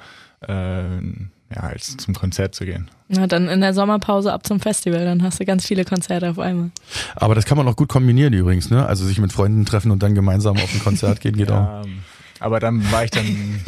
äh, 0.46 0.98
ja, 1.55 1.62
als 1.62 1.96
zum 1.96 2.14
Konzert 2.14 2.55
zu 2.55 2.64
gehen. 2.64 2.88
Na, 3.09 3.26
dann 3.26 3.48
in 3.48 3.61
der 3.61 3.74
Sommerpause 3.74 4.33
ab 4.33 4.46
zum 4.46 4.61
Festival, 4.61 5.05
dann 5.05 5.22
hast 5.22 5.40
du 5.40 5.44
ganz 5.44 5.66
viele 5.66 5.85
Konzerte 5.85 6.31
auf 6.31 6.38
einmal. 6.38 6.70
Aber 7.16 7.35
das 7.35 7.44
kann 7.44 7.59
man 7.59 7.66
auch 7.66 7.76
gut 7.76 7.88
kombinieren 7.88 8.33
übrigens, 8.33 8.70
ne? 8.70 8.87
Also 8.87 9.05
sich 9.05 9.18
mit 9.18 9.33
Freunden 9.33 9.66
treffen 9.66 9.90
und 9.90 10.03
dann 10.03 10.14
gemeinsam 10.14 10.57
auf 10.57 10.72
ein 10.72 10.81
Konzert 10.81 11.20
gehen, 11.20 11.37
geht 11.37 11.50
auch. 11.50 11.55
Ja, 11.55 11.83
ähm, 11.85 11.98
aber 12.38 12.61
dann 12.61 12.90
war 12.92 13.05
ich 13.05 13.11
dann, 13.11 13.26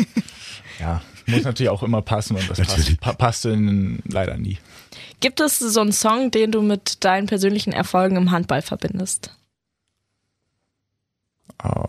ja, 0.81 1.03
muss 1.33 1.45
natürlich 1.45 1.71
auch 1.71 1.83
immer 1.83 2.03
passen 2.03 2.37
und 2.37 2.49
das 2.49 2.59
passt, 2.59 3.01
pa 3.01 3.13
passte 3.15 3.51
in- 3.51 4.03
leider 4.07 4.37
nie. 4.37 4.59
Gibt 5.21 5.41
es 5.41 5.59
so 5.59 5.81
einen 5.81 5.93
Song, 5.93 6.31
den 6.31 6.53
du 6.53 6.63
mit 6.63 7.05
deinen 7.05 7.27
persönlichen 7.27 7.73
Erfolgen 7.73 8.17
im 8.17 8.31
Handball 8.31 8.63
verbindest? 8.63 9.35
Oh. 11.63 11.85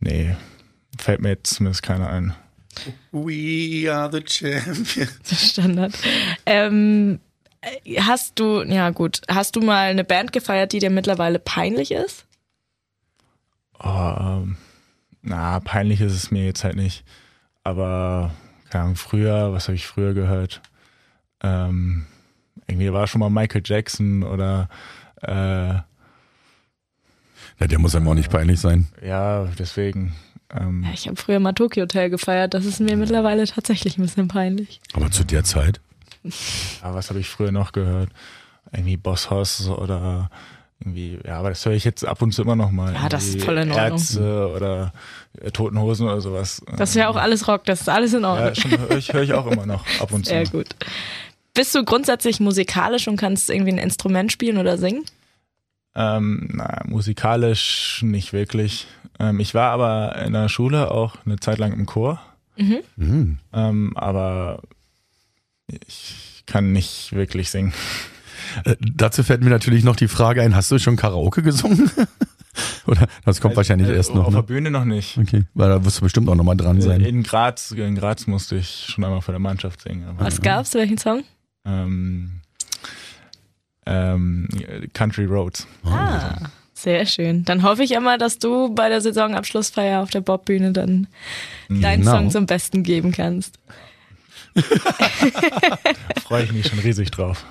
Nee, 0.00 0.36
fällt 0.98 1.20
mir 1.20 1.30
jetzt 1.30 1.54
zumindest 1.54 1.82
keiner 1.82 2.08
ein. 2.08 2.34
We 3.12 3.92
are 3.92 4.10
the 4.10 4.22
champions. 4.26 4.94
Standard. 5.50 5.92
Ähm, 6.46 7.18
äh, 7.60 8.00
hast 8.00 8.38
du, 8.38 8.62
ja 8.62 8.90
gut, 8.90 9.22
hast 9.28 9.56
du 9.56 9.60
mal 9.60 9.90
eine 9.90 10.04
Band 10.04 10.32
gefeiert, 10.32 10.72
die 10.72 10.78
dir 10.78 10.90
mittlerweile 10.90 11.38
peinlich 11.40 11.90
ist? 11.90 12.24
Oh, 13.80 14.14
ähm, 14.20 14.56
na, 15.22 15.58
peinlich 15.60 16.00
ist 16.00 16.12
es 16.14 16.30
mir 16.30 16.44
jetzt 16.44 16.62
halt 16.64 16.76
nicht. 16.76 17.04
Aber, 17.68 18.30
keine 18.70 18.84
Ahnung, 18.84 18.96
früher, 18.96 19.52
was 19.52 19.68
habe 19.68 19.76
ich 19.76 19.86
früher 19.86 20.14
gehört? 20.14 20.62
Ähm, 21.42 22.06
irgendwie 22.66 22.92
war 22.92 23.06
schon 23.06 23.20
mal 23.20 23.28
Michael 23.30 23.62
Jackson 23.64 24.22
oder 24.22 24.68
äh, 25.22 25.74
Ja, 27.60 27.66
der 27.66 27.78
muss 27.78 27.94
einem 27.94 28.08
auch 28.08 28.14
nicht 28.14 28.30
peinlich 28.30 28.58
sein. 28.60 28.86
ja, 29.04 29.44
deswegen. 29.58 30.14
Ähm, 30.50 30.82
Ja, 30.84 30.90
ich 30.94 31.06
habe 31.06 31.16
früher 31.16 31.40
mal 31.40 31.52
Tokyo 31.52 31.82
Hotel 31.82 32.08
gefeiert, 32.08 32.54
das 32.54 32.64
ist 32.64 32.80
mir 32.80 32.96
mittlerweile 32.96 33.46
tatsächlich 33.46 33.98
ein 33.98 34.02
bisschen 34.02 34.28
peinlich. 34.28 34.80
Aber 34.94 35.10
zu 35.10 35.24
der 35.24 35.44
Zeit. 35.44 35.80
ja, 36.24 36.94
was 36.94 37.10
habe 37.10 37.20
ich 37.20 37.28
früher 37.28 37.52
noch 37.52 37.72
gehört? 37.72 38.10
Irgendwie 38.72 38.96
Boss 38.96 39.28
Hoss 39.30 39.68
oder 39.68 40.30
irgendwie, 40.80 41.18
ja, 41.24 41.38
aber 41.38 41.48
das 41.50 41.64
höre 41.66 41.72
ich 41.72 41.84
jetzt 41.84 42.04
ab 42.04 42.22
und 42.22 42.32
zu 42.32 42.42
immer 42.42 42.54
noch 42.56 42.70
mal. 42.70 42.94
Ja, 42.94 43.08
das 43.08 43.26
ist 43.26 43.42
voll 43.44 43.58
in 43.58 43.70
Ordnung. 43.72 43.92
Ärzte 43.98 44.48
oder 44.54 44.92
äh, 45.40 45.50
Toten 45.50 45.78
Hosen 45.80 46.06
oder 46.06 46.20
sowas. 46.20 46.62
Das 46.76 46.90
ist 46.90 46.94
ja 46.96 47.08
auch 47.08 47.16
alles 47.16 47.48
Rock, 47.48 47.64
das 47.64 47.80
ist 47.80 47.88
alles 47.88 48.14
in 48.14 48.24
Ordnung. 48.24 48.48
Ja, 48.48 48.54
schon 48.54 48.78
höre 48.78 48.96
ich, 48.96 49.12
hör 49.12 49.22
ich 49.22 49.32
auch 49.32 49.46
immer 49.50 49.66
noch 49.66 49.84
ab 50.00 50.12
und 50.12 50.24
zu. 50.24 50.30
Sehr 50.30 50.44
gut. 50.46 50.68
Bist 51.54 51.74
du 51.74 51.84
grundsätzlich 51.84 52.38
musikalisch 52.38 53.08
und 53.08 53.16
kannst 53.16 53.50
irgendwie 53.50 53.72
ein 53.72 53.78
Instrument 53.78 54.30
spielen 54.30 54.58
oder 54.58 54.78
singen? 54.78 55.04
Ähm, 55.96 56.50
na, 56.52 56.82
musikalisch 56.86 58.00
nicht 58.04 58.32
wirklich. 58.32 58.86
Ähm, 59.18 59.40
ich 59.40 59.54
war 59.54 59.72
aber 59.72 60.16
in 60.24 60.32
der 60.32 60.48
Schule 60.48 60.92
auch 60.92 61.16
eine 61.26 61.40
Zeit 61.40 61.58
lang 61.58 61.72
im 61.72 61.86
Chor, 61.86 62.20
Mhm. 62.96 63.38
ähm, 63.52 63.92
aber 63.96 64.62
ich 65.86 66.42
kann 66.46 66.72
nicht 66.72 67.12
wirklich 67.12 67.50
singen. 67.50 67.72
Äh, 68.64 68.76
dazu 68.80 69.22
fällt 69.22 69.42
mir 69.42 69.50
natürlich 69.50 69.84
noch 69.84 69.96
die 69.96 70.08
Frage 70.08 70.42
ein, 70.42 70.54
hast 70.54 70.70
du 70.70 70.78
schon 70.78 70.96
Karaoke 70.96 71.42
gesungen? 71.42 71.90
Oder 72.86 73.06
das 73.24 73.40
kommt 73.40 73.54
wahrscheinlich 73.56 73.88
Äh, 73.88 73.94
erst 73.96 74.14
noch. 74.14 74.24
Auf 74.26 74.32
der 74.32 74.40
Ne? 74.40 74.46
Bühne 74.46 74.70
noch 74.70 74.84
nicht. 74.84 75.16
Okay, 75.18 75.44
weil 75.54 75.68
da 75.68 75.84
wirst 75.84 75.98
du 75.98 76.02
bestimmt 76.02 76.28
auch 76.28 76.34
nochmal 76.34 76.56
dran 76.56 76.80
sein. 76.80 77.00
In 77.02 77.22
Graz, 77.22 77.70
in 77.70 77.94
Graz 77.94 78.26
musste 78.26 78.56
ich 78.56 78.86
schon 78.88 79.04
einmal 79.04 79.20
vor 79.22 79.32
der 79.32 79.38
Mannschaft 79.38 79.82
singen. 79.82 80.04
Was 80.18 80.40
gab's? 80.40 80.74
Welchen 80.74 80.98
Song? 80.98 81.22
ähm, 81.64 82.40
ähm, 83.86 84.48
Country 84.92 85.24
Roads. 85.24 85.66
Ah, 85.84 86.36
sehr 86.74 87.06
schön. 87.06 87.44
Dann 87.44 87.62
hoffe 87.62 87.82
ich 87.82 87.92
immer, 87.92 88.18
dass 88.18 88.38
du 88.38 88.74
bei 88.74 88.88
der 88.88 89.00
Saisonabschlussfeier 89.00 90.02
auf 90.02 90.10
der 90.10 90.20
Bobbühne 90.20 90.72
dann 90.72 91.06
deinen 91.68 92.00
Genau. 92.02 92.12
Song 92.12 92.30
zum 92.30 92.46
Besten 92.46 92.82
geben 92.82 93.12
kannst. 93.12 93.58
Freue 96.22 96.44
ich 96.44 96.52
mich 96.52 96.68
schon 96.68 96.78
riesig 96.78 97.10
drauf. 97.10 97.44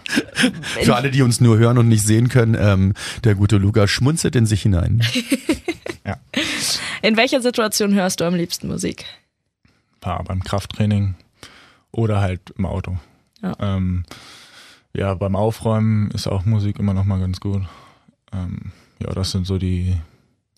Für 0.82 0.96
alle, 0.96 1.12
die 1.12 1.22
uns 1.22 1.42
nur 1.42 1.58
hören 1.58 1.78
und 1.78 1.88
nicht 1.88 2.06
sehen 2.06 2.30
können, 2.30 2.56
ähm, 2.60 2.94
der 3.24 3.36
gute 3.36 3.58
Luca 3.58 3.88
schmunzelt 3.88 4.36
in 4.36 4.46
sich 4.46 4.62
hinein. 4.62 5.02
In 7.02 7.18
welcher 7.18 7.42
Situation 7.42 7.94
hörst 7.94 8.20
du 8.20 8.26
am 8.26 8.36
liebsten 8.36 8.68
Musik? 8.68 9.06
Paar 10.00 10.24
beim 10.24 10.44
Krafttraining 10.44 11.16
oder 11.92 12.22
halt 12.22 12.52
im 12.58 12.66
Auto. 12.66 12.98
Ja. 13.42 13.56
Ähm, 13.60 14.04
ja, 14.94 15.14
beim 15.14 15.36
Aufräumen 15.36 16.12
ist 16.12 16.28
auch 16.28 16.46
Musik 16.46 16.80
immer 16.80 16.94
noch 16.94 17.06
mal 17.06 17.20
ganz 17.20 17.40
gut. 17.40 17.64
Ähm, 18.34 18.72
ja, 19.00 19.14
das 19.14 19.32
sind 19.32 19.46
so 19.46 19.58
die 19.58 19.96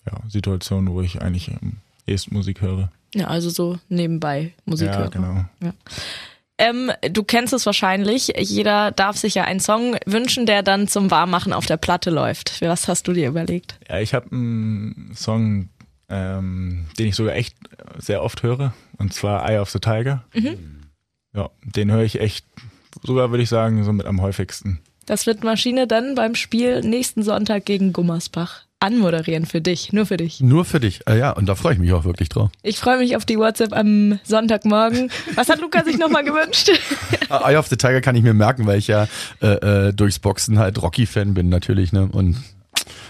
ja, 0.06 0.18
Situationen, 0.28 0.92
wo 0.92 1.02
ich 1.02 1.20
eigentlich 1.20 1.50
am 1.52 1.76
ehesten 2.06 2.34
Musik 2.34 2.60
höre. 2.60 2.90
Ja, 3.14 3.26
also 3.26 3.50
so 3.50 3.78
nebenbei 3.88 4.54
Musik 4.64 4.88
ja, 4.88 4.98
hören. 4.98 5.10
genau. 5.10 5.72
Ähm, 6.60 6.92
du 7.10 7.24
kennst 7.24 7.54
es 7.54 7.64
wahrscheinlich. 7.64 8.34
Jeder 8.38 8.92
darf 8.92 9.16
sich 9.16 9.34
ja 9.34 9.44
einen 9.44 9.60
Song 9.60 9.96
wünschen, 10.04 10.44
der 10.44 10.62
dann 10.62 10.88
zum 10.88 11.10
Warmmachen 11.10 11.54
auf 11.54 11.64
der 11.64 11.78
Platte 11.78 12.10
läuft. 12.10 12.60
Was 12.60 12.86
hast 12.86 13.08
du 13.08 13.14
dir 13.14 13.28
überlegt? 13.28 13.78
Ja, 13.88 13.98
ich 13.98 14.12
habe 14.12 14.30
einen 14.30 15.12
Song, 15.16 15.70
ähm, 16.10 16.86
den 16.98 17.06
ich 17.08 17.16
sogar 17.16 17.34
echt 17.34 17.56
sehr 17.96 18.22
oft 18.22 18.42
höre, 18.42 18.74
und 18.98 19.14
zwar 19.14 19.48
Eye 19.48 19.58
of 19.58 19.70
the 19.70 19.78
Tiger. 19.78 20.24
Ja, 21.32 21.48
den 21.64 21.90
höre 21.90 22.02
ich 22.02 22.20
echt, 22.20 22.44
sogar 23.02 23.30
würde 23.30 23.42
ich 23.42 23.48
sagen, 23.48 23.82
so 23.82 23.92
mit 23.92 24.04
am 24.04 24.20
häufigsten. 24.20 24.80
Das 25.06 25.26
wird 25.26 25.42
Maschine 25.42 25.86
dann 25.86 26.14
beim 26.14 26.34
Spiel 26.34 26.82
nächsten 26.82 27.22
Sonntag 27.22 27.64
gegen 27.64 27.92
Gummersbach 27.92 28.66
anmoderieren 28.80 29.46
für 29.46 29.60
dich, 29.60 29.92
nur 29.92 30.06
für 30.06 30.16
dich. 30.16 30.40
Nur 30.40 30.64
für 30.64 30.80
dich. 30.80 31.06
Äh, 31.06 31.18
ja, 31.18 31.30
und 31.30 31.46
da 31.46 31.54
freue 31.54 31.74
ich 31.74 31.78
mich 31.78 31.92
auch 31.92 32.04
wirklich 32.04 32.28
drauf. 32.30 32.50
Ich 32.62 32.78
freue 32.78 32.98
mich 32.98 33.14
auf 33.16 33.24
die 33.24 33.38
WhatsApp 33.38 33.72
am 33.74 34.18
Sonntagmorgen. 34.24 35.10
Was 35.34 35.48
hat 35.48 35.60
Luca 35.60 35.84
sich 35.84 35.98
nochmal 35.98 36.24
gewünscht? 36.24 36.70
Eye 37.30 37.56
of 37.56 37.68
the 37.68 37.76
Tiger 37.76 38.00
kann 38.00 38.16
ich 38.16 38.22
mir 38.22 38.34
merken, 38.34 38.66
weil 38.66 38.78
ich 38.78 38.88
ja 38.88 39.06
äh, 39.42 39.88
äh, 39.88 39.92
durchs 39.92 40.18
Boxen 40.18 40.58
halt 40.58 40.80
Rocky-Fan 40.82 41.34
bin 41.34 41.48
natürlich, 41.48 41.92
ne? 41.92 42.08
Und 42.10 42.36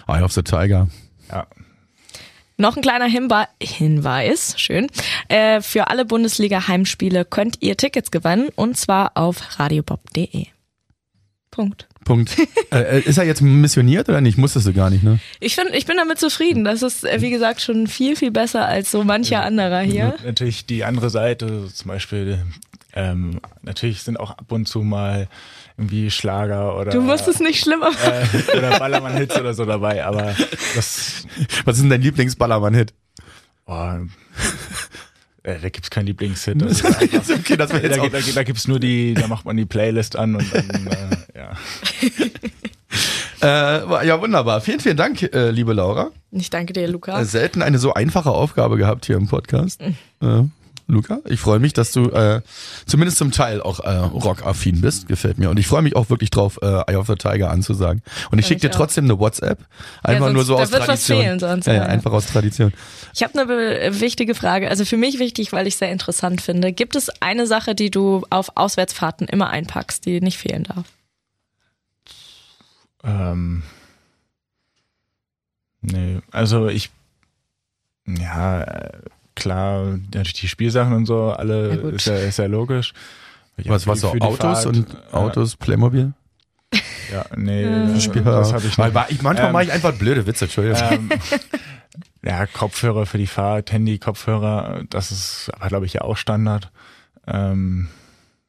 Eye 0.06 0.22
of 0.22 0.32
the 0.32 0.42
Tiger. 0.42 0.88
Ja, 1.30 1.46
Noch 2.56 2.76
ein 2.76 2.82
kleiner 2.82 3.06
Hinwe 3.06 3.46
Hinweis, 3.62 4.54
schön. 4.58 4.88
Äh, 5.28 5.60
für 5.60 5.86
alle 5.88 6.04
Bundesliga-Heimspiele 6.04 7.24
könnt 7.24 7.58
ihr 7.60 7.76
Tickets 7.76 8.10
gewinnen 8.10 8.48
und 8.56 8.76
zwar 8.76 9.12
auf 9.16 9.58
radiobob.de. 9.60 10.46
Punkt. 11.52 11.89
Punkt. 12.04 12.36
äh, 12.72 12.98
äh, 12.98 13.00
ist 13.00 13.18
er 13.18 13.24
jetzt 13.24 13.40
missioniert 13.42 14.08
oder 14.08 14.20
nicht? 14.20 14.38
Musstest 14.38 14.66
du 14.66 14.72
gar 14.72 14.90
nicht, 14.90 15.02
ne? 15.02 15.18
Ich 15.38 15.54
finde, 15.54 15.76
ich 15.76 15.86
bin 15.86 15.96
damit 15.96 16.18
zufrieden. 16.18 16.64
Das 16.64 16.82
ist, 16.82 17.04
äh, 17.04 17.20
wie 17.20 17.30
gesagt, 17.30 17.60
schon 17.60 17.86
viel, 17.86 18.16
viel 18.16 18.30
besser 18.30 18.66
als 18.66 18.90
so 18.90 19.04
mancher 19.04 19.42
anderer 19.42 19.80
hier. 19.80 20.14
Und 20.18 20.24
natürlich 20.26 20.66
die 20.66 20.84
andere 20.84 21.10
Seite, 21.10 21.68
zum 21.72 21.88
Beispiel 21.88 22.44
Ähm, 22.92 23.40
natürlich 23.62 24.02
sind 24.02 24.18
auch 24.18 24.32
ab 24.32 24.50
und 24.50 24.66
zu 24.66 24.80
mal 24.82 25.28
irgendwie 25.76 26.10
Schlager 26.10 26.76
oder 26.76 26.90
Du 26.90 27.00
musst 27.00 27.28
es 27.28 27.38
nicht 27.38 27.60
schlimmer 27.62 27.90
machen. 27.92 28.12
äh, 28.52 28.56
oder 28.58 28.78
Ballermann-Hits 28.80 29.38
oder 29.38 29.54
so 29.54 29.64
dabei, 29.64 30.04
aber 30.04 30.34
das 30.74 31.24
Was 31.64 31.76
ist 31.76 31.82
denn 31.82 31.90
dein 31.90 32.02
Lieblingsballermann-Hit? 32.02 32.92
boah, 33.64 34.00
äh, 35.42 35.58
da 35.60 35.68
gibt's 35.68 35.90
keinen 35.90 36.06
Lieblingshit. 36.06 36.60
Das 36.62 36.72
ist 36.72 36.84
einfach, 36.84 37.02
okay, 37.38 37.56
das 37.56 37.70
da, 37.70 37.78
jetzt 37.78 37.98
auch. 37.98 38.08
da, 38.08 38.18
da 38.34 38.42
gibt's 38.42 38.68
nur 38.68 38.80
die, 38.80 39.14
da 39.14 39.28
macht 39.28 39.44
man 39.44 39.56
die 39.56 39.66
Playlist 39.66 40.16
an 40.16 40.36
und 40.36 40.54
dann, 40.54 40.68
äh, 40.86 41.38
ja. 41.38 41.52
Äh, 43.42 44.06
ja, 44.06 44.20
wunderbar. 44.20 44.60
Vielen, 44.60 44.80
vielen 44.80 44.98
Dank, 44.98 45.22
äh, 45.22 45.50
liebe 45.50 45.72
Laura. 45.72 46.10
Ich 46.30 46.50
danke 46.50 46.74
dir, 46.74 46.86
Luca. 46.88 47.18
Äh, 47.18 47.24
selten 47.24 47.62
eine 47.62 47.78
so 47.78 47.94
einfache 47.94 48.30
Aufgabe 48.30 48.76
gehabt 48.76 49.06
hier 49.06 49.16
im 49.16 49.28
Podcast. 49.28 49.80
Äh, 49.80 50.42
Luca, 50.90 51.20
ich 51.24 51.40
freue 51.40 51.58
mich, 51.58 51.72
dass 51.72 51.92
du 51.92 52.10
äh, 52.10 52.42
zumindest 52.86 53.18
zum 53.18 53.30
Teil 53.30 53.62
auch 53.62 53.80
äh, 53.80 53.90
rockaffin 53.96 54.80
bist. 54.80 55.08
Gefällt 55.08 55.38
mir. 55.38 55.50
Und 55.50 55.58
ich 55.58 55.66
freue 55.66 55.82
mich 55.82 55.96
auch 55.96 56.10
wirklich 56.10 56.30
drauf, 56.30 56.58
äh, 56.62 56.66
Eye 56.90 56.96
of 56.96 57.06
the 57.06 57.14
Tiger 57.14 57.50
anzusagen. 57.50 58.02
Und 58.30 58.38
ich 58.38 58.46
schicke 58.46 58.60
dir 58.62 58.70
auch. 58.70 58.76
trotzdem 58.76 59.04
eine 59.04 59.18
WhatsApp. 59.18 59.58
Einfach 60.02 60.26
sonst- 60.26 60.34
nur 60.34 60.44
so 60.44 60.56
da 60.56 60.62
aus 60.64 60.72
wird 60.72 60.80
was 60.80 60.86
Tradition. 61.06 61.20
fehlen 61.20 61.38
sonst, 61.38 61.66
ja, 61.66 61.72
ja, 61.72 61.78
ja, 61.80 61.84
ja. 61.86 61.90
einfach 61.90 62.12
aus 62.12 62.26
Tradition. 62.26 62.72
Ich 63.14 63.22
habe 63.22 63.40
eine 63.40 64.00
wichtige 64.00 64.34
Frage, 64.34 64.68
also 64.68 64.84
für 64.84 64.96
mich 64.96 65.18
wichtig, 65.18 65.52
weil 65.52 65.66
ich 65.66 65.76
sehr 65.76 65.90
interessant 65.92 66.40
finde. 66.40 66.72
Gibt 66.72 66.96
es 66.96 67.08
eine 67.20 67.46
Sache, 67.46 67.74
die 67.74 67.90
du 67.90 68.24
auf 68.30 68.56
Auswärtsfahrten 68.56 69.28
immer 69.28 69.50
einpackst, 69.50 70.04
die 70.06 70.20
nicht 70.20 70.38
fehlen 70.38 70.64
darf? 70.64 70.84
Ähm, 73.02 73.62
nee, 75.80 76.20
also 76.30 76.68
ich, 76.68 76.90
ja, 78.06 78.62
äh, 78.62 78.98
klar, 79.40 79.98
natürlich 80.14 80.34
die 80.34 80.48
Spielsachen 80.48 80.92
und 80.92 81.06
so, 81.06 81.28
Ja, 81.30 81.36
alle 81.36 81.78
gut. 81.78 81.94
ist 81.94 82.06
ja, 82.06 82.14
ist 82.16 82.38
ja 82.38 82.46
logisch. 82.46 82.92
Ich 83.56 83.68
Was, 83.68 83.84
die 83.84 83.96
so 83.96 84.12
Autos 84.20 84.38
Fahrt, 84.62 84.66
und 84.66 84.86
Autos, 85.12 85.56
Playmobil? 85.56 86.12
Ja, 87.12 87.24
nee, 87.36 87.64
Ja. 87.64 87.92
das, 87.92 88.06
das 88.12 88.52
habe 88.52 88.66
ich 88.66 88.78
nicht. 88.78 88.94
Weil 88.94 89.06
ich, 89.08 89.22
manchmal 89.22 89.48
Ähm, 89.48 89.52
mache 89.52 89.64
ich 89.64 89.72
einfach 89.72 89.92
blöde 89.92 90.26
Witze, 90.26 90.44
Entschuldigung. 90.44 90.78
ähm, 90.90 91.10
ja, 92.24 92.46
Kopfhörer 92.46 93.04
für 93.06 93.18
die 93.18 93.26
Fahrt, 93.26 93.72
Handy, 93.72 93.98
Kopfhörer, 93.98 94.82
das 94.88 95.10
ist 95.10 95.50
aber, 95.54 95.68
glaube 95.68 95.86
ich, 95.86 95.94
ja 95.94 96.02
auch 96.02 96.16
Standard. 96.16 96.70
Ähm, 97.26 97.88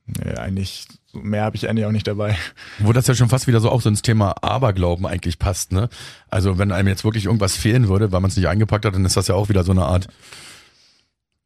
nee, 0.05 0.33
eigentlich, 0.35 0.87
mehr 1.13 1.43
habe 1.43 1.55
ich 1.55 1.67
eigentlich 1.67 1.85
auch 1.85 1.91
nicht 1.91 2.07
dabei. 2.07 2.37
Wo 2.79 2.93
das 2.93 3.07
ja 3.07 3.15
schon 3.15 3.29
fast 3.29 3.47
wieder 3.47 3.59
so 3.59 3.69
auch 3.71 3.81
so 3.81 3.89
ins 3.89 4.01
Thema 4.03 4.35
Aberglauben 4.43 5.05
eigentlich 5.07 5.39
passt, 5.39 5.71
ne? 5.71 5.89
Also 6.29 6.57
wenn 6.57 6.71
einem 6.71 6.87
jetzt 6.87 7.03
wirklich 7.03 7.25
irgendwas 7.25 7.55
fehlen 7.57 7.89
würde, 7.89 8.11
weil 8.11 8.21
man 8.21 8.29
es 8.29 8.37
nicht 8.37 8.47
eingepackt 8.47 8.85
hat, 8.85 8.93
dann 8.95 9.03
ist 9.05 9.17
das 9.17 9.27
ja 9.27 9.35
auch 9.35 9.49
wieder 9.49 9.63
so 9.63 9.71
eine 9.71 9.83
Art. 9.85 10.07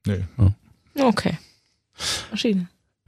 Nee. 0.06 0.24
Okay. 0.98 1.38
Verschiedene. 1.94 2.68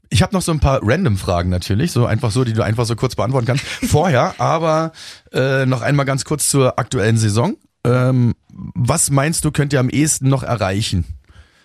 Ich 0.09 0.21
habe 0.21 0.33
noch 0.33 0.41
so 0.41 0.51
ein 0.51 0.59
paar 0.59 0.79
random 0.83 1.17
Fragen 1.17 1.49
natürlich, 1.49 1.91
so 1.91 2.05
einfach 2.05 2.31
so, 2.31 2.43
die 2.43 2.53
du 2.53 2.63
einfach 2.63 2.85
so 2.85 2.95
kurz 2.95 3.15
beantworten 3.15 3.45
kannst. 3.45 3.65
Vorher, 3.85 4.35
aber 4.39 4.93
äh, 5.33 5.65
noch 5.65 5.81
einmal 5.81 6.05
ganz 6.05 6.23
kurz 6.23 6.49
zur 6.49 6.79
aktuellen 6.79 7.17
Saison. 7.17 7.57
Ähm, 7.83 8.33
was 8.49 9.09
meinst 9.11 9.43
du, 9.45 9.51
könnt 9.51 9.73
ihr 9.73 9.79
am 9.79 9.89
ehesten 9.89 10.29
noch 10.29 10.43
erreichen 10.43 11.05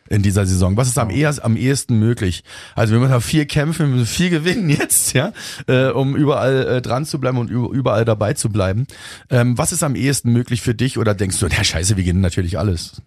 in 0.08 0.22
dieser 0.22 0.44
Saison? 0.44 0.76
Was 0.76 0.88
ist 0.88 0.98
am, 0.98 1.10
ehesten, 1.10 1.44
am 1.44 1.56
ehesten 1.56 1.98
möglich? 1.98 2.42
Also 2.74 2.92
wir 2.92 3.00
müssen 3.00 3.12
noch 3.12 3.22
viel 3.22 3.46
kämpfen, 3.46 3.86
wir 3.86 3.96
müssen 3.96 4.06
viel 4.06 4.30
gewinnen 4.30 4.68
jetzt, 4.70 5.12
ja, 5.12 5.32
äh, 5.68 5.86
um 5.86 6.16
überall 6.16 6.66
äh, 6.66 6.82
dran 6.82 7.06
zu 7.06 7.20
bleiben 7.20 7.38
und 7.38 7.48
überall 7.48 8.04
dabei 8.04 8.34
zu 8.34 8.50
bleiben. 8.50 8.86
Ähm, 9.30 9.56
was 9.56 9.70
ist 9.70 9.84
am 9.84 9.94
ehesten 9.94 10.32
möglich 10.32 10.62
für 10.62 10.74
dich 10.74 10.98
oder 10.98 11.14
denkst 11.14 11.38
du, 11.38 11.46
na 11.48 11.62
scheiße, 11.62 11.96
wir 11.96 12.04
gewinnen 12.04 12.20
natürlich 12.20 12.58
alles? 12.58 13.02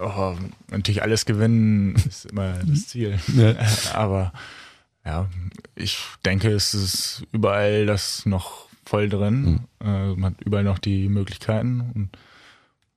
Oh, 0.00 0.34
natürlich 0.68 1.02
alles 1.02 1.26
gewinnen 1.26 1.94
ist 1.94 2.26
immer 2.26 2.54
das 2.64 2.88
Ziel. 2.88 3.18
Ja. 3.36 3.54
Aber 3.94 4.32
ja, 5.04 5.28
ich 5.74 5.98
denke, 6.24 6.50
es 6.50 6.74
ist 6.74 7.24
überall 7.32 7.86
das 7.86 8.24
noch 8.26 8.66
voll 8.84 9.08
drin. 9.08 9.60
Äh, 9.80 10.14
man 10.14 10.32
hat 10.34 10.40
überall 10.42 10.64
noch 10.64 10.78
die 10.78 11.08
Möglichkeiten 11.08 11.90
und 11.94 12.08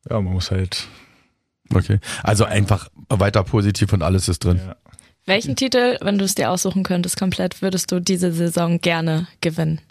ja, 0.10 0.20
man 0.20 0.34
muss 0.34 0.52
halt 0.52 0.88
Okay. 1.74 2.00
Also 2.24 2.46
einfach 2.46 2.90
weiter 3.10 3.44
positiv 3.44 3.94
und 3.94 4.04
alles 4.04 4.28
ist 4.28 4.44
drin. 4.44 4.58
ja, 4.58 4.76
Welchen 5.26 5.56
Titel, 5.56 5.98
wenn 6.02 6.18
du 6.18 6.26
es 6.26 6.36
dir 6.36 6.52
aussuchen 6.52 6.84
könntest, 6.84 7.18
komplett 7.18 7.62
würdest 7.62 7.92
du 7.92 8.00
diese 8.00 8.32
Saison 8.32 8.80
gerne 8.80 9.28
gewinnen? 9.42 9.82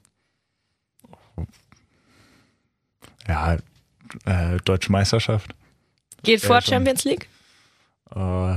ja 3.28 3.56
äh, 4.24 4.58
deutsche 4.64 4.92
Meisterschaft. 4.92 5.54
Geht 6.22 6.42
Ja, 6.42 6.46
vor 6.48 6.60
schon. 6.60 6.74
Champions 6.74 7.04
League? 7.04 7.28
Äh, 8.14 8.56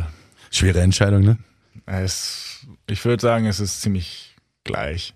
Schwere 0.52 0.82
Entscheidung, 0.82 1.22
ne? 1.24 1.38
es, 1.86 2.66
ich 2.88 3.04
würde 3.06 3.22
sagen, 3.22 3.46
es 3.46 3.60
ist 3.60 3.82
ziemlich 3.82 4.36
gleich. 4.64 5.14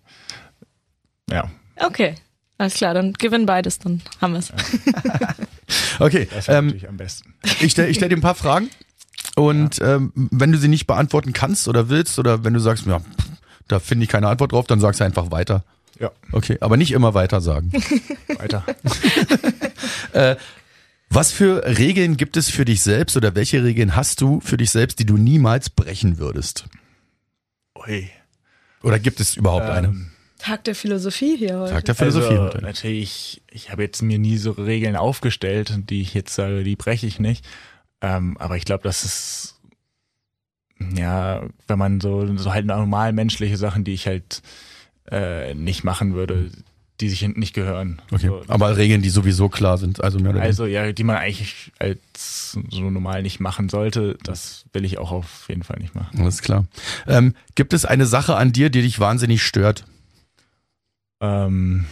Ja, 1.29 1.49
Okay. 1.77 2.15
Alles 2.57 2.73
klar, 2.73 2.93
dann 2.93 3.13
gewinnen 3.13 3.45
beides, 3.45 3.79
dann 3.79 4.01
haben 4.19 4.33
wir 4.33 4.39
es. 4.39 4.51
Okay, 5.99 6.27
das 6.33 6.47
wäre 6.47 6.57
ähm, 6.59 6.65
natürlich 6.67 6.89
am 6.89 6.97
besten. 6.97 7.35
ich 7.61 7.71
stelle 7.71 7.93
stell 7.93 8.09
dir 8.09 8.17
ein 8.17 8.21
paar 8.21 8.33
Fragen 8.35 8.69
und 9.35 9.79
ähm, 9.81 10.11
wenn 10.15 10.51
du 10.51 10.57
sie 10.57 10.67
nicht 10.67 10.87
beantworten 10.87 11.31
kannst 11.33 11.67
oder 11.67 11.89
willst 11.89 12.17
oder 12.19 12.43
wenn 12.43 12.53
du 12.53 12.59
sagst, 12.59 12.85
ja, 12.85 13.01
da 13.67 13.79
finde 13.79 14.03
ich 14.05 14.09
keine 14.09 14.27
Antwort 14.29 14.51
drauf, 14.53 14.65
dann 14.65 14.79
sagst 14.79 14.99
du 14.99 15.03
einfach 15.05 15.29
weiter. 15.31 15.63
Ja, 15.99 16.09
Okay, 16.31 16.57
aber 16.61 16.75
nicht 16.77 16.91
immer 16.91 17.13
weiter 17.13 17.39
sagen. 17.41 17.71
weiter. 18.37 18.63
Was 21.09 21.31
für 21.31 21.63
Regeln 21.65 22.17
gibt 22.17 22.37
es 22.37 22.49
für 22.49 22.65
dich 22.65 22.81
selbst 22.81 23.17
oder 23.17 23.33
welche 23.33 23.63
Regeln 23.63 23.95
hast 23.95 24.21
du 24.21 24.39
für 24.41 24.57
dich 24.57 24.69
selbst, 24.69 24.99
die 24.99 25.05
du 25.05 25.17
niemals 25.17 25.69
brechen 25.69 26.19
würdest? 26.19 26.65
Ui. 27.75 28.09
Oder 28.83 28.99
gibt 28.99 29.19
es 29.19 29.35
überhaupt 29.35 29.65
eine? 29.65 29.87
Ähm, 29.87 30.11
Tag 30.37 30.63
der 30.63 30.75
Philosophie 30.75 31.35
hier 31.35 31.59
heute. 31.59 31.73
Tag 31.73 31.85
der 31.85 31.95
Philosophie. 31.95 32.29
Also, 32.29 32.43
natürlich. 32.43 32.63
natürlich, 32.63 33.41
ich 33.51 33.71
habe 33.71 33.83
jetzt 33.83 34.01
mir 34.01 34.19
nie 34.19 34.37
so 34.37 34.51
Regeln 34.51 34.95
aufgestellt, 34.95 35.73
die 35.89 36.01
ich 36.01 36.13
jetzt 36.13 36.33
sage, 36.33 36.63
die 36.63 36.75
breche 36.75 37.07
ich 37.07 37.19
nicht. 37.19 37.45
Ähm, 38.01 38.37
aber 38.37 38.55
ich 38.55 38.63
glaube, 38.63 38.83
das 38.83 39.03
ist, 39.03 39.59
ja, 40.95 41.45
wenn 41.67 41.79
man 41.79 41.99
so, 41.99 42.37
so 42.37 42.53
halt 42.53 42.65
normal 42.65 43.13
menschliche 43.13 43.57
Sachen, 43.57 43.83
die 43.83 43.93
ich 43.93 44.07
halt 44.07 44.41
äh, 45.11 45.53
nicht 45.55 45.83
machen 45.83 46.13
würde, 46.13 46.51
die 47.01 47.09
sich 47.09 47.21
nicht 47.27 47.53
gehören. 47.53 48.01
Okay, 48.11 48.27
So, 48.27 48.41
aber 48.47 48.75
Regeln, 48.77 49.01
die 49.01 49.09
sowieso 49.09 49.47
klar 49.49 49.77
sind, 49.77 50.03
also 50.03 50.19
mehr 50.19 50.31
oder 50.31 50.41
also 50.41 50.65
ja, 50.65 50.91
die 50.91 51.03
man 51.03 51.15
eigentlich 51.17 51.71
als 51.79 52.51
so 52.51 52.89
normal 52.89 53.21
nicht 53.21 53.39
machen 53.39 53.69
sollte, 53.69 54.17
das 54.23 54.65
will 54.73 54.83
ich 54.85 54.97
auch 54.97 55.11
auf 55.11 55.45
jeden 55.47 55.63
Fall 55.63 55.79
nicht 55.79 55.95
machen. 55.95 56.19
Alles 56.19 56.41
klar. 56.41 56.65
Ähm, 57.07 57.35
gibt 57.55 57.73
es 57.73 57.85
eine 57.85 58.05
Sache 58.05 58.35
an 58.35 58.51
dir, 58.51 58.69
die 58.69 58.81
dich 58.81 58.99
wahnsinnig 58.99 59.43
stört? 59.43 59.85
Ähm, 61.21 61.85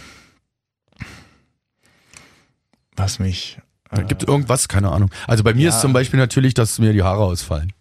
was 2.96 3.20
mich. 3.20 3.60
Äh, 3.92 4.04
Gibt 4.04 4.24
es 4.24 4.28
irgendwas? 4.28 4.68
Keine 4.68 4.92
Ahnung. 4.92 5.10
Also 5.28 5.44
bei 5.44 5.54
mir 5.54 5.64
Ja. 5.64 5.70
ist 5.70 5.82
zum 5.82 5.94
Beispiel 5.94 6.20
natürlich, 6.20 6.54
dass 6.54 6.80
mir 6.80 6.94
die 6.94 7.04
Haare 7.04 7.24
ausfallen. 7.24 7.72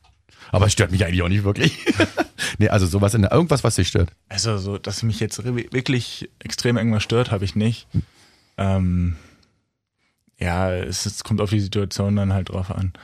Aber 0.57 0.67
es 0.67 0.73
stört 0.73 0.91
mich 0.91 1.05
eigentlich 1.05 1.21
auch 1.23 1.29
nicht 1.29 1.45
wirklich. 1.45 1.77
nee, 2.59 2.71
also 2.71 2.87
sowas 2.87 3.13
in 3.13 3.21
der, 3.21 3.31
irgendwas, 3.31 3.63
was 3.63 3.75
dich 3.75 3.89
stört. 3.89 4.11
Also 4.31 4.57
so, 4.57 4.79
dass 4.79 5.03
mich 5.03 5.21
jetzt 5.21 5.45
wirklich 5.45 6.31
extrem 6.39 6.79
irgendwas 6.79 7.03
stört, 7.03 7.31
habe 7.31 7.45
ich 7.45 7.57
nicht. 7.57 7.87
Ähm, 8.57 9.17
ja, 10.39 10.73
es, 10.73 11.05
ist, 11.05 11.25
kommt 11.25 11.43
auf 11.43 11.51
die 11.51 11.61
Situation 11.61 12.17
dann 12.17 12.33
halt 12.33 12.49
drauf 12.49 12.71
an. 12.71 12.95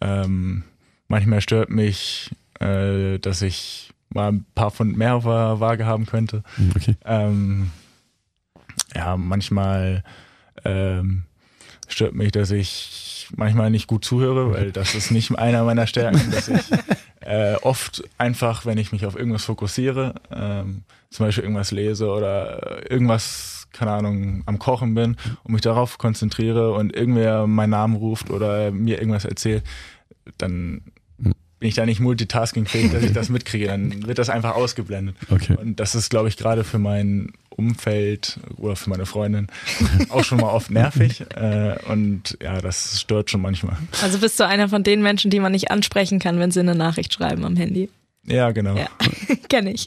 Ähm, 0.00 0.62
manchmal 1.08 1.40
stört 1.40 1.70
mich, 1.70 2.30
äh, 2.60 3.18
dass 3.18 3.42
ich 3.42 3.90
mal 4.10 4.28
ein 4.30 4.46
paar 4.54 4.70
Pfund 4.70 4.96
mehr 4.96 5.16
auf 5.16 5.24
der 5.24 5.58
Waage 5.58 5.86
haben 5.86 6.06
könnte. 6.06 6.44
Hm, 6.54 6.72
Okay. 6.76 6.94
Ähm, 7.04 7.70
ja, 8.94 9.16
manchmal 9.16 10.04
ähm, 10.64 11.24
stört 11.88 12.14
mich, 12.14 12.30
dass 12.30 12.52
ich 12.52 13.11
manchmal 13.36 13.70
nicht 13.70 13.86
gut 13.86 14.04
zuhöre, 14.04 14.52
weil 14.52 14.72
das 14.72 14.94
ist 14.94 15.10
nicht 15.10 15.36
einer 15.36 15.64
meiner 15.64 15.86
Stärken, 15.86 16.30
dass 16.30 16.48
ich 16.48 16.70
äh, 17.20 17.54
oft 17.62 18.02
einfach, 18.18 18.66
wenn 18.66 18.78
ich 18.78 18.92
mich 18.92 19.06
auf 19.06 19.16
irgendwas 19.16 19.44
fokussiere, 19.44 20.14
ähm, 20.34 20.82
zum 21.10 21.26
Beispiel 21.26 21.44
irgendwas 21.44 21.70
lese 21.70 22.08
oder 22.08 22.90
irgendwas, 22.90 23.68
keine 23.72 23.92
Ahnung, 23.92 24.42
am 24.46 24.58
Kochen 24.58 24.94
bin 24.94 25.16
und 25.44 25.52
mich 25.52 25.62
darauf 25.62 25.98
konzentriere 25.98 26.72
und 26.72 26.94
irgendwer 26.94 27.46
meinen 27.46 27.70
Namen 27.70 27.96
ruft 27.96 28.30
oder 28.30 28.70
mir 28.70 28.98
irgendwas 28.98 29.24
erzählt, 29.24 29.62
dann 30.38 30.82
bin 31.62 31.68
ich 31.68 31.76
da 31.76 31.86
nicht 31.86 32.00
multitaskingfähig, 32.00 32.90
dass 32.90 33.04
ich 33.04 33.12
das 33.12 33.28
mitkriege, 33.28 33.68
dann 33.68 34.04
wird 34.04 34.18
das 34.18 34.28
einfach 34.30 34.56
ausgeblendet. 34.56 35.14
Okay. 35.30 35.54
Und 35.56 35.78
das 35.78 35.94
ist, 35.94 36.10
glaube 36.10 36.26
ich, 36.26 36.36
gerade 36.36 36.64
für 36.64 36.80
mein 36.80 37.34
Umfeld 37.50 38.40
oder 38.56 38.74
für 38.74 38.90
meine 38.90 39.06
Freundin 39.06 39.46
auch 40.08 40.24
schon 40.24 40.38
mal 40.38 40.48
oft 40.48 40.72
nervig. 40.72 41.24
Äh, 41.32 41.76
und 41.88 42.36
ja, 42.42 42.60
das 42.60 43.00
stört 43.00 43.30
schon 43.30 43.40
manchmal. 43.40 43.76
Also 44.02 44.18
bist 44.18 44.38
du 44.38 44.46
einer 44.46 44.68
von 44.68 44.82
den 44.82 45.02
Menschen, 45.02 45.30
die 45.30 45.40
man 45.40 45.52
nicht 45.52 45.70
ansprechen 45.70 46.18
kann, 46.18 46.38
wenn 46.38 46.50
sie 46.50 46.60
eine 46.60 46.74
Nachricht 46.74 47.12
schreiben 47.12 47.44
am 47.44 47.56
Handy. 47.56 47.88
Ja, 48.26 48.50
genau. 48.50 48.76
Ja, 48.76 48.88
kenne 49.48 49.72
ich. 49.72 49.86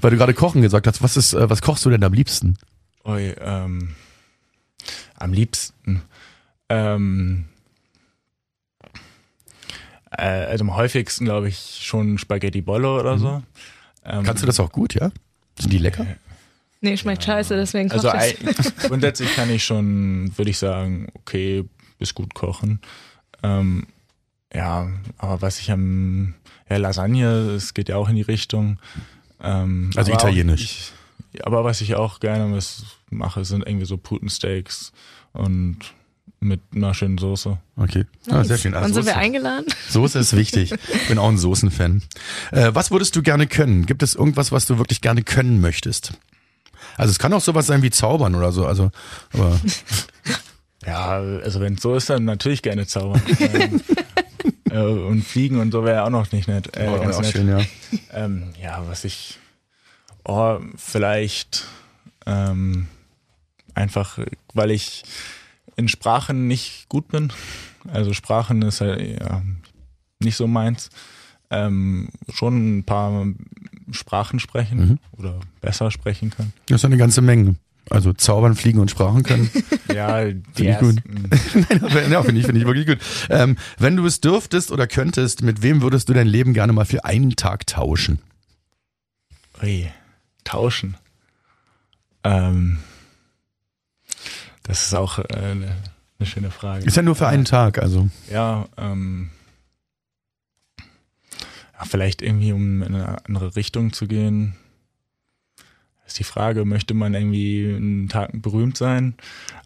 Weil 0.00 0.10
du 0.10 0.16
gerade 0.16 0.34
Kochen 0.34 0.62
gesagt 0.62 0.86
hast, 0.86 1.02
was 1.02 1.16
ist, 1.16 1.32
äh, 1.32 1.50
was 1.50 1.62
kochst 1.62 1.84
du 1.84 1.90
denn 1.90 2.04
am 2.04 2.12
liebsten? 2.12 2.58
Ui, 3.04 3.34
ähm, 3.40 3.94
am 5.16 5.32
liebsten. 5.32 6.02
Ähm, 6.68 7.46
Äh, 10.18 10.46
also 10.46 10.64
am 10.64 10.76
häufigsten 10.76 11.24
glaube 11.24 11.48
ich 11.48 11.80
schon 11.82 12.18
Spaghetti 12.18 12.60
Bollo 12.62 12.98
oder 13.00 13.18
so. 13.18 13.42
Ähm, 14.04 14.22
Kannst 14.24 14.42
du 14.42 14.46
das 14.46 14.60
auch 14.60 14.70
gut, 14.72 14.94
ja? 14.94 15.10
Sind 15.58 15.72
die 15.72 15.78
lecker? 15.78 16.06
Nee, 16.80 16.96
schmeckt 16.98 17.24
scheiße, 17.24 17.56
deswegen 17.56 17.88
kocht 17.88 18.04
Also 18.04 18.08
es. 18.08 18.14
ei- 18.14 18.36
grundsätzlich 18.88 19.34
kann 19.34 19.48
ich 19.50 19.64
schon, 19.64 20.30
würde 20.36 20.50
ich 20.50 20.58
sagen, 20.58 21.08
okay, 21.14 21.64
bis 21.98 22.14
gut 22.14 22.34
kochen. 22.34 22.80
Ähm, 23.42 23.86
ja, 24.52 24.88
aber 25.16 25.40
was 25.42 25.58
ich 25.60 25.70
am, 25.70 26.34
ja, 26.68 26.76
Lasagne, 26.76 27.26
es 27.52 27.72
geht 27.74 27.88
ja 27.88 27.96
auch 27.96 28.08
in 28.08 28.16
die 28.16 28.22
Richtung. 28.22 28.78
Ähm, 29.42 29.90
Also 29.96 30.12
aber 30.12 30.20
italienisch. 30.20 30.62
Auch, 30.62 31.32
ich, 31.32 31.46
aber 31.46 31.64
was 31.64 31.80
ich 31.80 31.94
auch 31.94 32.20
gerne 32.20 32.58
mache, 33.10 33.44
sind 33.44 33.66
irgendwie 33.66 33.86
so 33.86 33.96
Putensteaks 33.96 34.92
und 35.32 35.78
mit 36.44 36.60
einer 36.74 36.94
schönen 36.94 37.18
Soße. 37.18 37.58
Okay. 37.76 38.04
Ah, 38.28 38.44
sehr 38.44 38.58
schön. 38.58 38.72
Wann 38.72 38.84
Also 38.84 38.94
sind 38.96 39.06
wir 39.06 39.16
eingeladen? 39.16 39.66
Soße 39.90 40.18
ist 40.18 40.36
wichtig. 40.36 40.74
Bin 41.08 41.18
auch 41.18 41.28
ein 41.28 41.38
Soßenfan. 41.38 42.02
Äh, 42.52 42.70
was 42.74 42.90
würdest 42.90 43.16
du 43.16 43.22
gerne 43.22 43.46
können? 43.46 43.86
Gibt 43.86 44.02
es 44.02 44.14
irgendwas, 44.14 44.52
was 44.52 44.66
du 44.66 44.78
wirklich 44.78 45.00
gerne 45.00 45.22
können 45.22 45.60
möchtest? 45.60 46.12
Also 46.96 47.10
es 47.10 47.18
kann 47.18 47.32
auch 47.32 47.40
sowas 47.40 47.66
sein 47.66 47.82
wie 47.82 47.90
zaubern 47.90 48.34
oder 48.34 48.52
so. 48.52 48.66
Also, 48.66 48.90
aber 49.32 49.58
Ja, 50.86 51.16
also 51.18 51.60
wenn 51.60 51.74
es 51.74 51.82
so 51.82 51.94
ist, 51.94 52.10
dann 52.10 52.24
natürlich 52.24 52.62
gerne 52.62 52.86
zaubern. 52.86 53.22
ähm, 53.38 53.80
äh, 54.70 54.78
und 54.80 55.22
fliegen 55.22 55.58
und 55.58 55.72
so 55.72 55.84
wäre 55.84 56.04
auch 56.04 56.10
noch 56.10 56.30
nicht 56.32 56.48
nett. 56.48 56.76
Äh, 56.76 56.88
oh, 56.88 57.00
ganz 57.00 57.16
auch 57.16 57.22
nett. 57.22 57.32
schön, 57.32 57.48
ja. 57.48 57.60
Ähm, 58.12 58.52
ja, 58.60 58.84
was 58.86 59.04
ich, 59.04 59.38
oh, 60.24 60.58
vielleicht 60.76 61.64
ähm, 62.26 62.88
einfach, 63.74 64.18
weil 64.52 64.70
ich 64.70 65.04
in 65.76 65.88
Sprachen 65.88 66.46
nicht 66.48 66.88
gut 66.88 67.08
bin. 67.08 67.32
Also 67.92 68.12
Sprachen 68.12 68.62
ist 68.62 68.80
halt 68.80 69.20
ja, 69.20 69.42
nicht 70.20 70.36
so 70.36 70.46
meins. 70.46 70.90
Ähm, 71.50 72.08
schon 72.32 72.78
ein 72.78 72.84
paar 72.84 73.26
Sprachen 73.90 74.40
sprechen 74.40 74.78
Mhm. 74.88 74.98
oder 75.12 75.40
besser 75.60 75.90
sprechen 75.90 76.30
können. 76.30 76.52
Das 76.66 76.80
ist 76.80 76.84
eine 76.84 76.96
ganze 76.96 77.20
Menge. 77.20 77.56
Also 77.90 78.14
zaubern, 78.14 78.54
fliegen 78.56 78.78
und 78.80 78.90
Sprachen 78.90 79.22
können. 79.22 79.50
Ja, 79.94 80.24
die 80.24 80.42
Finde 80.54 80.72
ich 80.72 80.78
gut. 80.78 81.02
Nein, 81.94 82.10
ja, 82.10 82.22
finde 82.22 82.40
ich, 82.40 82.46
finde 82.46 82.60
ich 82.60 82.66
wirklich 82.66 82.86
gut. 82.86 82.98
Ähm, 83.30 83.56
wenn 83.78 83.96
du 83.96 84.06
es 84.06 84.20
dürftest 84.20 84.72
oder 84.72 84.86
könntest, 84.88 85.42
mit 85.42 85.62
wem 85.62 85.82
würdest 85.82 86.08
du 86.08 86.14
dein 86.14 86.26
Leben 86.26 86.52
gerne 86.54 86.72
mal 86.72 86.86
für 86.86 87.04
einen 87.04 87.36
Tag 87.36 87.66
tauschen? 87.68 88.18
Ui, 89.62 89.86
tauschen. 90.42 90.96
Ähm, 92.24 92.78
das 94.64 94.86
ist 94.86 94.94
auch 94.94 95.18
äh, 95.20 95.22
eine, 95.30 95.76
eine 96.18 96.26
schöne 96.26 96.50
Frage. 96.50 96.84
Ist 96.84 96.96
ja 96.96 97.02
nur 97.02 97.14
für 97.14 97.28
einen 97.28 97.44
Tag, 97.44 97.78
also. 97.78 98.08
Ja, 98.30 98.66
ähm, 98.76 99.30
ja, 100.78 101.84
vielleicht 101.84 102.22
irgendwie, 102.22 102.52
um 102.52 102.82
in 102.82 102.94
eine 102.94 103.24
andere 103.26 103.54
Richtung 103.54 103.92
zu 103.92 104.06
gehen. 104.08 104.56
Ist 106.06 106.18
die 106.18 106.24
Frage, 106.24 106.64
möchte 106.64 106.92
man 106.92 107.14
irgendwie 107.14 107.74
einen 107.74 108.08
Tag 108.08 108.30
berühmt 108.34 108.76
sein? 108.76 109.14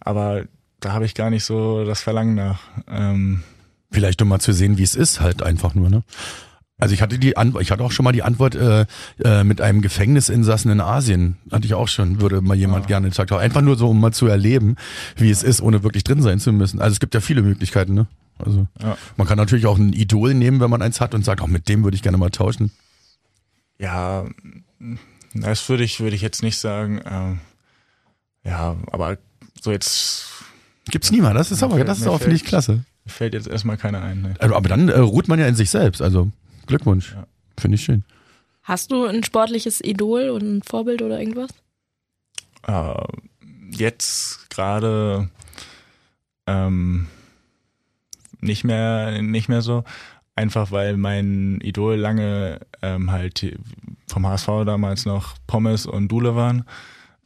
Aber 0.00 0.44
da 0.80 0.92
habe 0.92 1.04
ich 1.04 1.14
gar 1.14 1.30
nicht 1.30 1.44
so 1.44 1.84
das 1.84 2.02
Verlangen 2.02 2.34
nach. 2.34 2.60
Ähm, 2.86 3.42
Vielleicht 3.90 4.20
um 4.22 4.28
mal 4.28 4.38
zu 4.38 4.52
sehen, 4.52 4.78
wie 4.78 4.82
es 4.82 4.94
ist, 4.94 5.20
halt 5.20 5.42
einfach 5.42 5.74
nur, 5.74 5.88
ne? 5.90 6.04
Also 6.80 6.94
ich 6.94 7.02
hatte 7.02 7.18
die 7.18 7.36
Antwort, 7.36 7.62
ich 7.62 7.70
hatte 7.72 7.82
auch 7.82 7.90
schon 7.90 8.04
mal 8.04 8.12
die 8.12 8.22
Antwort 8.22 8.54
äh, 8.54 8.86
äh, 9.24 9.42
mit 9.42 9.60
einem 9.60 9.80
Gefängnisinsassen 9.82 10.70
in 10.70 10.80
Asien. 10.80 11.36
Hatte 11.50 11.66
ich 11.66 11.74
auch 11.74 11.88
schon, 11.88 12.20
würde 12.20 12.40
mal 12.40 12.54
jemand 12.56 12.84
Ja. 12.84 12.88
gerne 12.88 13.08
gesagt 13.08 13.32
haben. 13.32 13.40
Einfach 13.40 13.62
nur 13.62 13.76
so, 13.76 13.90
um 13.90 14.00
mal 14.00 14.12
zu 14.12 14.26
erleben, 14.28 14.76
wie 15.16 15.28
es 15.30 15.42
ist, 15.42 15.60
ohne 15.60 15.82
wirklich 15.82 16.04
drin 16.04 16.22
sein 16.22 16.38
zu 16.38 16.52
müssen. 16.52 16.80
Also 16.80 16.92
es 16.92 17.00
gibt 17.00 17.14
ja 17.14 17.20
viele 17.20 17.42
Möglichkeiten, 17.42 17.94
ne? 17.94 18.06
Also 18.38 18.68
Ja. 18.80 18.96
man 19.16 19.26
kann 19.26 19.36
natürlich 19.38 19.66
auch 19.66 19.76
ein 19.76 19.92
Idol 19.92 20.34
nehmen, 20.34 20.60
wenn 20.60 20.70
man 20.70 20.80
eins 20.80 21.00
hat 21.00 21.14
und 21.16 21.24
sagt, 21.24 21.40
auch 21.40 21.48
mit 21.48 21.68
dem 21.68 21.82
würde 21.82 21.96
ich 21.96 22.02
gerne 22.02 22.16
mal 22.18 22.30
tauschen. 22.30 22.70
ja, 23.78 24.24
das 25.34 25.68
würde 25.68 25.82
ich, 25.84 25.98
würde 26.00 26.14
ich 26.16 26.22
jetzt 26.22 26.42
nicht 26.44 26.58
sagen. 26.58 27.00
Ähm, 27.04 27.40
ja, 28.44 28.76
aber 28.92 29.18
so 29.60 29.72
jetzt 29.72 30.26
Gibt's 30.90 31.10
niemand, 31.10 31.36
das 31.36 31.50
ist 31.50 31.62
aber, 31.62 31.74
fällt- 31.74 31.88
das 31.88 31.98
ist 31.98 32.06
auch, 32.06 32.20
finde 32.20 32.36
ich, 32.36 32.44
klasse. 32.44 32.84
fällt 33.06 33.34
jetzt 33.34 33.46
erstmal 33.48 33.76
keiner 33.76 34.00
ein. 34.02 34.22
Ne? 34.22 34.34
Also, 34.38 34.54
aber 34.56 34.68
dann 34.68 34.88
äh, 34.88 34.98
ruht 34.98 35.28
man 35.28 35.38
ja 35.38 35.46
in 35.46 35.54
sich 35.56 35.68
selbst, 35.70 36.00
also 36.00 36.30
Glückwunsch. 36.68 37.12
Ja. 37.14 37.26
Finde 37.58 37.74
ich 37.74 37.82
schön. 37.82 38.04
Hast 38.62 38.92
du 38.92 39.04
ein 39.06 39.24
sportliches 39.24 39.80
Idol 39.82 40.28
oder 40.30 40.44
ein 40.44 40.62
Vorbild 40.62 41.02
oder 41.02 41.18
irgendwas? 41.18 41.50
Äh, 42.66 42.94
jetzt 43.70 44.50
gerade 44.50 45.30
ähm, 46.46 47.06
nicht 48.40 48.64
mehr 48.64 49.22
nicht 49.22 49.48
mehr 49.48 49.62
so 49.62 49.84
einfach 50.36 50.70
weil 50.70 50.96
mein 50.96 51.60
Idol 51.62 51.96
lange 51.96 52.60
ähm, 52.82 53.10
halt 53.10 53.58
vom 54.06 54.26
HSV 54.26 54.46
damals 54.64 55.04
noch 55.06 55.34
Pommes 55.46 55.86
und 55.86 56.08
Dule 56.08 56.36
waren 56.36 56.64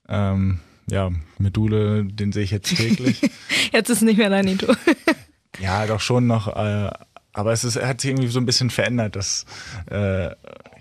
ähm, 0.08 0.60
ja 0.90 1.10
mit 1.38 1.56
Dule 1.56 2.04
den 2.04 2.32
sehe 2.32 2.44
ich 2.44 2.50
jetzt 2.50 2.74
täglich 2.76 3.20
Jetzt 3.72 3.90
ist 3.90 4.02
nicht 4.02 4.18
mehr 4.18 4.30
dein 4.30 4.48
Idol. 4.48 4.76
ja 5.60 5.86
doch 5.86 6.00
schon 6.00 6.26
noch 6.26 6.48
äh, 6.48 6.90
aber 7.34 7.52
es 7.52 7.64
ist 7.64 7.76
er 7.76 7.88
hat 7.88 8.00
sich 8.00 8.10
irgendwie 8.10 8.28
so 8.28 8.38
ein 8.40 8.46
bisschen 8.46 8.70
verändert 8.70 9.16
dass 9.16 9.44
äh, 9.90 10.24
ja 10.24 10.34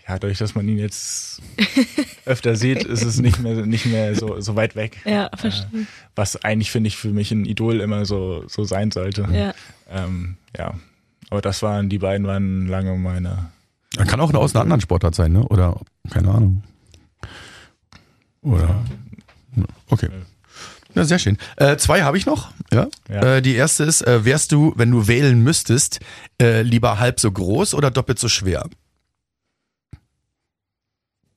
dadurch 0.08 0.38
dass 0.39 0.56
man 0.56 0.68
ihn 0.68 0.78
jetzt 0.78 1.41
öfter 2.26 2.56
sieht 2.56 2.84
ist 2.84 3.04
es 3.04 3.20
nicht 3.20 3.39
mehr 3.39 3.66
nicht 3.66 3.86
mehr 3.86 4.16
so 4.16 4.39
so 4.41 4.56
weit 4.56 4.76
weg 4.76 4.97
Ja, 5.06 5.30
verstehe. 5.36 5.86
was 6.16 6.43
eigentlich 6.43 6.72
finde 6.72 6.88
ich 6.89 6.97
für 6.97 7.10
mich 7.12 7.32
ein 7.32 7.45
Idol 7.45 7.80
immer 7.80 8.06
so 8.06 8.43
so 8.47 8.64
sein 8.64 8.91
sollte. 8.91 9.28
Ja. 9.32 9.54
Ähm, 9.89 10.38
ja. 10.58 10.74
Aber 11.30 11.41
das 11.41 11.62
waren 11.62 11.88
die 11.89 11.99
beiden 11.99 12.28
waren 12.28 12.68
lange 12.68 12.93
meine. 12.97 13.52
Man 13.97 14.08
kann 14.08 14.20
auch 14.20 14.34
aus 14.34 14.54
einer 14.54 14.64
anderen 14.64 14.82
Sportart 14.82 15.16
sein, 15.16 15.32
ne? 15.32 15.43
Oder 15.47 15.80
keine 16.10 16.30
Ahnung. 16.32 16.64
Oder 18.41 18.84
okay. 19.89 20.10
Ja, 20.96 21.06
sehr 21.06 21.20
schön. 21.20 21.38
Äh, 21.58 21.78
zwei 21.78 22.04
habe 22.04 22.18
ich 22.18 22.26
noch. 22.26 22.52
Ja. 22.74 22.88
Ja. 23.10 23.38
Äh, 23.38 23.42
die 23.42 23.56
erste 23.56 23.84
ist: 23.84 24.06
äh, 24.06 24.26
Wärst 24.26 24.52
du, 24.52 24.74
wenn 24.76 24.92
du 24.92 25.08
wählen 25.08 25.42
müsstest, 25.44 26.00
äh, 26.42 26.62
lieber 26.62 27.00
halb 27.00 27.20
so 27.20 27.32
groß 27.32 27.74
oder 27.74 27.92
doppelt 27.92 28.20
so 28.20 28.28
schwer? 28.28 28.66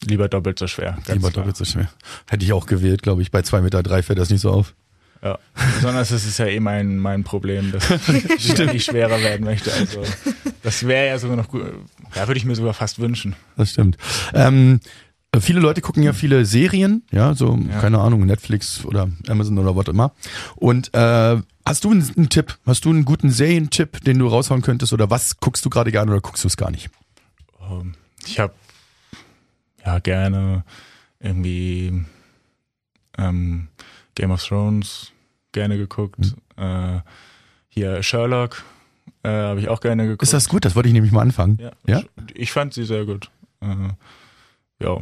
Lieber 0.05 0.29
doppelt 0.29 0.59
so 0.59 0.67
schwer. 0.67 0.99
Lieber 1.07 1.31
klar. 1.31 1.45
doppelt 1.45 1.57
so 1.57 1.65
schwer. 1.65 1.89
Hätte 2.29 2.45
ich 2.45 2.53
auch 2.53 2.67
gewählt, 2.67 3.03
glaube 3.03 3.23
ich. 3.23 3.31
Bei 3.31 3.43
zwei 3.43 3.61
Meter 3.61 3.83
drei 3.83 4.03
fällt 4.03 4.19
das 4.19 4.31
nicht 4.31 4.41
so 4.41 4.51
auf. 4.51 4.75
Ja. 5.23 5.39
Besonders 5.77 6.11
ist 6.11 6.27
es 6.27 6.37
ja 6.37 6.47
eh 6.47 6.61
mein 6.61 6.99
mein 6.99 7.25
Problem, 7.25 7.73
dass 7.73 7.89
ich 8.37 8.59
nicht 8.73 8.85
schwerer 8.85 9.21
werden 9.23 9.47
möchte. 9.47 9.73
Also 9.73 10.03
das 10.63 10.87
wäre 10.87 11.07
ja 11.09 11.19
sogar 11.19 11.37
noch 11.37 11.49
gut. 11.49 11.63
Ja, 12.15 12.27
würde 12.27 12.37
ich 12.37 12.45
mir 12.45 12.55
sogar 12.55 12.75
fast 12.75 12.99
wünschen. 12.99 13.35
Das 13.57 13.71
stimmt. 13.71 13.97
Ähm, 14.35 14.81
viele 15.41 15.61
Leute 15.61 15.81
gucken 15.81 16.03
ja 16.03 16.13
viele 16.13 16.45
Serien, 16.45 17.03
ja, 17.11 17.35
so, 17.35 17.57
Ja. 17.71 17.81
keine 17.81 17.99
Ahnung, 18.01 18.25
Netflix 18.27 18.85
oder 18.85 19.09
Amazon 19.29 19.59
oder 19.59 19.75
was 19.77 19.87
immer. 19.89 20.13
Und 20.57 20.93
äh, 20.95 21.41
hast 21.67 21.85
du 21.85 21.91
einen, 21.91 22.09
einen 22.17 22.29
Tipp? 22.29 22.59
Hast 22.67 22.85
du 22.85 22.91
einen 22.91 23.05
guten 23.05 23.31
Serientipp, 23.31 24.01
den 24.05 24.19
du 24.19 24.29
raushauen 24.29 24.63
könntest? 24.63 24.93
Oder 24.93 25.11
was 25.11 25.39
guckst 25.41 25.65
du 25.65 25.71
gerade 25.71 25.91
gerne 25.93 26.11
oder 26.13 26.21
guckst 26.21 26.45
du 26.45 26.49
es 26.49 26.57
gar 26.57 26.71
nicht? 26.71 26.91
Ähm, 27.71 27.95
Ich 28.27 28.39
habe 28.39 28.55
ja 29.85 29.99
gerne 29.99 30.65
irgendwie 31.21 32.05
ähm, 33.19 33.69
Game 34.15 34.31
of 34.31 34.43
Thrones 34.45 35.13
gerne 35.53 35.77
geguckt. 35.79 36.35
Äh, 36.57 37.01
hier 37.69 38.03
Sherlock 38.03 38.63
äh, 39.23 39.29
habe 39.31 39.61
ich 39.61 39.69
auch 39.69 39.81
gerne 39.81 40.05
geguckt. 40.05 40.23
Ist 40.23 40.33
das 40.33 40.49
gut? 40.49 40.65
Das 40.65 40.75
wollte 40.77 40.89
ich 40.89 40.93
nämlich 40.93 41.13
mal 41.13 41.23
anfangen. 41.23 41.59
Ja, 41.61 41.73
Ja? 41.87 42.03
ich 42.35 42.53
fand 42.53 42.75
sie 42.75 42.85
sehr 42.85 43.05
gut. 43.05 43.31
Äh, 43.61 43.67
ja, 44.83 44.99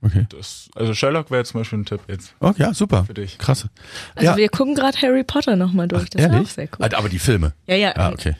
Okay. 0.00 0.26
das, 0.28 0.68
also 0.76 0.94
Sherlock 0.94 1.30
wäre 1.32 1.44
zum 1.44 1.60
Beispiel 1.60 1.80
ein 1.80 1.84
Tipp 1.84 2.00
jetzt 2.06 2.32
Oh, 2.40 2.52
ja, 2.56 2.72
super. 2.72 3.04
für 3.04 3.14
dich. 3.14 3.36
Krass. 3.38 3.66
Also 4.14 4.30
Ja. 4.30 4.36
wir 4.36 4.48
gucken 4.48 4.74
gerade 4.76 4.96
Harry 5.02 5.24
Potter 5.24 5.56
nochmal 5.56 5.88
durch. 5.88 6.08
Das 6.10 6.22
ist 6.22 6.28
auch 6.30 6.34
Ehrlich? 6.34 6.52
sehr 6.52 6.64
cool. 6.78 6.86
Ah, 6.92 6.96
Aber 6.96 7.08
die 7.08 7.18
Filme. 7.18 7.52
Ja, 7.66 7.74
ja. 7.74 7.92
Ah, 7.96 8.10
okay. 8.12 8.36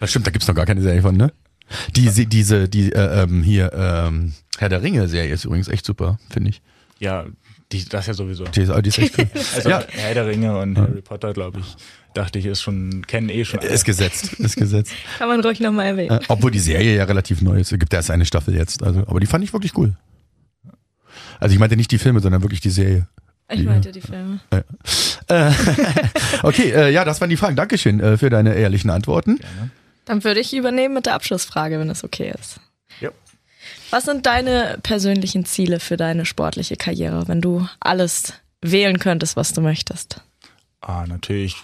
Das 0.00 0.10
stimmt, 0.10 0.26
da 0.26 0.32
gibt's 0.32 0.48
noch 0.48 0.56
gar 0.56 0.66
keine 0.66 0.82
Serie 0.82 1.02
von, 1.02 1.16
ne? 1.16 1.32
Die, 1.94 2.08
se- 2.08 2.26
diese, 2.26 2.68
die, 2.68 2.92
äh, 2.92 3.22
ähm, 3.22 3.44
hier, 3.44 3.72
ähm, 3.74 4.32
Herr 4.58 4.68
der 4.68 4.82
Ringe-Serie 4.82 5.32
ist 5.32 5.44
übrigens 5.44 5.68
echt 5.68 5.86
super, 5.86 6.18
finde 6.28 6.50
ich. 6.50 6.60
Ja, 6.98 7.26
die, 7.70 7.84
das 7.88 8.08
ja 8.08 8.14
sowieso. 8.14 8.44
Die 8.44 8.60
ist, 8.62 8.72
die 8.84 8.88
ist 8.88 8.98
echt 8.98 9.18
cool. 9.18 9.28
Also 9.54 9.68
ja, 9.70 9.84
Herr 9.88 10.14
der 10.14 10.26
Ringe 10.26 10.58
und 10.58 10.76
Harry 10.76 11.00
Potter, 11.00 11.32
glaube 11.32 11.60
ich, 11.60 11.76
dachte 12.12 12.40
ich, 12.40 12.46
ist 12.46 12.60
schon, 12.60 13.06
kennen 13.06 13.28
eh 13.28 13.44
schon 13.44 13.60
alle. 13.60 13.68
ist 13.70 13.84
gesetzt, 13.84 14.32
ist 14.34 14.56
gesetzt. 14.56 14.92
Kann 15.18 15.28
man 15.28 15.40
ruhig 15.40 15.60
nochmal 15.60 15.86
erwähnen. 15.86 16.10
Äh, 16.18 16.24
obwohl 16.28 16.50
die 16.50 16.58
Serie 16.58 16.96
ja 16.96 17.04
relativ 17.04 17.40
neu 17.40 17.60
ist. 17.60 17.70
Es 17.72 17.78
gibt 17.78 17.94
erst 17.94 18.10
eine 18.10 18.26
Staffel 18.26 18.54
jetzt. 18.56 18.82
Also, 18.82 19.00
aber 19.06 19.20
die 19.20 19.26
fand 19.26 19.44
ich 19.44 19.52
wirklich 19.52 19.76
cool. 19.78 19.94
Also 21.42 21.54
ich 21.54 21.58
meinte 21.58 21.76
nicht 21.76 21.90
die 21.90 21.98
Filme, 21.98 22.20
sondern 22.20 22.42
wirklich 22.42 22.60
die 22.60 22.70
Serie. 22.70 23.08
Ich 23.50 23.64
meinte 23.64 23.92
die 23.92 24.00
Filme. 24.00 24.40
Äh, 24.50 24.62
okay, 26.42 26.70
äh, 26.70 26.90
ja, 26.90 27.04
das 27.04 27.20
waren 27.20 27.28
die 27.30 27.36
Fragen. 27.36 27.56
Dankeschön 27.56 28.00
äh, 28.00 28.16
für 28.16 28.30
deine 28.30 28.54
ehrlichen 28.54 28.90
Antworten. 28.90 29.36
Gerne. 29.36 29.70
Dann 30.04 30.24
würde 30.24 30.40
ich 30.40 30.54
übernehmen 30.54 30.94
mit 30.94 31.06
der 31.06 31.14
Abschlussfrage, 31.14 31.78
wenn 31.78 31.90
es 31.90 32.02
okay 32.02 32.32
ist. 32.38 32.60
Ja. 33.00 33.10
Was 33.90 34.04
sind 34.04 34.26
deine 34.26 34.78
persönlichen 34.82 35.44
Ziele 35.44 35.80
für 35.80 35.96
deine 35.96 36.24
sportliche 36.24 36.76
Karriere, 36.76 37.28
wenn 37.28 37.40
du 37.40 37.66
alles 37.78 38.32
wählen 38.60 38.98
könntest, 38.98 39.36
was 39.36 39.52
du 39.52 39.60
möchtest? 39.60 40.22
Ah, 40.80 41.06
natürlich 41.06 41.56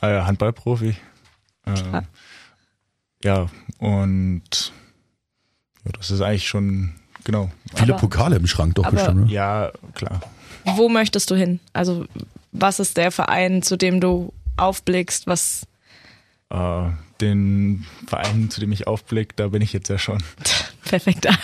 äh, 0.00 0.20
Handballprofi. 0.20 0.96
Äh, 1.66 2.02
ja, 3.24 3.48
Und 3.78 4.72
ja, 5.84 5.92
das 5.92 6.10
ist 6.10 6.20
eigentlich 6.20 6.46
schon, 6.46 6.94
genau. 7.28 7.50
Viele 7.76 7.92
Aber- 7.92 8.00
Pokale 8.00 8.36
im 8.36 8.46
Schrank 8.46 8.74
doch 8.76 8.84
aber- 8.86 8.96
bestimmt. 8.96 9.26
Ne? 9.26 9.32
Ja, 9.32 9.70
klar. 9.94 10.20
Wo 10.64 10.88
möchtest 10.88 11.30
du 11.30 11.34
hin? 11.36 11.60
Also, 11.74 12.06
was 12.52 12.80
ist 12.80 12.96
der 12.96 13.10
Verein, 13.12 13.62
zu 13.62 13.76
dem 13.76 14.00
du 14.00 14.32
aufblickst? 14.56 15.26
Was 15.26 15.66
Äh, 16.50 16.88
den 17.20 17.84
Verein, 18.06 18.48
zu 18.50 18.60
dem 18.60 18.72
ich 18.72 18.86
aufblicke, 18.86 19.34
da 19.36 19.48
bin 19.48 19.60
ich 19.60 19.72
jetzt 19.74 19.88
ja 19.90 19.98
schon. 19.98 20.22
perfekt? 20.84 21.26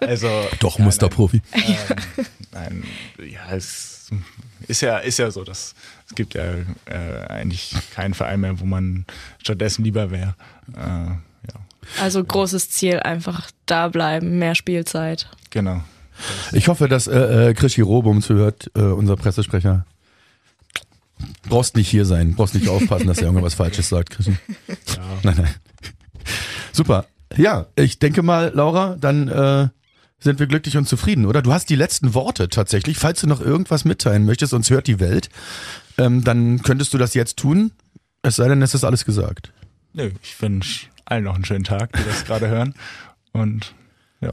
Also 0.00 0.28
Doch, 0.60 0.78
ja, 0.78 0.84
Musterprofi. 0.86 1.42
Nein, 1.54 1.64
ähm, 2.52 2.84
nein, 3.18 3.30
ja, 3.30 3.54
es 3.54 4.10
ist 4.66 4.80
ja, 4.80 4.96
ist 4.98 5.18
ja 5.18 5.30
so, 5.30 5.44
dass 5.44 5.74
es 6.08 6.14
gibt 6.14 6.32
ja 6.34 6.54
äh, 6.86 7.26
eigentlich 7.28 7.74
keinen 7.94 8.14
Verein 8.14 8.40
mehr, 8.40 8.58
wo 8.60 8.64
man 8.64 9.04
stattdessen 9.42 9.84
lieber 9.84 10.10
wäre. 10.10 10.34
Äh, 10.74 11.10
Also 12.00 12.22
großes 12.22 12.70
Ziel, 12.70 13.00
einfach 13.00 13.50
da 13.66 13.88
bleiben, 13.88 14.38
mehr 14.38 14.54
Spielzeit. 14.54 15.28
genau. 15.50 15.82
Ich 16.52 16.68
hoffe, 16.68 16.86
dass 16.86 17.06
äh, 17.06 17.48
äh, 17.48 17.54
Krischi 17.54 17.80
Robum 17.80 18.20
zuhört, 18.20 18.70
äh, 18.74 18.82
unser 18.82 19.16
Pressesprecher. 19.16 19.86
Brauchst 21.48 21.76
nicht 21.76 21.88
hier 21.88 22.04
sein, 22.04 22.34
brauchst 22.34 22.54
nicht 22.54 22.68
aufpassen, 22.68 23.06
dass 23.06 23.18
er 23.18 23.24
irgendwas 23.24 23.54
Falsches 23.60 23.88
sagt, 23.88 24.10
Krischi. 24.10 24.36
Nein, 25.22 25.36
nein. 25.38 25.54
Super. 26.72 27.06
Ja, 27.36 27.66
ich 27.74 27.98
denke 28.00 28.22
mal, 28.22 28.52
Laura, 28.54 28.96
dann 29.00 29.28
äh, 29.28 29.68
sind 30.18 30.38
wir 30.40 30.46
glücklich 30.46 30.76
und 30.76 30.86
zufrieden, 30.86 31.24
oder? 31.24 31.40
Du 31.40 31.52
hast 31.54 31.70
die 31.70 31.76
letzten 31.76 32.12
Worte 32.12 32.48
tatsächlich. 32.50 32.98
Falls 32.98 33.20
du 33.22 33.26
noch 33.26 33.40
irgendwas 33.40 33.86
mitteilen 33.86 34.26
möchtest, 34.26 34.52
uns 34.52 34.68
hört 34.68 34.88
die 34.88 35.00
Welt, 35.00 35.30
ähm, 35.96 36.22
dann 36.22 36.62
könntest 36.62 36.92
du 36.92 36.98
das 36.98 37.14
jetzt 37.14 37.38
tun. 37.38 37.72
Es 38.22 38.36
sei 38.36 38.46
denn, 38.48 38.60
es 38.60 38.74
ist 38.74 38.84
alles 38.84 39.06
gesagt. 39.06 39.52
Nö, 39.94 40.10
ich 40.22 40.40
wünsche 40.42 40.88
allen 41.10 41.24
noch 41.24 41.34
einen 41.34 41.44
schönen 41.44 41.64
Tag, 41.64 41.92
die 41.92 42.04
das 42.04 42.24
gerade 42.24 42.48
hören. 42.48 42.74
Und 43.32 43.74
ja. 44.20 44.30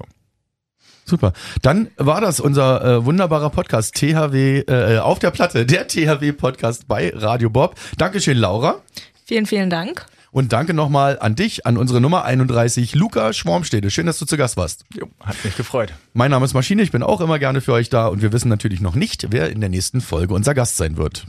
Super. 1.05 1.33
Dann 1.61 1.89
war 1.95 2.19
das 2.19 2.39
unser 2.39 2.83
äh, 2.83 3.05
wunderbarer 3.05 3.49
Podcast 3.49 3.95
THW 3.95 4.59
äh, 4.67 4.99
auf 4.99 5.19
der 5.19 5.31
Platte, 5.31 5.65
der 5.65 5.87
THW 5.87 6.33
Podcast 6.33 6.87
bei 6.87 7.11
Radio 7.15 7.49
Bob. 7.49 7.75
Dankeschön, 7.97 8.37
Laura. 8.37 8.81
Vielen, 9.25 9.45
vielen 9.45 9.69
Dank. 9.69 10.05
Und 10.31 10.51
danke 10.53 10.73
nochmal 10.73 11.17
an 11.19 11.35
dich, 11.35 11.65
an 11.65 11.77
unsere 11.77 12.01
Nummer 12.01 12.25
31, 12.25 12.93
Luca 12.93 13.31
Schwarmstede. 13.31 13.89
Schön, 13.89 14.05
dass 14.05 14.19
du 14.19 14.25
zu 14.25 14.37
Gast 14.37 14.57
warst. 14.57 14.83
Jo, 14.93 15.07
hat 15.23 15.43
mich 15.43 15.55
gefreut. 15.55 15.93
Mein 16.13 16.31
Name 16.31 16.45
ist 16.45 16.53
Maschine, 16.53 16.83
ich 16.83 16.91
bin 16.91 17.01
auch 17.01 17.21
immer 17.21 17.39
gerne 17.39 17.61
für 17.61 17.73
euch 17.73 17.89
da 17.89 18.07
und 18.07 18.21
wir 18.21 18.33
wissen 18.33 18.49
natürlich 18.49 18.81
noch 18.81 18.93
nicht, 18.93 19.27
wer 19.31 19.49
in 19.49 19.61
der 19.61 19.69
nächsten 19.69 20.01
Folge 20.01 20.33
unser 20.33 20.53
Gast 20.53 20.77
sein 20.77 20.97
wird. 20.97 21.25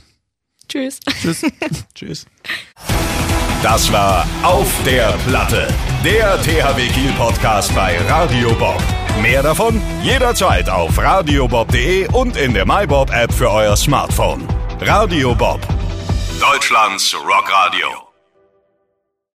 Tschüss. 0.68 0.98
Tschüss. 1.22 1.46
Tschüss. 1.94 2.26
Das 3.62 3.92
war 3.92 4.24
Auf 4.42 4.72
der 4.84 5.12
Platte, 5.26 5.66
der 6.04 6.40
THW 6.42 6.86
Kiel 6.88 7.12
Podcast 7.18 7.74
bei 7.74 7.98
Radio 8.08 8.52
Bob. 8.54 8.80
Mehr 9.20 9.42
davon 9.42 9.82
jederzeit 10.00 10.70
auf 10.70 10.96
radiobob.de 10.96 12.08
und 12.12 12.36
in 12.36 12.54
der 12.54 12.64
MyBob 12.64 13.10
App 13.10 13.32
für 13.32 13.50
euer 13.50 13.76
Smartphone. 13.76 14.46
Radio 14.80 15.34
Bob, 15.34 15.60
Deutschlands 16.40 17.16
Rockradio. 17.16 18.07